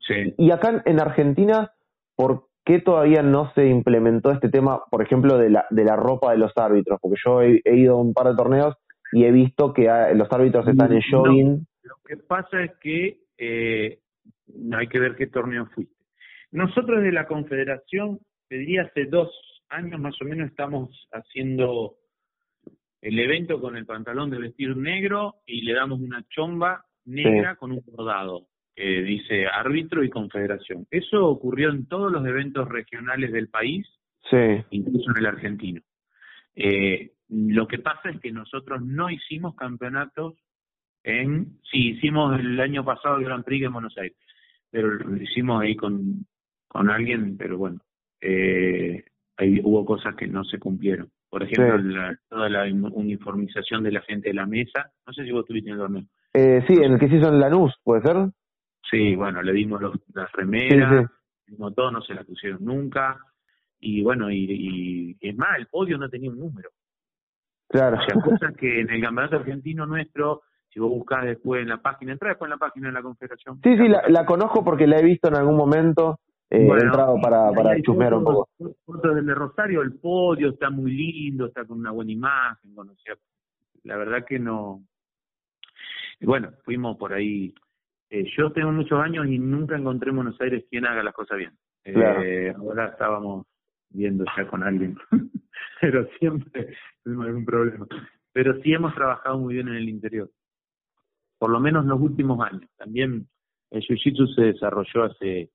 Sí. 0.00 0.34
Y 0.38 0.50
acá 0.50 0.82
en 0.84 1.00
Argentina, 1.00 1.72
¿por 2.16 2.47
qué 2.68 2.80
todavía 2.80 3.22
no 3.22 3.50
se 3.54 3.66
implementó 3.66 4.30
este 4.30 4.50
tema, 4.50 4.82
por 4.90 5.02
ejemplo, 5.02 5.38
de 5.38 5.48
la, 5.48 5.66
de 5.70 5.84
la 5.84 5.96
ropa 5.96 6.32
de 6.32 6.38
los 6.38 6.52
árbitros? 6.54 7.00
Porque 7.00 7.18
yo 7.24 7.40
he, 7.40 7.62
ido 7.64 7.94
a 7.94 8.00
un 8.00 8.12
par 8.12 8.26
de 8.28 8.36
torneos 8.36 8.76
y 9.10 9.24
he 9.24 9.32
visto 9.32 9.72
que 9.72 9.88
los 10.14 10.30
árbitros 10.30 10.68
están 10.68 10.92
en 10.92 11.00
jogging. 11.10 11.66
lo 11.82 11.94
que 12.06 12.18
pasa 12.18 12.62
es 12.62 12.72
que 12.82 13.22
eh, 13.38 14.00
hay 14.72 14.86
que 14.86 15.00
ver 15.00 15.16
qué 15.16 15.28
torneo 15.28 15.64
fuiste. 15.74 15.94
Nosotros 16.50 17.02
de 17.02 17.10
la 17.10 17.26
Confederación, 17.26 18.20
te 18.48 18.56
diría 18.56 18.82
hace 18.82 19.06
dos 19.06 19.30
años 19.70 19.98
más 19.98 20.20
o 20.20 20.26
menos, 20.26 20.50
estamos 20.50 21.08
haciendo 21.12 21.96
el 23.00 23.18
evento 23.18 23.62
con 23.62 23.78
el 23.78 23.86
pantalón 23.86 24.28
de 24.28 24.40
vestir 24.40 24.76
negro 24.76 25.36
y 25.46 25.62
le 25.62 25.72
damos 25.72 26.00
una 26.00 26.22
chomba 26.28 26.84
negra 27.06 27.56
con 27.56 27.72
un 27.72 27.82
bordado 27.86 28.46
que 28.78 29.02
dice 29.02 29.48
árbitro 29.48 30.04
y 30.04 30.08
confederación. 30.08 30.86
Eso 30.88 31.26
ocurrió 31.26 31.70
en 31.70 31.86
todos 31.86 32.12
los 32.12 32.24
eventos 32.24 32.68
regionales 32.68 33.32
del 33.32 33.48
país, 33.48 33.84
incluso 34.70 35.10
en 35.10 35.16
el 35.18 35.26
argentino. 35.26 35.80
Eh, 36.54 37.10
lo 37.28 37.66
que 37.66 37.80
pasa 37.80 38.10
es 38.10 38.20
que 38.20 38.30
nosotros 38.30 38.80
no 38.84 39.10
hicimos 39.10 39.56
campeonatos 39.56 40.34
en, 41.02 41.58
sí, 41.68 41.90
hicimos 41.90 42.38
el 42.38 42.60
año 42.60 42.84
pasado 42.84 43.16
el 43.16 43.24
Grand 43.24 43.44
Prix 43.44 43.66
en 43.66 43.72
Buenos 43.72 43.98
Aires, 43.98 44.16
pero 44.70 44.94
lo 44.94 45.16
hicimos 45.20 45.60
ahí 45.60 45.74
con, 45.74 46.24
con 46.68 46.88
alguien, 46.88 47.36
pero 47.36 47.58
bueno, 47.58 47.80
eh, 48.20 49.02
ahí 49.38 49.60
hubo 49.64 49.84
cosas 49.84 50.14
que 50.14 50.28
no 50.28 50.44
se 50.44 50.60
cumplieron. 50.60 51.10
Por 51.28 51.42
ejemplo, 51.42 51.82
toda 52.28 52.48
la 52.48 52.62
uniformización 52.62 53.82
de 53.82 53.90
la 53.90 54.02
gente 54.02 54.28
de 54.28 54.34
la 54.34 54.46
mesa. 54.46 54.92
No 55.04 55.12
sé 55.12 55.24
si 55.24 55.32
vos 55.32 55.40
estuviste 55.40 55.68
en 55.68 55.74
el 55.74 55.80
torneo. 55.80 56.04
Eh, 56.32 56.64
sí, 56.68 56.74
en 56.74 56.92
el 56.92 56.98
que 57.00 57.08
se 57.08 57.16
hizo 57.16 57.28
en 57.28 57.40
Lanús, 57.40 57.74
¿puede 57.82 58.02
ser? 58.02 58.16
Sí, 58.90 59.14
bueno, 59.14 59.42
le 59.42 59.52
dimos 59.52 59.80
los, 59.80 59.96
las 60.14 60.30
remeras, 60.32 61.10
no 61.58 61.72
todo, 61.72 61.90
no 61.90 62.02
se 62.02 62.14
la 62.14 62.24
pusieron 62.24 62.64
nunca. 62.64 63.18
Y 63.80 64.02
bueno, 64.02 64.30
y, 64.30 65.16
es 65.20 65.36
más, 65.36 65.58
el 65.58 65.66
podio 65.66 65.98
no 65.98 66.08
tenía 66.08 66.30
un 66.30 66.38
número. 66.38 66.70
Claro. 67.68 67.98
O 67.98 68.02
sea, 68.02 68.14
cosas 68.22 68.56
que 68.56 68.80
en 68.80 68.90
el 68.90 69.02
campeonato 69.02 69.36
argentino 69.36 69.86
nuestro, 69.86 70.42
si 70.70 70.80
vos 70.80 70.90
buscás 70.90 71.24
después 71.24 71.62
en 71.62 71.68
la 71.68 71.82
página, 71.82 72.12
entra 72.12 72.30
después 72.30 72.48
en 72.48 72.52
la 72.52 72.58
página 72.58 72.88
de 72.88 72.94
la 72.94 73.02
Confederación. 73.02 73.60
Sí, 73.62 73.76
sí, 73.76 73.88
la, 73.88 74.02
la 74.08 74.24
conozco 74.24 74.64
porque 74.64 74.86
la 74.86 74.98
he 74.98 75.04
visto 75.04 75.28
en 75.28 75.36
algún 75.36 75.56
momento 75.56 76.18
eh, 76.50 76.66
he 76.66 76.82
entrado 76.82 77.20
para, 77.20 77.52
para 77.52 77.80
chusmear 77.82 78.14
un 78.14 78.24
poco. 78.24 78.48
Fotos 78.86 79.14
del 79.14 79.26
de 79.26 79.34
Rosario, 79.34 79.82
el 79.82 79.94
podio 79.94 80.50
está 80.50 80.70
muy 80.70 80.92
lindo, 80.92 81.46
está 81.46 81.66
con 81.66 81.78
una 81.78 81.90
buena 81.90 82.10
imagen, 82.10 82.74
bueno, 82.74 82.94
la 83.82 83.96
verdad 83.96 84.24
que 84.26 84.38
no. 84.38 84.82
Bueno, 86.20 86.50
fuimos 86.64 86.96
por 86.96 87.12
ahí. 87.12 87.54
Eh, 88.10 88.24
yo 88.36 88.50
tengo 88.52 88.72
muchos 88.72 88.98
años 89.00 89.26
y 89.26 89.38
nunca 89.38 89.76
encontré 89.76 90.10
en 90.10 90.16
Buenos 90.16 90.40
Aires 90.40 90.64
quien 90.70 90.86
haga 90.86 91.02
las 91.02 91.14
cosas 91.14 91.38
bien. 91.38 91.52
Eh, 91.84 92.52
ahora 92.56 92.88
estábamos 92.88 93.46
viendo 93.90 94.24
ya 94.36 94.46
con 94.46 94.62
alguien, 94.62 94.96
pero 95.80 96.06
siempre 96.18 96.74
tuvimos 97.02 97.26
algún 97.26 97.44
problema. 97.44 97.86
Pero 98.32 98.60
sí 98.62 98.72
hemos 98.72 98.94
trabajado 98.94 99.38
muy 99.38 99.54
bien 99.54 99.68
en 99.68 99.74
el 99.74 99.88
interior, 99.88 100.30
por 101.38 101.50
lo 101.50 101.60
menos 101.60 101.84
los 101.84 102.00
últimos 102.00 102.40
años. 102.46 102.70
También 102.76 103.28
el 103.70 103.82
Jiu-Jitsu 103.82 104.34
se 104.34 104.42
desarrolló 104.52 105.04
hace 105.04 105.50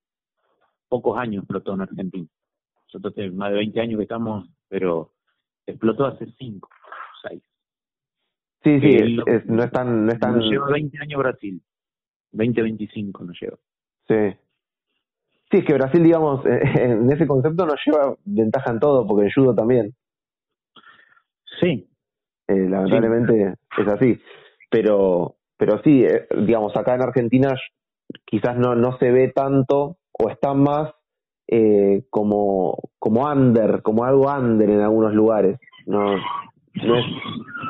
pocos 0.89 1.17
años 1.17 1.43
explotó 1.43 1.73
en 1.73 1.81
Argentina. 1.81 2.27
Nosotros 2.87 3.15
tenemos 3.15 3.37
más 3.37 3.51
de 3.51 3.57
20 3.57 3.81
años 3.81 3.97
que 3.97 4.03
estamos, 4.03 4.47
pero 4.67 5.13
explotó 5.65 6.05
hace 6.05 6.27
5, 6.37 6.69
6. 7.29 7.43
Sí, 8.63 8.79
sí, 8.79 9.17
no 9.45 9.63
es 9.63 9.71
tan... 9.71 10.05
No 10.05 10.11
es 10.11 10.19
tan... 10.19 10.39
Lleva 10.39 10.67
20 10.69 10.97
años 11.01 11.19
Brasil, 11.19 11.61
20, 12.33 12.61
25 12.61 13.23
nos 13.23 13.39
lleva. 13.39 13.57
Sí. 14.07 14.37
Sí, 15.51 15.57
es 15.59 15.65
que 15.65 15.73
Brasil, 15.73 16.03
digamos, 16.03 16.45
en 16.45 17.11
ese 17.11 17.27
concepto 17.27 17.65
nos 17.65 17.79
lleva 17.85 18.15
ventaja 18.25 18.71
en 18.71 18.79
todo, 18.79 19.07
porque 19.07 19.25
en 19.25 19.31
judo 19.31 19.55
también. 19.55 19.93
Sí. 21.59 21.87
Eh, 22.47 22.67
lamentablemente 22.69 23.55
es 23.77 23.87
así. 23.87 24.19
Pero, 24.69 25.35
pero 25.57 25.81
sí, 25.83 26.03
eh, 26.03 26.27
digamos, 26.45 26.75
acá 26.75 26.95
en 26.95 27.03
Argentina 27.03 27.55
quizás 28.25 28.57
no, 28.57 28.75
no 28.75 28.97
se 28.97 29.11
ve 29.11 29.31
tanto 29.33 29.97
o 30.11 30.29
están 30.29 30.61
más 30.61 30.93
eh, 31.47 32.03
como, 32.09 32.77
como 32.99 33.27
under, 33.27 33.81
como 33.81 34.03
algo 34.03 34.31
under 34.31 34.69
en 34.69 34.81
algunos 34.81 35.13
lugares. 35.13 35.59
No, 35.85 36.15
no 36.73 36.97
es, 36.97 37.05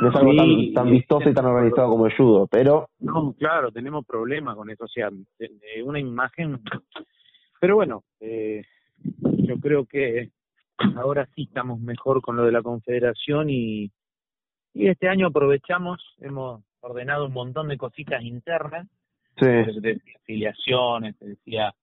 no 0.01 0.09
es 0.09 0.15
algo 0.15 0.35
tan, 0.35 0.73
tan 0.73 0.91
vistoso 0.91 1.29
y 1.29 1.33
tan 1.33 1.45
organizado 1.45 1.89
como 1.89 2.05
el 2.05 2.15
judo, 2.15 2.47
pero... 2.47 2.89
No, 2.99 3.33
claro, 3.37 3.71
tenemos 3.71 4.05
problemas 4.05 4.55
con 4.55 4.69
eso, 4.69 4.85
o 4.85 4.87
sea, 4.87 5.09
una 5.83 5.99
imagen... 5.99 6.59
Pero 7.59 7.75
bueno, 7.75 8.03
eh, 8.19 8.63
yo 8.97 9.57
creo 9.59 9.85
que 9.85 10.29
ahora 10.97 11.27
sí 11.35 11.43
estamos 11.43 11.79
mejor 11.79 12.21
con 12.21 12.35
lo 12.35 12.43
de 12.43 12.51
la 12.51 12.61
confederación 12.61 13.49
y, 13.49 13.91
y 14.73 14.87
este 14.87 15.07
año 15.07 15.27
aprovechamos, 15.27 16.01
hemos 16.19 16.63
ordenado 16.81 17.27
un 17.27 17.33
montón 17.33 17.69
de 17.69 17.77
cositas 17.77 18.21
internas, 18.23 18.87
sí. 19.39 19.47
afiliaciones, 20.21 21.17
decía 21.19 21.73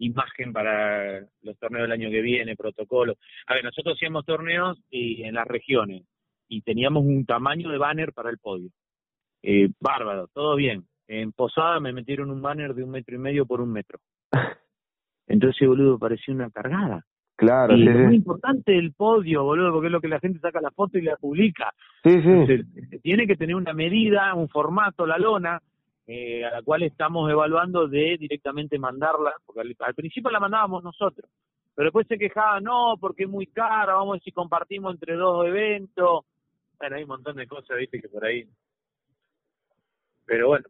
imagen 0.00 0.52
para 0.52 1.20
los 1.42 1.58
torneos 1.58 1.82
del 1.82 1.92
año 1.92 2.10
que 2.10 2.20
viene, 2.20 2.54
protocolo. 2.56 3.14
A 3.46 3.54
ver, 3.54 3.64
nosotros 3.64 3.96
hacíamos 3.96 4.24
torneos 4.24 4.78
y 4.90 5.24
en 5.24 5.34
las 5.34 5.46
regiones 5.46 6.04
y 6.48 6.62
teníamos 6.62 7.04
un 7.04 7.24
tamaño 7.26 7.70
de 7.70 7.78
banner 7.78 8.12
para 8.12 8.30
el 8.30 8.38
podio. 8.38 8.70
Eh, 9.42 9.68
bárbaro, 9.80 10.28
todo 10.28 10.56
bien. 10.56 10.84
En 11.06 11.32
Posada 11.32 11.80
me 11.80 11.92
metieron 11.92 12.30
un 12.30 12.42
banner 12.42 12.74
de 12.74 12.84
un 12.84 12.90
metro 12.90 13.14
y 13.14 13.18
medio 13.18 13.46
por 13.46 13.60
un 13.60 13.72
metro. 13.72 13.98
Entonces, 15.26 15.68
boludo, 15.68 15.98
parecía 15.98 16.34
una 16.34 16.50
cargada. 16.50 17.04
Claro, 17.36 17.76
y 17.76 17.84
sí, 17.84 17.88
es 17.88 17.96
muy 17.96 18.16
importante 18.16 18.76
el 18.76 18.92
podio, 18.94 19.44
boludo, 19.44 19.72
porque 19.72 19.86
es 19.86 19.92
lo 19.92 20.00
que 20.00 20.08
la 20.08 20.18
gente 20.18 20.40
saca 20.40 20.60
la 20.60 20.72
foto 20.72 20.98
y 20.98 21.02
la 21.02 21.16
publica. 21.16 21.72
Sí, 22.02 22.20
sí. 22.20 22.98
tiene 23.00 23.28
que 23.28 23.36
tener 23.36 23.54
una 23.54 23.72
medida, 23.72 24.34
un 24.34 24.48
formato, 24.48 25.06
la 25.06 25.18
lona, 25.18 25.62
eh, 26.10 26.44
a 26.44 26.50
la 26.50 26.62
cual 26.62 26.82
estamos 26.82 27.30
evaluando 27.30 27.86
de 27.86 28.16
directamente 28.18 28.76
mandarla, 28.78 29.34
porque 29.46 29.60
al, 29.78 29.94
principio 29.94 30.30
la 30.30 30.40
mandábamos 30.40 30.82
nosotros, 30.82 31.30
pero 31.76 31.86
después 31.86 32.08
se 32.08 32.18
quejaba, 32.18 32.60
no, 32.60 32.96
porque 32.98 33.24
es 33.24 33.28
muy 33.28 33.46
cara, 33.46 33.94
vamos 33.94 34.08
a 34.08 34.12
ver 34.14 34.22
si 34.22 34.32
compartimos 34.32 34.94
entre 34.94 35.14
dos 35.14 35.46
eventos. 35.46 36.24
Bueno, 36.78 36.96
hay 36.96 37.02
un 37.02 37.08
montón 37.08 37.36
de 37.36 37.46
cosas, 37.46 37.76
viste, 37.76 38.00
que 38.00 38.08
por 38.08 38.24
ahí. 38.24 38.46
Pero 40.26 40.48
bueno, 40.48 40.66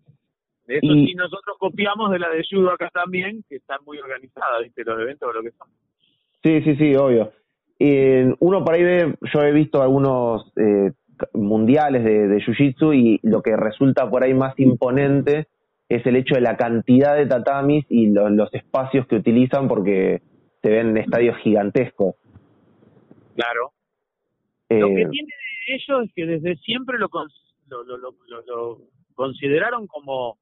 eso 0.66 0.92
sí 0.94 1.14
nosotros 1.14 1.56
copiamos 1.58 2.10
de 2.10 2.18
la 2.18 2.30
de 2.30 2.44
Judo 2.48 2.70
acá 2.70 2.90
también, 2.92 3.42
que 3.48 3.56
está 3.56 3.78
muy 3.84 3.98
organizada, 3.98 4.60
viste, 4.60 4.84
los 4.84 5.00
eventos 5.00 5.28
o 5.28 5.32
lo 5.32 5.42
que 5.42 5.50
son. 5.52 5.68
Sí, 6.42 6.62
sí, 6.62 6.76
sí, 6.76 6.94
obvio. 6.94 7.32
Eh, 7.78 8.34
uno 8.40 8.64
por 8.64 8.74
ahí 8.74 8.82
ve, 8.82 9.14
yo 9.32 9.40
he 9.40 9.52
visto 9.52 9.82
algunos 9.82 10.52
eh, 10.56 10.92
mundiales 11.32 12.04
de, 12.04 12.28
de 12.28 12.36
Jiu-Jitsu 12.38 12.94
y 12.94 13.20
lo 13.22 13.42
que 13.42 13.56
resulta 13.56 14.08
por 14.08 14.22
ahí 14.22 14.34
más 14.34 14.58
imponente 14.58 15.48
es 15.88 16.04
el 16.06 16.16
hecho 16.16 16.34
de 16.34 16.42
la 16.42 16.56
cantidad 16.56 17.16
de 17.16 17.26
tatamis 17.26 17.86
y 17.88 18.08
los 18.08 18.52
espacios 18.52 19.06
que 19.06 19.16
utilizan 19.16 19.68
porque 19.68 20.22
se 20.62 20.70
ven 20.70 20.90
en 20.90 20.96
estadios 20.98 21.36
gigantescos. 21.38 22.16
Claro. 23.34 23.72
Lo 24.70 24.88
que 24.88 25.02
eh, 25.02 25.08
tiene 25.10 25.32
ellos 25.68 26.04
es 26.04 26.12
que 26.14 26.26
desde 26.26 26.56
siempre 26.56 26.98
lo, 26.98 27.08
lo, 27.68 27.84
lo, 27.84 28.14
lo, 28.46 28.78
consideraron 29.14 29.86
como, 29.86 30.38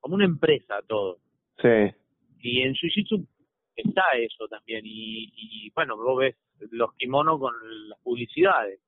como 0.00 0.14
una 0.14 0.24
empresa 0.24 0.80
todo. 0.86 1.18
Sí. 1.58 1.94
Y 2.40 2.62
en 2.62 2.74
Jiu-Jitsu 2.74 3.26
está 3.74 4.02
eso 4.18 4.46
también. 4.48 4.82
Y, 4.84 5.32
y 5.36 5.70
bueno, 5.74 5.96
vos 5.96 6.18
ves 6.18 6.36
los 6.70 6.92
kimonos 6.94 7.40
con 7.40 7.54
las 7.88 7.98
publicidades. 8.00 8.80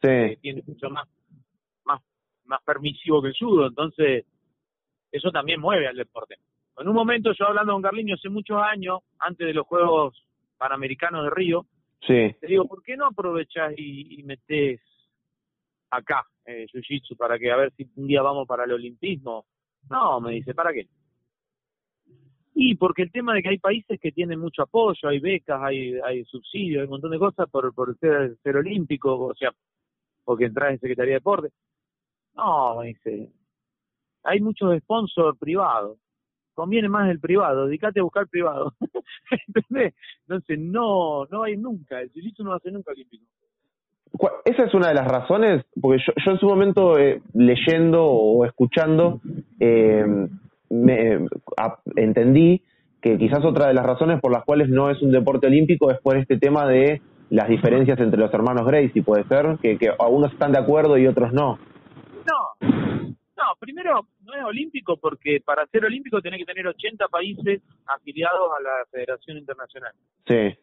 Sí. 0.00 0.08
Que 0.08 0.38
tiene 0.40 0.62
mucho 0.66 0.88
más, 0.90 1.08
más, 1.84 2.00
más 2.44 2.62
permisivo 2.64 3.22
que 3.22 3.28
el 3.28 3.36
judo. 3.38 3.66
Entonces, 3.66 4.24
eso 5.12 5.30
también 5.30 5.60
mueve 5.60 5.86
al 5.86 5.96
deporte. 5.96 6.36
En 6.76 6.88
un 6.88 6.94
momento, 6.94 7.32
yo 7.32 7.46
hablando 7.46 7.72
con 7.72 7.82
Carliño 7.82 8.16
hace 8.16 8.28
muchos 8.28 8.60
años, 8.60 9.00
antes 9.18 9.46
de 9.46 9.54
los 9.54 9.66
Juegos 9.66 10.24
Panamericanos 10.58 11.24
de 11.24 11.30
Río, 11.30 11.66
sí. 12.06 12.36
te 12.40 12.46
digo, 12.46 12.66
¿por 12.66 12.82
qué 12.82 12.96
no 12.96 13.06
aprovechas 13.06 13.72
y, 13.76 14.20
y 14.20 14.22
metes 14.22 14.80
acá 15.90 16.24
eh, 16.46 16.66
Jiu-Jitsu 16.72 17.16
para 17.16 17.38
que 17.38 17.50
a 17.50 17.56
ver 17.56 17.72
si 17.76 17.86
un 17.96 18.06
día 18.06 18.22
vamos 18.22 18.46
para 18.46 18.64
el 18.64 18.72
olimpismo? 18.72 19.46
No, 19.90 20.20
me 20.20 20.32
dice, 20.32 20.54
¿para 20.54 20.72
qué? 20.72 20.88
Y 22.54 22.76
porque 22.76 23.02
el 23.02 23.10
tema 23.10 23.34
de 23.34 23.42
que 23.42 23.48
hay 23.48 23.58
países 23.58 23.98
que 24.00 24.12
tienen 24.12 24.38
mucho 24.38 24.62
apoyo, 24.62 25.08
hay 25.08 25.18
becas, 25.18 25.60
hay, 25.60 25.98
hay 26.04 26.24
subsidios, 26.24 26.80
hay 26.80 26.84
un 26.84 26.90
montón 26.90 27.10
de 27.10 27.18
cosas 27.18 27.50
por, 27.50 27.74
por 27.74 27.98
ser, 27.98 28.36
ser 28.42 28.56
olímpico, 28.56 29.18
o 29.18 29.34
sea, 29.34 29.50
porque 30.24 30.44
entras 30.44 30.72
en 30.72 30.80
Secretaría 30.80 31.14
de 31.14 31.18
Deporte. 31.18 31.48
No, 32.36 32.76
me 32.80 32.88
dice, 32.88 33.32
hay 34.22 34.40
muchos 34.40 34.78
sponsors 34.80 35.38
privados. 35.38 35.98
Conviene 36.54 36.88
más 36.88 37.10
el 37.10 37.20
privado, 37.20 37.66
dedícate 37.66 38.00
a 38.00 38.04
buscar 38.04 38.28
privado. 38.28 38.72
¿Entendés? 39.46 39.94
Entonces, 40.22 40.58
no, 40.58 41.26
no 41.26 41.42
hay 41.42 41.56
nunca, 41.56 42.00
el 42.00 42.10
jiu 42.10 42.32
no 42.38 42.50
va 42.50 42.56
a 42.56 42.60
ser 42.60 42.72
nunca 42.72 42.92
olímpico. 42.92 43.24
Esa 44.44 44.64
es 44.64 44.74
una 44.74 44.88
de 44.88 44.94
las 44.94 45.08
razones, 45.08 45.64
porque 45.80 46.02
yo, 46.06 46.12
yo 46.24 46.32
en 46.32 46.38
su 46.38 46.46
momento 46.46 46.98
eh, 46.98 47.20
leyendo 47.32 48.04
o 48.04 48.44
escuchando, 48.44 49.20
eh, 49.58 50.28
me, 50.70 51.26
entendí 51.96 52.62
que 53.02 53.18
quizás 53.18 53.44
otra 53.44 53.66
de 53.66 53.74
las 53.74 53.84
razones 53.84 54.20
por 54.20 54.32
las 54.32 54.44
cuales 54.44 54.68
no 54.68 54.90
es 54.90 55.02
un 55.02 55.10
deporte 55.10 55.48
olímpico 55.48 55.90
es 55.90 55.98
por 56.00 56.16
este 56.16 56.38
tema 56.38 56.66
de 56.66 57.02
las 57.30 57.48
diferencias 57.48 57.98
entre 57.98 58.20
los 58.20 58.32
hermanos 58.32 58.66
Gracie, 58.66 59.02
puede 59.02 59.24
ser, 59.24 59.58
que, 59.60 59.76
que 59.78 59.90
algunos 59.98 60.32
están 60.32 60.52
de 60.52 60.60
acuerdo 60.60 60.96
y 60.96 61.06
otros 61.06 61.32
no. 61.32 61.58
No, 62.26 62.68
no, 63.44 63.56
primero 63.58 64.08
no 64.22 64.34
es 64.34 64.44
olímpico 64.44 64.96
porque 64.96 65.40
para 65.44 65.66
ser 65.66 65.84
olímpico 65.84 66.20
tiene 66.20 66.38
que 66.38 66.44
tener 66.44 66.66
80 66.66 67.08
países 67.08 67.62
afiliados 67.86 68.50
a 68.58 68.62
la 68.62 68.86
Federación 68.90 69.38
Internacional. 69.38 69.92
Sí. 70.26 70.56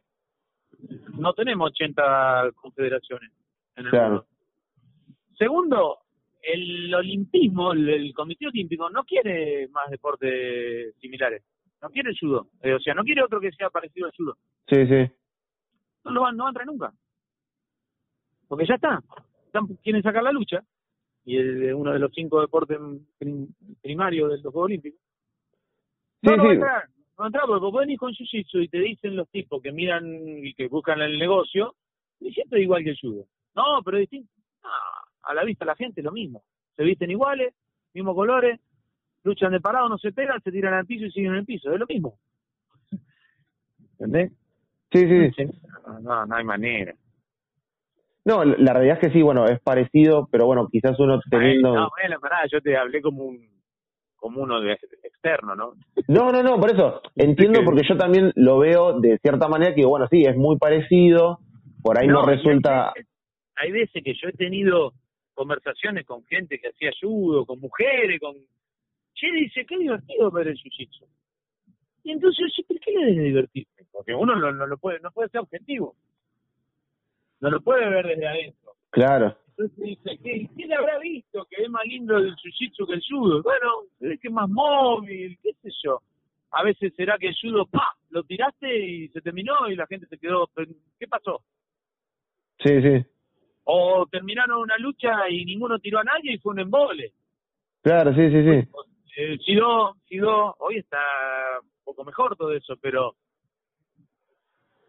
No 1.17 1.34
tenemos 1.34 1.71
80 1.71 2.51
confederaciones 2.55 3.32
en 3.75 3.86
el 3.86 3.91
mundo. 3.91 4.25
Segundo, 5.38 5.99
el 6.41 6.93
olimpismo, 6.93 7.73
el, 7.73 8.13
Comité 8.13 8.47
Olímpico, 8.47 8.89
no 8.89 9.03
quiere 9.03 9.67
más 9.69 9.89
deportes 9.89 10.95
similares. 10.99 11.43
No 11.82 11.89
quiere 11.89 12.11
el 12.11 12.17
judo. 12.19 12.47
Eh, 12.61 12.73
o 12.73 12.79
sea, 12.79 12.93
no 12.93 13.03
quiere 13.03 13.23
otro 13.23 13.39
que 13.39 13.51
sea 13.51 13.69
parecido 13.69 14.07
al 14.07 14.13
judo. 14.15 14.38
Sí, 14.67 14.86
sí. 14.86 15.11
No 16.03 16.11
lo 16.11 16.21
van, 16.21 16.38
no 16.38 16.43
va 16.43 16.49
a 16.49 16.51
entrar 16.51 16.67
nunca. 16.67 16.93
Porque 18.47 18.65
ya 18.67 18.75
está. 18.75 19.01
quieren 19.84 20.03
sacar 20.03 20.23
la 20.23 20.32
lucha. 20.32 20.63
Y 21.26 21.38
es 21.38 21.74
uno 21.74 21.93
de 21.93 21.99
los 21.99 22.11
cinco 22.13 22.41
deportes 22.41 22.80
primarios 23.82 24.32
de 24.32 24.38
los 24.41 24.55
Olímpicos. 24.55 24.99
No, 26.22 26.36
no 26.36 26.43
va 26.43 26.49
a 26.49 26.53
entrar. 26.53 26.89
No 27.17 27.26
entrar 27.28 27.43
porque 27.45 27.61
vos 27.61 27.80
venís 27.80 27.99
con 27.99 28.13
Jiu-Jitsu 28.13 28.63
y 28.63 28.67
te 28.67 28.80
dicen 28.80 29.15
los 29.15 29.30
tipos 29.30 29.61
que 29.61 29.72
miran 29.72 30.05
y 30.05 30.53
que 30.53 30.67
buscan 30.67 31.01
el 31.01 31.19
negocio, 31.19 31.76
y 32.19 32.32
siempre 32.34 32.59
es 32.59 32.63
igual 32.63 32.84
que 32.84 32.91
el 32.91 32.99
judo. 32.99 33.28
No, 33.55 33.82
pero 33.84 33.97
es 33.97 34.09
distinto 34.09 34.32
a 35.24 35.34
la 35.34 35.43
vista 35.43 35.65
la 35.65 35.76
gente 35.76 36.01
lo 36.01 36.11
mismo. 36.11 36.43
Se 36.76 36.84
visten 36.84 37.11
iguales, 37.11 37.53
mismos 37.93 38.15
colores, 38.15 38.59
luchan 39.24 39.51
de 39.51 39.59
parado, 39.59 39.89
no 39.89 39.97
se 39.97 40.11
pegan, 40.11 40.41
se 40.41 40.51
tiran 40.51 40.74
al 40.74 40.86
piso 40.86 41.05
y 41.05 41.11
siguen 41.11 41.34
en 41.34 41.39
el 41.39 41.45
piso. 41.45 41.72
Es 41.72 41.80
lo 41.80 41.86
mismo. 41.86 42.17
¿Entendés? 43.99 44.32
Sí, 44.91 45.32
sí. 45.36 45.45
No, 46.01 46.26
no, 46.26 46.36
hay 46.36 46.43
manera. 46.43 46.95
No, 48.24 48.43
la 48.43 48.74
realidad 48.74 48.99
es 49.01 49.07
que 49.07 49.13
sí, 49.13 49.22
bueno, 49.22 49.45
es 49.45 49.59
parecido, 49.61 50.28
pero 50.32 50.45
bueno, 50.45 50.67
quizás 50.72 50.99
uno 50.99 51.19
teniendo... 51.30 51.74
No, 51.74 51.89
bueno, 51.99 52.19
pará, 52.19 52.41
yo 52.51 52.61
te 52.61 52.78
hablé 52.78 53.01
como 53.01 53.24
un 53.24 53.49
como 54.22 54.43
uno 54.43 54.61
de 54.61 54.74
externo, 54.74 55.55
¿no? 55.55 55.74
No, 56.07 56.32
no, 56.32 56.43
no, 56.43 56.59
por 56.59 56.72
eso, 56.72 57.01
entiendo 57.15 57.61
porque 57.65 57.82
yo 57.89 57.97
también 57.97 58.32
lo 58.36 58.59
veo 58.59 58.99
de 58.99 59.17
cierta 59.17 59.47
manera 59.47 59.74
que, 59.74 59.84
bueno, 59.84 60.05
sí, 60.11 60.22
es 60.22 60.38
muy 60.38 60.57
parecido, 60.59 61.39
por 61.82 61.97
ahí 61.97 62.07
no, 62.07 62.24
resulta... 62.24 62.93
hay 63.55 63.72
veces 63.72 64.03
que 64.03 64.13
yo 64.13 64.30
he 64.30 64.34
tenido 64.34 64.93
conversaciones 65.34 66.05
con 66.05 66.24
gente 66.26 66.59
que 66.59 66.67
hacía 66.67 66.91
judo, 67.01 67.47
con 67.47 67.59
mujeres, 67.59 68.19
con... 68.19 68.36
Che, 69.15 69.32
dice, 69.32 69.65
qué 69.65 69.78
divertido 69.80 70.30
ver 70.30 70.49
el 70.49 70.55
jiu-jitsu. 70.55 71.07
Y 72.03 72.11
entonces 72.11 72.53
yo 72.55 72.63
¿por 72.67 72.80
qué 72.80 72.91
le 72.91 73.05
debe 73.07 73.24
divertirme? 73.24 73.88
Porque 73.91 74.13
uno 74.13 74.36
no, 74.36 74.51
no, 74.51 74.67
lo 74.67 74.78
puede, 74.78 74.99
no 74.99 75.11
puede 75.11 75.30
ser 75.30 75.41
objetivo. 75.41 75.95
No 77.41 77.49
lo 77.49 77.61
puede 77.61 77.89
ver 77.89 78.07
desde 78.07 78.27
adentro. 78.27 78.71
Claro. 78.91 79.35
Entonces 79.49 79.77
dice, 79.77 80.19
¿qué, 80.23 80.49
¿qué 80.57 80.65
le 80.65 80.75
habrá 80.75 80.97
visto 80.99 81.45
que 81.49 81.63
es 81.63 81.69
más 81.69 81.83
lindo 81.85 82.17
el 82.17 82.35
jiu-jitsu 82.35 82.87
que 82.87 82.93
el 82.93 83.03
judo? 83.07 83.43
Bueno, 83.43 83.67
es 83.99 84.19
que 84.19 84.27
es 84.27 84.33
más 84.33 84.49
móvil, 84.49 85.37
qué 85.43 85.53
sé 85.61 85.69
yo. 85.83 86.01
A 86.51 86.63
veces 86.63 86.93
será 86.95 87.17
que 87.17 87.27
el 87.27 87.35
judo, 87.39 87.65
¡pa! 87.65 87.95
Lo 88.09 88.23
tiraste 88.23 88.77
y 88.77 89.07
se 89.09 89.21
terminó 89.21 89.69
y 89.69 89.75
la 89.75 89.87
gente 89.87 90.07
se 90.07 90.17
quedó, 90.17 90.49
¿qué 90.99 91.07
pasó? 91.07 91.41
Sí, 92.59 92.81
sí 92.81 93.05
o 93.63 94.05
terminaron 94.09 94.59
una 94.59 94.77
lucha 94.77 95.29
y 95.29 95.45
ninguno 95.45 95.79
tiró 95.79 95.99
a 95.99 96.03
nadie 96.03 96.33
y 96.33 96.37
fue 96.37 96.53
un 96.53 96.59
embole. 96.59 97.13
Claro, 97.81 98.13
sí, 98.13 98.29
sí, 98.29 98.43
sí. 98.43 98.69
Eh, 99.17 99.37
Sido, 99.45 99.95
Sido, 100.07 100.55
hoy 100.59 100.77
está 100.77 100.99
un 101.61 101.83
poco 101.83 102.03
mejor 102.03 102.35
todo 102.35 102.53
eso, 102.53 102.75
pero 102.81 103.15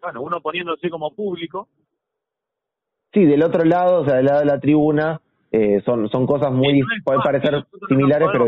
bueno, 0.01 0.23
uno 0.23 0.41
poniéndose 0.41 0.91
como 0.91 1.15
público. 1.15 1.69
Sí, 3.13 3.25
del 3.25 3.43
otro 3.43 3.65
lado, 3.65 4.01
o 4.01 4.05
sea, 4.05 4.17
del 4.17 4.27
lado 4.27 4.41
de 4.41 4.47
la 4.47 4.61
tribuna, 4.61 5.21
eh, 5.51 5.83
son 5.85 6.09
son 6.09 6.27
cosas 6.27 6.53
muy, 6.53 6.81
pueden 7.05 7.23
parecer 7.23 7.65
similares, 7.89 8.29
pero... 8.33 8.47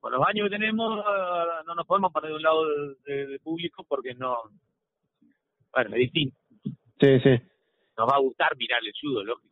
con 0.00 0.12
los 0.12 0.26
años 0.26 0.48
que 0.48 0.56
tenemos, 0.56 1.04
ah, 1.04 1.62
no 1.66 1.74
nos 1.74 1.86
podemos 1.86 2.12
poner 2.12 2.30
de 2.30 2.36
un 2.36 2.42
lado 2.42 2.64
de, 3.06 3.38
público 3.42 3.84
porque 3.88 4.14
no... 4.14 4.36
Bueno, 5.72 5.90
es 5.96 6.00
distinto. 6.00 6.36
Sí, 7.00 7.20
sí 7.20 7.40
nos 7.98 8.08
va 8.08 8.16
a 8.16 8.20
gustar 8.20 8.56
mirar 8.56 8.78
el 8.82 8.92
judo, 9.00 9.24
lógico. 9.24 9.48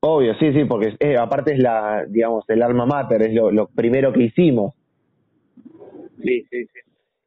Obvio, 0.00 0.34
sí, 0.38 0.52
sí, 0.52 0.64
porque 0.64 0.96
eh, 1.00 1.16
aparte 1.18 1.54
es 1.54 1.58
la, 1.58 2.04
digamos, 2.08 2.44
el 2.48 2.62
alma 2.62 2.86
mater, 2.86 3.22
es 3.22 3.34
lo, 3.34 3.66
primero 3.66 4.12
que 4.12 4.24
hicimos. 4.24 4.74
Sí, 6.22 6.44
sí, 6.48 6.66
sí. 6.66 6.80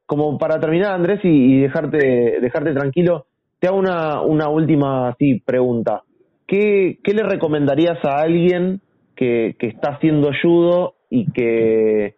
Como 0.06 0.38
para 0.38 0.60
terminar, 0.60 0.94
Andrés, 0.94 1.20
y, 1.24 1.62
dejarte, 1.62 2.40
dejarte 2.40 2.74
tranquilo, 2.74 3.28
te 3.60 3.68
hago 3.68 3.78
una, 3.78 4.22
una 4.22 4.48
última 4.48 5.14
sí, 5.20 5.42
pregunta. 5.42 6.04
¿Qué, 6.52 7.00
¿Qué 7.02 7.14
le 7.14 7.24
recomendarías 7.24 8.04
a 8.04 8.20
alguien 8.20 8.82
que, 9.16 9.56
que 9.58 9.68
está 9.68 9.92
haciendo 9.92 10.32
judo 10.42 10.96
y 11.10 11.32
que, 11.32 12.18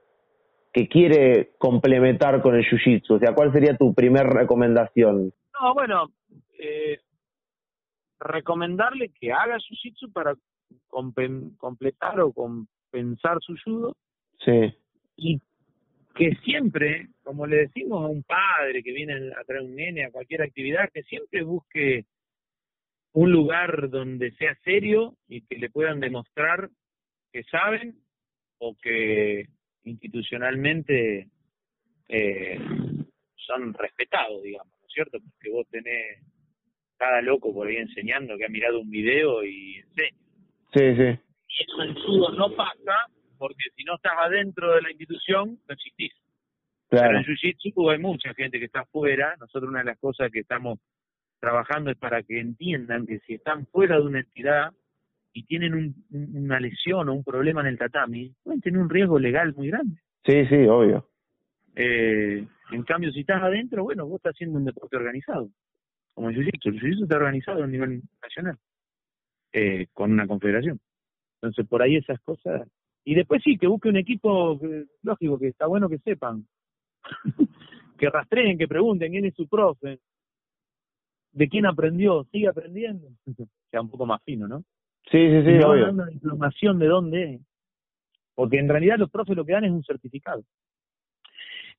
que 0.74 0.88
quiere 0.88 1.52
complementar 1.60 2.42
con 2.42 2.56
el 2.56 2.66
jiu-jitsu? 2.66 3.18
O 3.18 3.20
sea, 3.20 3.36
¿cuál 3.36 3.54
sería 3.54 3.78
tu 3.78 3.94
primer 3.94 4.26
recomendación? 4.26 5.32
No, 5.62 5.74
bueno, 5.76 6.10
eh, 6.58 6.98
recomendarle 8.20 9.12
que 9.20 9.32
haga 9.32 9.60
su 9.60 9.76
jitsu 9.76 10.12
para 10.12 10.34
completar 10.90 12.20
o 12.22 12.34
compensar 12.34 13.38
su 13.40 13.56
judo. 13.64 13.96
Sí. 14.44 14.74
Y 15.16 15.42
que 16.16 16.32
siempre, 16.44 17.10
como 17.22 17.46
le 17.46 17.68
decimos 17.68 18.04
a 18.04 18.08
un 18.08 18.24
padre 18.24 18.82
que 18.82 18.94
viene 18.94 19.14
a 19.40 19.44
traer 19.44 19.62
un 19.62 19.76
nene 19.76 20.06
a 20.06 20.12
cualquier 20.12 20.42
actividad, 20.42 20.90
que 20.92 21.04
siempre 21.04 21.44
busque 21.44 22.08
un 23.14 23.32
lugar 23.32 23.90
donde 23.90 24.32
sea 24.32 24.56
serio 24.64 25.16
y 25.28 25.42
que 25.42 25.58
le 25.58 25.70
puedan 25.70 26.00
demostrar 26.00 26.70
que 27.32 27.44
saben 27.44 27.96
o 28.60 28.76
que 28.76 29.48
institucionalmente 29.84 31.28
eh, 32.10 32.60
son 33.36 33.74
respetados, 33.74 34.42
digamos, 34.44 34.74
¿no 34.80 34.88
es 34.88 34.94
cierto? 34.94 35.20
Porque 35.20 35.50
vos 35.50 35.68
tenés 35.70 36.20
cada 36.98 37.22
loco 37.22 37.54
por 37.54 37.68
ahí 37.68 37.78
enseñando 37.78 38.38
que 38.38 38.46
ha 38.46 38.50
mirado 38.50 38.80
un 38.80 38.90
video 38.90 39.44
y 39.44 39.78
enseña. 39.78 40.18
Sí, 40.74 40.96
sí. 40.96 41.20
Y 41.50 41.64
eso 41.64 41.84
en 41.84 41.94
judo 41.96 42.32
no 42.32 42.56
pasa 42.56 42.96
porque 43.38 43.70
si 43.76 43.84
no 43.84 43.96
estás 43.96 44.14
adentro 44.18 44.74
de 44.74 44.82
la 44.82 44.90
institución, 44.90 45.60
no 45.68 45.74
existís. 45.74 46.14
Claro. 46.90 47.08
Pero 47.08 47.20
en 47.20 47.26
Jiu-Jitsu 47.26 47.92
hay 47.92 48.00
mucha 48.00 48.34
gente 48.34 48.58
que 48.58 48.66
está 48.66 48.82
afuera. 48.82 49.36
Nosotros 49.40 49.70
una 49.70 49.80
de 49.80 49.86
las 49.86 50.00
cosas 50.00 50.32
que 50.32 50.40
estamos 50.40 50.80
trabajando 51.44 51.92
es 51.92 51.98
para 51.98 52.24
que 52.24 52.40
entiendan 52.40 53.06
que 53.06 53.20
si 53.20 53.34
están 53.34 53.66
fuera 53.66 53.98
de 53.98 54.04
una 54.04 54.22
entidad 54.22 54.72
y 55.34 55.44
tienen 55.44 55.94
una 56.10 56.58
lesión 56.58 57.10
o 57.10 57.14
un 57.14 57.24
problema 57.26 57.60
en 57.60 57.68
el 57.68 57.78
tatami, 57.78 58.34
pueden 58.42 58.62
tener 58.62 58.80
un 58.80 58.90
riesgo 58.90 59.20
legal 59.20 59.54
muy 59.54 59.68
grande. 59.68 60.00
Sí, 60.26 60.46
sí, 60.46 60.56
obvio. 60.70 61.06
Eh, 61.76 62.48
en 62.72 62.84
cambio, 62.84 63.12
si 63.12 63.20
estás 63.20 63.44
adentro, 63.44 63.84
bueno, 63.84 64.08
vos 64.08 64.20
estás 64.20 64.36
haciendo 64.36 64.58
un 64.58 64.64
deporte 64.64 64.96
organizado, 64.96 65.50
como 66.14 66.30
el 66.30 66.38
jiu-jitsu. 66.38 66.70
El 66.70 66.80
jiu-jitsu 66.80 67.04
está 67.04 67.18
organizado 67.18 67.62
a 67.62 67.68
nivel 67.68 68.02
nacional, 68.22 68.58
eh, 69.52 69.88
con 69.92 70.14
una 70.14 70.26
confederación. 70.26 70.80
Entonces, 71.42 71.68
por 71.68 71.82
ahí 71.82 71.98
esas 71.98 72.22
cosas. 72.22 72.70
Y 73.04 73.16
después 73.16 73.42
sí, 73.44 73.58
que 73.58 73.68
busque 73.68 73.90
un 73.90 73.98
equipo, 73.98 74.58
lógico, 75.02 75.38
que 75.38 75.50
está 75.50 75.68
bueno 75.68 75.90
que 75.90 75.98
sepan. 75.98 76.48
que 77.98 78.10
rastreen, 78.10 78.58
que 78.58 78.70
pregunten 78.70 79.12
quién 79.12 79.26
es 79.26 79.36
su 79.36 79.50
profe, 79.50 80.00
de 81.34 81.50
quién 81.50 81.66
aprendió, 81.66 82.26
sigue 82.32 82.48
aprendiendo. 82.48 83.08
sea 83.72 83.82
un 83.82 83.90
poco 83.90 84.06
más 84.06 84.22
fino, 84.24 84.48
¿no? 84.48 84.64
Sí, 85.12 85.30
sí, 85.30 85.44
sí, 85.44 85.58
no 85.60 85.72
obvio. 85.72 85.86
dan 85.88 85.96
una 85.96 86.06
diplomación 86.06 86.80
de 86.80 86.88
dónde 86.88 87.34
es. 87.34 87.42
Porque 88.36 88.58
en 88.58 88.70
realidad 88.70 88.98
los 88.98 89.12
profes 89.12 89.36
lo 89.36 89.46
que 89.46 89.54
dan 89.54 89.66
es 89.66 89.72
un 89.72 89.84
certificado. 89.84 90.44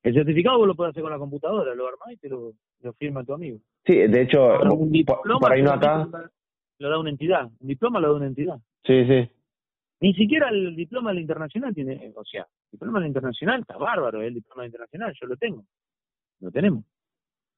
El 0.03 0.15
certificado 0.15 0.59
vos 0.59 0.67
lo 0.67 0.75
podés 0.75 0.91
hacer 0.91 1.03
con 1.03 1.13
la 1.13 1.19
computadora, 1.19 1.75
lo 1.75 1.89
armás 1.89 2.13
y 2.13 2.17
te 2.19 2.29
lo, 2.29 2.53
lo 2.81 2.93
firma 2.93 3.25
tu 3.25 3.33
amigo. 3.33 3.59
Sí, 3.87 3.95
de 3.95 4.23
hecho, 4.23 4.61
un 4.61 4.93
diploma 4.93 5.39
por 5.41 5.53
ahí 5.53 5.63
no 5.63 5.71
solamente 5.71 6.17
acá. 6.17 6.31
Lo 6.79 6.91
da 6.91 6.99
una 6.99 7.11
entidad. 7.11 7.51
Un 7.61 7.69
diploma 7.69 8.01
lo 8.01 8.11
da 8.11 8.17
una 8.17 8.27
entidad. 8.27 8.59
Sí, 8.85 9.07
sí. 9.07 9.31
Ni 10.01 10.13
siquiera 10.13 10.51
el 10.51 10.77
diploma 10.77 11.11
del 11.11 11.21
internacional 11.21 11.75
tiene, 11.75 12.13
o 12.15 12.25
sea, 12.25 12.43
el 12.43 12.71
diploma 12.73 12.99
del 12.99 13.09
internacional 13.09 13.61
está 13.61 13.79
bárbaro, 13.79 14.21
¿eh? 14.21 14.27
el 14.27 14.35
diploma 14.35 14.63
del 14.63 14.69
internacional, 14.69 15.15
yo 15.19 15.27
lo 15.27 15.37
tengo, 15.37 15.65
lo 16.41 16.51
tenemos. 16.51 16.85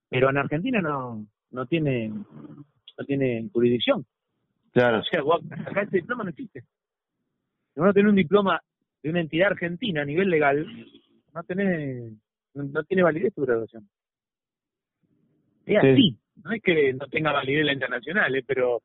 Pero 0.08 0.30
en 0.30 0.36
Argentina 0.36 0.80
no, 0.80 1.26
no 1.50 1.66
tiene, 1.66 2.08
no 2.08 3.04
tiene 3.06 3.48
jurisdicción. 3.52 4.04
Claro. 4.72 5.00
O 5.00 5.02
sea, 5.04 5.20
acá 5.66 5.82
ese 5.82 5.96
diploma 5.98 6.24
no 6.24 6.30
existe. 6.30 6.60
Si 7.74 7.80
vos 7.80 7.86
no 7.86 7.92
tenés 7.94 8.10
un 8.10 8.16
diploma 8.16 8.60
de 9.02 9.10
una 9.10 9.20
entidad 9.20 9.48
argentina 9.52 10.02
a 10.02 10.04
nivel 10.04 10.28
legal, 10.30 10.66
no 11.34 11.42
tenés, 11.44 12.12
no, 12.54 12.64
no 12.64 12.84
tiene 12.84 13.02
validez 13.02 13.34
tu 13.34 13.42
graduación. 13.42 13.88
Es 15.64 15.80
Sí. 15.82 15.88
así, 15.88 16.18
no 16.44 16.52
es 16.52 16.62
que 16.62 16.92
no 16.94 17.06
tenga 17.08 17.32
validez 17.32 17.64
la 17.66 17.72
internacional, 17.72 18.34
¿eh? 18.36 18.44
pero 18.46 18.82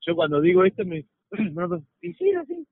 yo 0.00 0.14
cuando 0.14 0.40
digo 0.40 0.64
esto 0.64 0.84
me 0.84 1.04
no, 1.52 1.66
no, 1.68 1.84
y 2.00 2.12
sí, 2.14 2.32
así. 2.34 2.66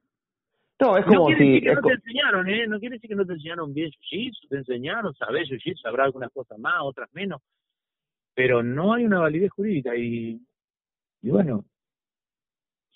No, 0.81 0.97
es 0.97 1.07
No 1.07 1.13
como 1.13 1.27
quiere 1.27 1.45
si. 1.45 1.51
decir 1.53 1.63
que 1.69 1.75
no 1.75 1.83
te 1.83 1.93
enseñaron, 1.93 2.49
¿eh? 2.49 2.67
No 2.67 2.81
quiere 2.81 2.95
decir 2.97 3.11
que 3.11 3.17
no 3.17 3.27
te 3.27 3.33
enseñaron 3.35 3.75
bien 3.75 3.91
jiu-jitsu, 3.91 4.49
te 4.49 4.57
enseñaron, 4.57 5.15
sabés 5.15 5.49
jiu-jitsu, 5.51 5.87
habrá 5.87 6.05
algunas 6.05 6.31
cosas 6.33 6.59
más, 6.59 6.75
otras 6.83 7.11
menos, 7.13 7.43
pero 8.35 8.63
no 8.63 8.95
hay 8.95 9.05
una 9.05 9.21
validez 9.21 9.51
jurídica 9.51 9.97
y, 9.97 10.41
y 11.23 11.31
bueno, 11.31 11.65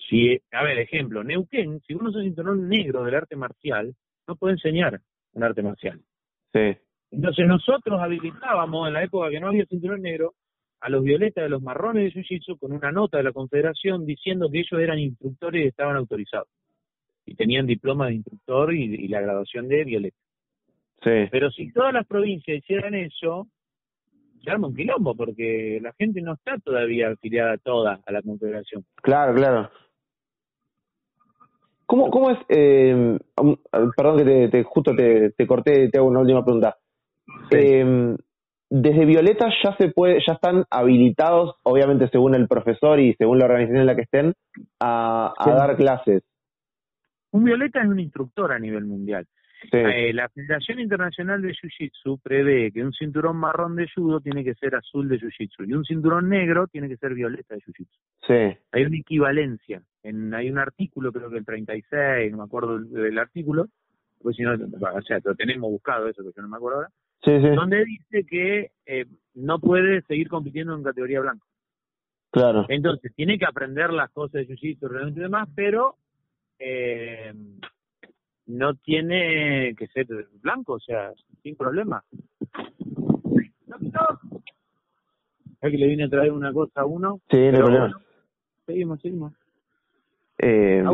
si, 0.09 0.39
a 0.53 0.63
ver, 0.63 0.79
ejemplo, 0.79 1.25
Neuquén, 1.25 1.81
si 1.81 1.95
uno 1.95 2.11
es 2.11 2.17
un 2.17 2.25
cinturón 2.25 2.69
negro 2.69 3.05
del 3.05 3.15
arte 3.15 3.37
marcial, 3.37 3.95
no 4.27 4.37
puede 4.37 4.55
enseñar 4.55 5.01
un 5.33 5.43
arte 5.43 5.63
marcial. 5.63 6.01
Sí. 6.53 6.77
Entonces 7.11 7.47
nosotros 7.47 8.01
habilitábamos 8.01 8.89
en 8.89 8.95
la 8.95 9.05
época 9.05 9.31
que 9.31 9.41
no 9.41 9.49
había 9.49 9.67
cinturón 9.67 10.03
negro 10.03 10.35
a 10.81 10.91
los 10.91 11.03
violetas 11.03 11.45
de 11.45 11.49
los 11.49 11.63
marrones 11.63 12.13
de 12.13 12.21
Jiu-Jitsu 12.21 12.59
con 12.59 12.73
una 12.73 12.93
nota 12.93 13.17
de 13.17 13.25
la 13.25 13.33
Confederación 13.33 14.05
diciendo 14.05 14.51
que 14.51 14.61
ellos 14.61 14.81
eran 14.81 14.99
instructores 14.99 15.65
y 15.65 15.69
estaban 15.69 15.97
autorizados. 15.97 16.49
Y 17.25 17.35
tenían 17.37 17.67
diploma 17.67 18.09
de 18.09 18.15
instructor 18.15 18.75
y, 18.75 18.85
y 18.95 19.09
la 19.09 19.23
graduación 19.23 19.69
de 19.69 19.85
violeta. 19.85 20.19
Sí. 21.03 21.29
Pero 21.31 21.51
si 21.51 21.73
todas 21.73 21.95
las 21.95 22.07
provincias 22.07 22.59
hicieran 22.59 22.95
eso, 22.95 23.49
se 24.45 24.51
arma 24.51 24.69
un 24.69 24.75
quilombo 24.77 25.15
porque 25.17 25.79
la 25.83 25.93
gente 25.99 26.21
no 26.21 26.35
está 26.35 26.59
todavía 26.59 27.09
afiliada 27.11 27.57
toda 27.59 28.01
a 28.05 28.13
la 28.13 28.23
Confederación. 28.23 28.85
Claro, 28.97 29.35
claro. 29.35 29.71
¿Cómo, 31.87 32.11
cómo 32.11 32.31
es, 32.31 32.39
eh, 32.49 33.19
um, 33.41 33.57
perdón 33.97 34.19
que 34.19 34.25
te, 34.25 34.49
te- 34.49 34.63
justo 34.65 34.95
te, 34.95 35.31
te 35.33 35.47
corté, 35.47 35.89
te 35.91 35.99
hago 35.99 36.09
una 36.09 36.21
última 36.21 36.43
pregunta. 36.45 36.77
Sí. 37.51 37.57
Eh, 37.59 38.17
desde 38.71 39.05
Violeta 39.05 39.49
ya 39.63 39.77
se 39.77 39.89
puede, 39.91 40.19
ya 40.27 40.33
están 40.33 40.65
habilitados, 40.71 41.55
obviamente 41.63 42.09
según 42.09 42.35
el 42.35 42.49
profesor 42.49 42.99
y 42.99 43.15
según 43.15 43.39
la 43.39 43.45
organización 43.45 43.81
en 43.83 43.87
la 43.87 43.95
que 43.95 44.03
estén, 44.03 44.33
a, 44.81 45.33
a 45.39 45.45
Sí. 45.45 45.51
dar 45.51 45.77
clases. 45.77 46.23
Un 47.31 47.45
violeta 47.45 47.83
es 47.83 47.89
un 47.89 48.01
instructor 48.01 48.51
a 48.53 48.59
nivel 48.59 48.85
mundial. 48.85 49.27
Sí, 49.71 49.77
Eh, 49.79 50.13
la 50.13 50.29
Federación 50.29 50.81
Internacional 50.81 51.43
de 51.43 51.55
Jiu-Jitsu 51.55 52.21
prevé 52.23 52.71
que 52.73 52.85
un 52.85 52.93
cinturón 52.93 53.37
marrón 53.37 53.77
de 53.77 53.89
judo 53.95 54.21
tiene 54.21 54.45
que 54.45 54.55
ser 54.55 54.75
azul 54.75 55.09
de 55.09 55.19
Jiu-Jitsu 55.19 55.69
y 55.69 55.73
un 55.73 55.85
cinturón 55.85 56.29
negro 56.29 56.67
tiene 56.67 56.89
que 56.89 56.97
ser 56.97 57.15
violeta 57.15 57.55
de 57.55 57.61
Jiu-Jitsu. 57.61 57.99
sí, 58.27 58.59
Hay 58.73 58.85
una 58.85 58.97
equivalencia. 58.97 59.83
En, 60.03 60.35
hay 60.35 60.51
un 60.51 60.59
artículo, 60.59 61.13
creo 61.13 61.31
que 61.31 61.39
el 61.39 61.45
36, 61.45 62.31
no 62.31 62.39
me 62.39 62.45
acuerdo 62.45 62.79
del, 62.79 63.19
artículo, 63.19 63.69
pues 64.21 64.37
si 64.37 64.43
no, 64.43 64.53
o 64.53 65.03
sea, 65.03 65.19
lo 65.25 65.35
tenemos 65.35 65.71
buscado 65.71 66.09
eso, 66.09 66.23
que 66.23 66.31
yo 66.37 66.43
no 66.43 66.49
me 66.49 66.57
acuerdo 66.57 66.79
ahora, 66.79 66.91
sí, 67.23 67.31
sí, 67.41 67.49
donde 67.55 67.85
dice 67.85 68.27
que 68.27 68.71
eh, 68.87 69.07
no 69.35 69.59
puede 69.59 70.03
seguir 70.03 70.29
compitiendo 70.29 70.75
en 70.75 70.83
categoría 70.83 71.21
blanca. 71.21 71.47
claro. 72.31 72.67
Entonces, 72.69 73.13
tiene 73.15 73.39
que 73.39 73.47
aprender 73.47 73.93
las 73.93 74.11
cosas 74.11 74.33
de 74.33 74.49
Jiu-Jitsu 74.49 74.89
realmente 74.89 75.21
y 75.21 75.23
demás, 75.23 75.49
pero 75.55 75.97
eh, 76.59 77.33
no 78.47 78.75
tiene 78.75 79.75
que 79.77 79.87
ser 79.89 80.07
blanco, 80.43 80.75
o 80.75 80.81
sea, 80.81 81.13
sin 81.43 81.57
problema. 81.57 82.03
Es 85.61 85.71
que 85.71 85.79
le 85.79 85.87
vine 85.87 86.05
a 86.05 86.09
traer 86.09 86.33
una 86.33 86.53
cosa 86.53 86.83
a 86.83 86.85
uno. 86.85 87.21
Sí, 87.31 87.39
no 87.51 87.59
problema. 87.59 87.87
bueno, 87.87 87.99
seguimos, 88.67 89.01
seguimos. 89.01 89.33
Eh, 90.39 90.85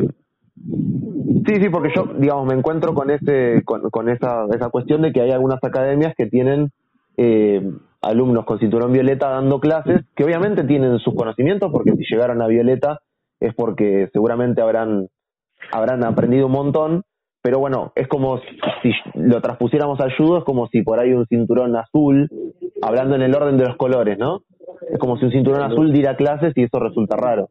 sí, 1.46 1.54
sí, 1.60 1.68
porque 1.70 1.92
yo, 1.94 2.04
digamos, 2.18 2.46
me 2.46 2.54
encuentro 2.54 2.94
con 2.94 3.10
ese, 3.10 3.62
con, 3.64 3.90
con 3.90 4.08
esa, 4.08 4.46
esa 4.54 4.68
cuestión 4.70 5.02
de 5.02 5.12
que 5.12 5.22
hay 5.22 5.30
algunas 5.32 5.62
academias 5.64 6.14
que 6.16 6.26
tienen 6.26 6.70
eh, 7.16 7.60
alumnos 8.00 8.44
con 8.44 8.58
cinturón 8.58 8.92
violeta 8.92 9.28
dando 9.28 9.60
clases, 9.60 10.04
que 10.14 10.24
obviamente 10.24 10.64
tienen 10.64 10.98
sus 11.00 11.14
conocimientos, 11.14 11.70
porque 11.72 11.92
si 11.96 12.04
llegaron 12.08 12.40
a 12.40 12.46
violeta 12.46 13.00
es 13.40 13.54
porque 13.54 14.08
seguramente 14.12 14.62
habrán, 14.62 15.08
habrán 15.72 16.04
aprendido 16.04 16.46
un 16.46 16.52
montón, 16.52 17.02
pero 17.42 17.58
bueno, 17.58 17.92
es 17.94 18.06
como 18.08 18.38
si 18.82 18.92
lo 19.14 19.40
transpusiéramos 19.40 19.98
al 20.00 20.14
judo, 20.16 20.38
es 20.38 20.44
como 20.44 20.66
si 20.68 20.82
por 20.82 20.98
ahí 20.98 21.12
un 21.12 21.26
cinturón 21.26 21.74
azul, 21.76 22.28
hablando 22.82 23.16
en 23.16 23.22
el 23.22 23.34
orden 23.34 23.56
de 23.56 23.66
los 23.66 23.76
colores, 23.76 24.18
¿no? 24.18 24.42
Es 24.90 24.98
como 24.98 25.16
si 25.18 25.24
un 25.26 25.32
cinturón 25.32 25.62
azul 25.62 25.92
diera 25.92 26.16
clases 26.16 26.52
y 26.56 26.64
eso 26.64 26.78
resulta 26.78 27.16
raro. 27.16 27.48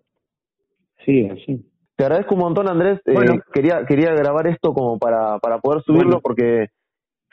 Sí, 1.05 1.27
así. 1.29 1.65
Te 1.95 2.03
agradezco 2.05 2.35
un 2.35 2.41
montón, 2.41 2.69
Andrés. 2.69 2.99
Eh, 3.05 3.13
quería 3.53 3.85
quería 3.85 4.13
grabar 4.13 4.47
esto 4.47 4.73
como 4.73 4.97
para, 4.99 5.37
para 5.39 5.59
poder 5.59 5.81
subirlo 5.83 6.05
Bueno. 6.05 6.21
porque, 6.21 6.67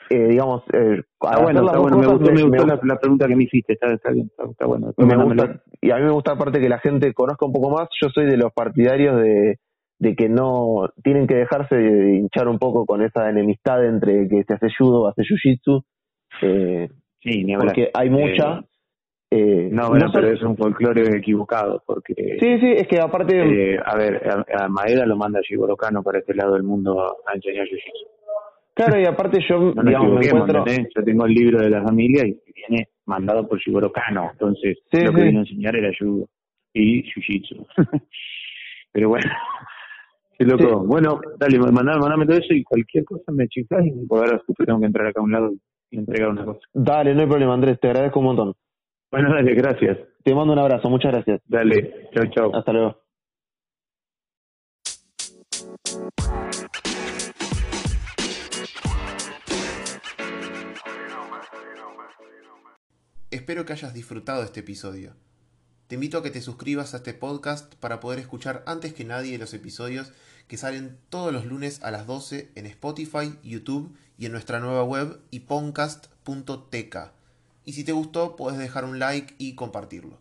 eh, 0.09 0.27
digamos, 0.27 0.63
eh, 0.73 1.03
Está 1.21 1.41
bueno, 1.41 1.61
está 1.61 1.73
me 1.73 1.79
gustó, 1.79 2.31
me 2.31 2.41
gustó 2.43 2.65
me- 2.65 2.71
la, 2.73 2.79
la 2.83 2.99
pregunta 2.99 3.27
que 3.27 3.35
me 3.35 3.43
hiciste, 3.43 3.73
está, 3.73 3.87
está 3.93 4.11
bien, 4.11 4.27
está, 4.27 4.43
está 4.49 4.65
bueno. 4.65 4.93
Me 4.97 5.15
gusta, 5.23 5.61
y 5.81 5.91
a 5.91 5.95
mí 5.97 6.03
me 6.03 6.11
gusta 6.11 6.33
aparte 6.33 6.59
que 6.59 6.69
la 6.69 6.79
gente 6.79 7.13
conozca 7.13 7.45
un 7.45 7.53
poco 7.53 7.69
más. 7.69 7.87
Yo 8.01 8.09
soy 8.09 8.25
de 8.25 8.37
los 8.37 8.51
partidarios 8.53 9.21
de, 9.21 9.59
de 9.99 10.15
que 10.15 10.29
no 10.29 10.89
tienen 11.03 11.25
que 11.27 11.35
dejarse 11.35 11.75
de 11.75 12.15
hinchar 12.17 12.47
un 12.47 12.59
poco 12.59 12.85
con 12.85 13.01
esa 13.01 13.29
enemistad 13.29 13.85
entre 13.85 14.27
que 14.27 14.43
se 14.43 14.53
hace 14.53 14.67
judo 14.77 15.01
o 15.03 15.07
hace 15.07 15.23
jiu-jitsu, 15.23 15.83
eh, 16.41 16.89
Sí, 17.19 17.43
ni 17.43 17.55
porque 17.57 17.89
hay 17.93 18.09
mucha. 18.09 18.63
eh, 19.31 19.69
No, 19.71 19.89
bueno, 19.89 20.05
no 20.05 20.11
pero 20.13 20.27
es 20.31 20.41
un 20.43 20.55
folclore 20.55 21.17
equivocado, 21.17 21.81
porque, 21.85 22.13
Sí, 22.39 22.59
sí, 22.59 22.71
es 22.77 22.87
que 22.87 22.99
aparte, 22.99 23.73
eh, 23.73 23.79
a 23.83 23.97
ver, 23.97 24.21
a, 24.29 24.65
a 24.65 24.69
Maeda 24.69 25.05
lo 25.05 25.17
manda 25.17 25.39
Shigoro 25.41 25.75
Kano 25.75 26.03
para 26.03 26.19
este 26.19 26.35
lado 26.35 26.53
del 26.53 26.63
mundo 26.63 27.01
a 27.25 27.35
enseñar 27.35 27.65
Jiu-Jitsu. 27.65 28.07
claro, 28.75 28.99
y 29.01 29.05
aparte 29.05 29.39
yo, 29.49 29.57
No 29.75 29.81
digamos, 29.83 30.19
me 30.19 30.25
encuentro... 30.27 30.63
Yo 30.95 31.03
tengo 31.03 31.25
el 31.25 31.33
libro 31.33 31.59
de 31.59 31.69
la 31.71 31.81
familia 31.83 32.23
y 32.25 32.39
viene 32.53 32.89
mandado 33.05 33.47
por 33.47 33.59
Shigoro 33.59 33.91
Kano, 33.91 34.29
entonces 34.31 34.77
Sí, 34.91 35.01
lo 35.03 35.11
que 35.11 35.21
sí. 35.21 35.27
vino 35.27 35.39
a 35.39 35.41
enseñar 35.43 35.75
era 35.75 35.89
judo 35.99 36.29
y 36.73 37.01
Jiu-Jitsu. 37.03 37.65
pero 38.91 39.09
bueno, 39.09 39.29
qué 40.37 40.45
loco. 40.45 40.81
Sí. 40.81 40.87
Bueno, 40.87 41.19
dale, 41.37 41.59
mandame, 41.59 41.99
mandame 41.99 42.25
todo 42.25 42.37
eso 42.37 42.53
y 42.53 42.63
cualquier 42.63 43.03
cosa 43.05 43.31
me 43.31 43.47
chiflas 43.47 43.85
y 43.85 44.05
por 44.05 44.19
ahora 44.19 44.41
justo 44.45 44.63
tengo 44.65 44.79
que 44.79 44.85
entrar 44.85 45.07
acá 45.07 45.19
a 45.19 45.23
un 45.23 45.31
lado 45.31 45.53
y 45.89 45.97
entregar 45.97 46.29
una 46.29 46.45
cosa. 46.45 46.59
Dale, 46.73 47.13
no 47.13 47.21
hay 47.21 47.27
problema, 47.27 47.53
Andrés, 47.53 47.79
te 47.79 47.87
agradezco 47.87 48.19
un 48.19 48.25
montón. 48.25 48.53
Bueno, 49.11 49.33
dale, 49.33 49.53
gracias. 49.53 49.97
Te 50.23 50.35
mando 50.35 50.53
un 50.53 50.59
abrazo, 50.59 50.89
muchas 50.89 51.13
gracias. 51.13 51.41
Dale, 51.45 52.09
chau, 52.13 52.25
chau. 52.29 52.55
Hasta 52.55 52.73
luego. 52.73 52.97
Espero 63.29 63.65
que 63.65 63.73
hayas 63.73 63.93
disfrutado 63.93 64.43
este 64.43 64.61
episodio. 64.61 65.13
Te 65.87 65.95
invito 65.95 66.17
a 66.17 66.23
que 66.23 66.31
te 66.31 66.41
suscribas 66.41 66.93
a 66.93 66.97
este 66.97 67.13
podcast 67.13 67.73
para 67.75 68.01
poder 68.01 68.19
escuchar 68.19 68.61
antes 68.67 68.93
que 68.93 69.05
nadie 69.05 69.37
los 69.37 69.53
episodios 69.53 70.11
que 70.49 70.57
salen 70.57 70.97
todos 71.09 71.31
los 71.31 71.45
lunes 71.45 71.81
a 71.81 71.91
las 71.91 72.05
12 72.05 72.51
en 72.55 72.65
Spotify, 72.65 73.33
YouTube 73.41 73.95
y 74.17 74.25
en 74.25 74.33
nuestra 74.33 74.59
nueva 74.59 74.83
web 74.83 75.19
iponcast.tk. 75.31 76.97
Y 77.63 77.73
si 77.73 77.85
te 77.85 77.93
gustó, 77.93 78.35
puedes 78.35 78.59
dejar 78.59 78.83
un 78.83 78.99
like 78.99 79.35
y 79.37 79.55
compartirlo. 79.55 80.17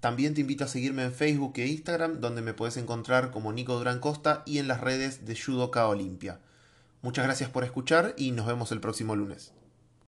También 0.00 0.34
te 0.34 0.42
invito 0.42 0.64
a 0.64 0.68
seguirme 0.68 1.04
en 1.04 1.12
Facebook 1.12 1.54
e 1.56 1.68
Instagram, 1.68 2.20
donde 2.20 2.42
me 2.42 2.52
puedes 2.52 2.76
encontrar 2.76 3.30
como 3.30 3.52
Nico 3.52 3.78
Durán 3.78 4.00
Costa 4.00 4.42
y 4.44 4.58
en 4.58 4.68
las 4.68 4.82
redes 4.82 5.24
de 5.24 5.34
Judoka 5.34 5.86
Olimpia. 5.88 6.40
Muchas 7.00 7.24
gracias 7.24 7.48
por 7.48 7.64
escuchar 7.64 8.14
y 8.18 8.32
nos 8.32 8.46
vemos 8.46 8.70
el 8.72 8.80
próximo 8.80 9.16
lunes. 9.16 9.52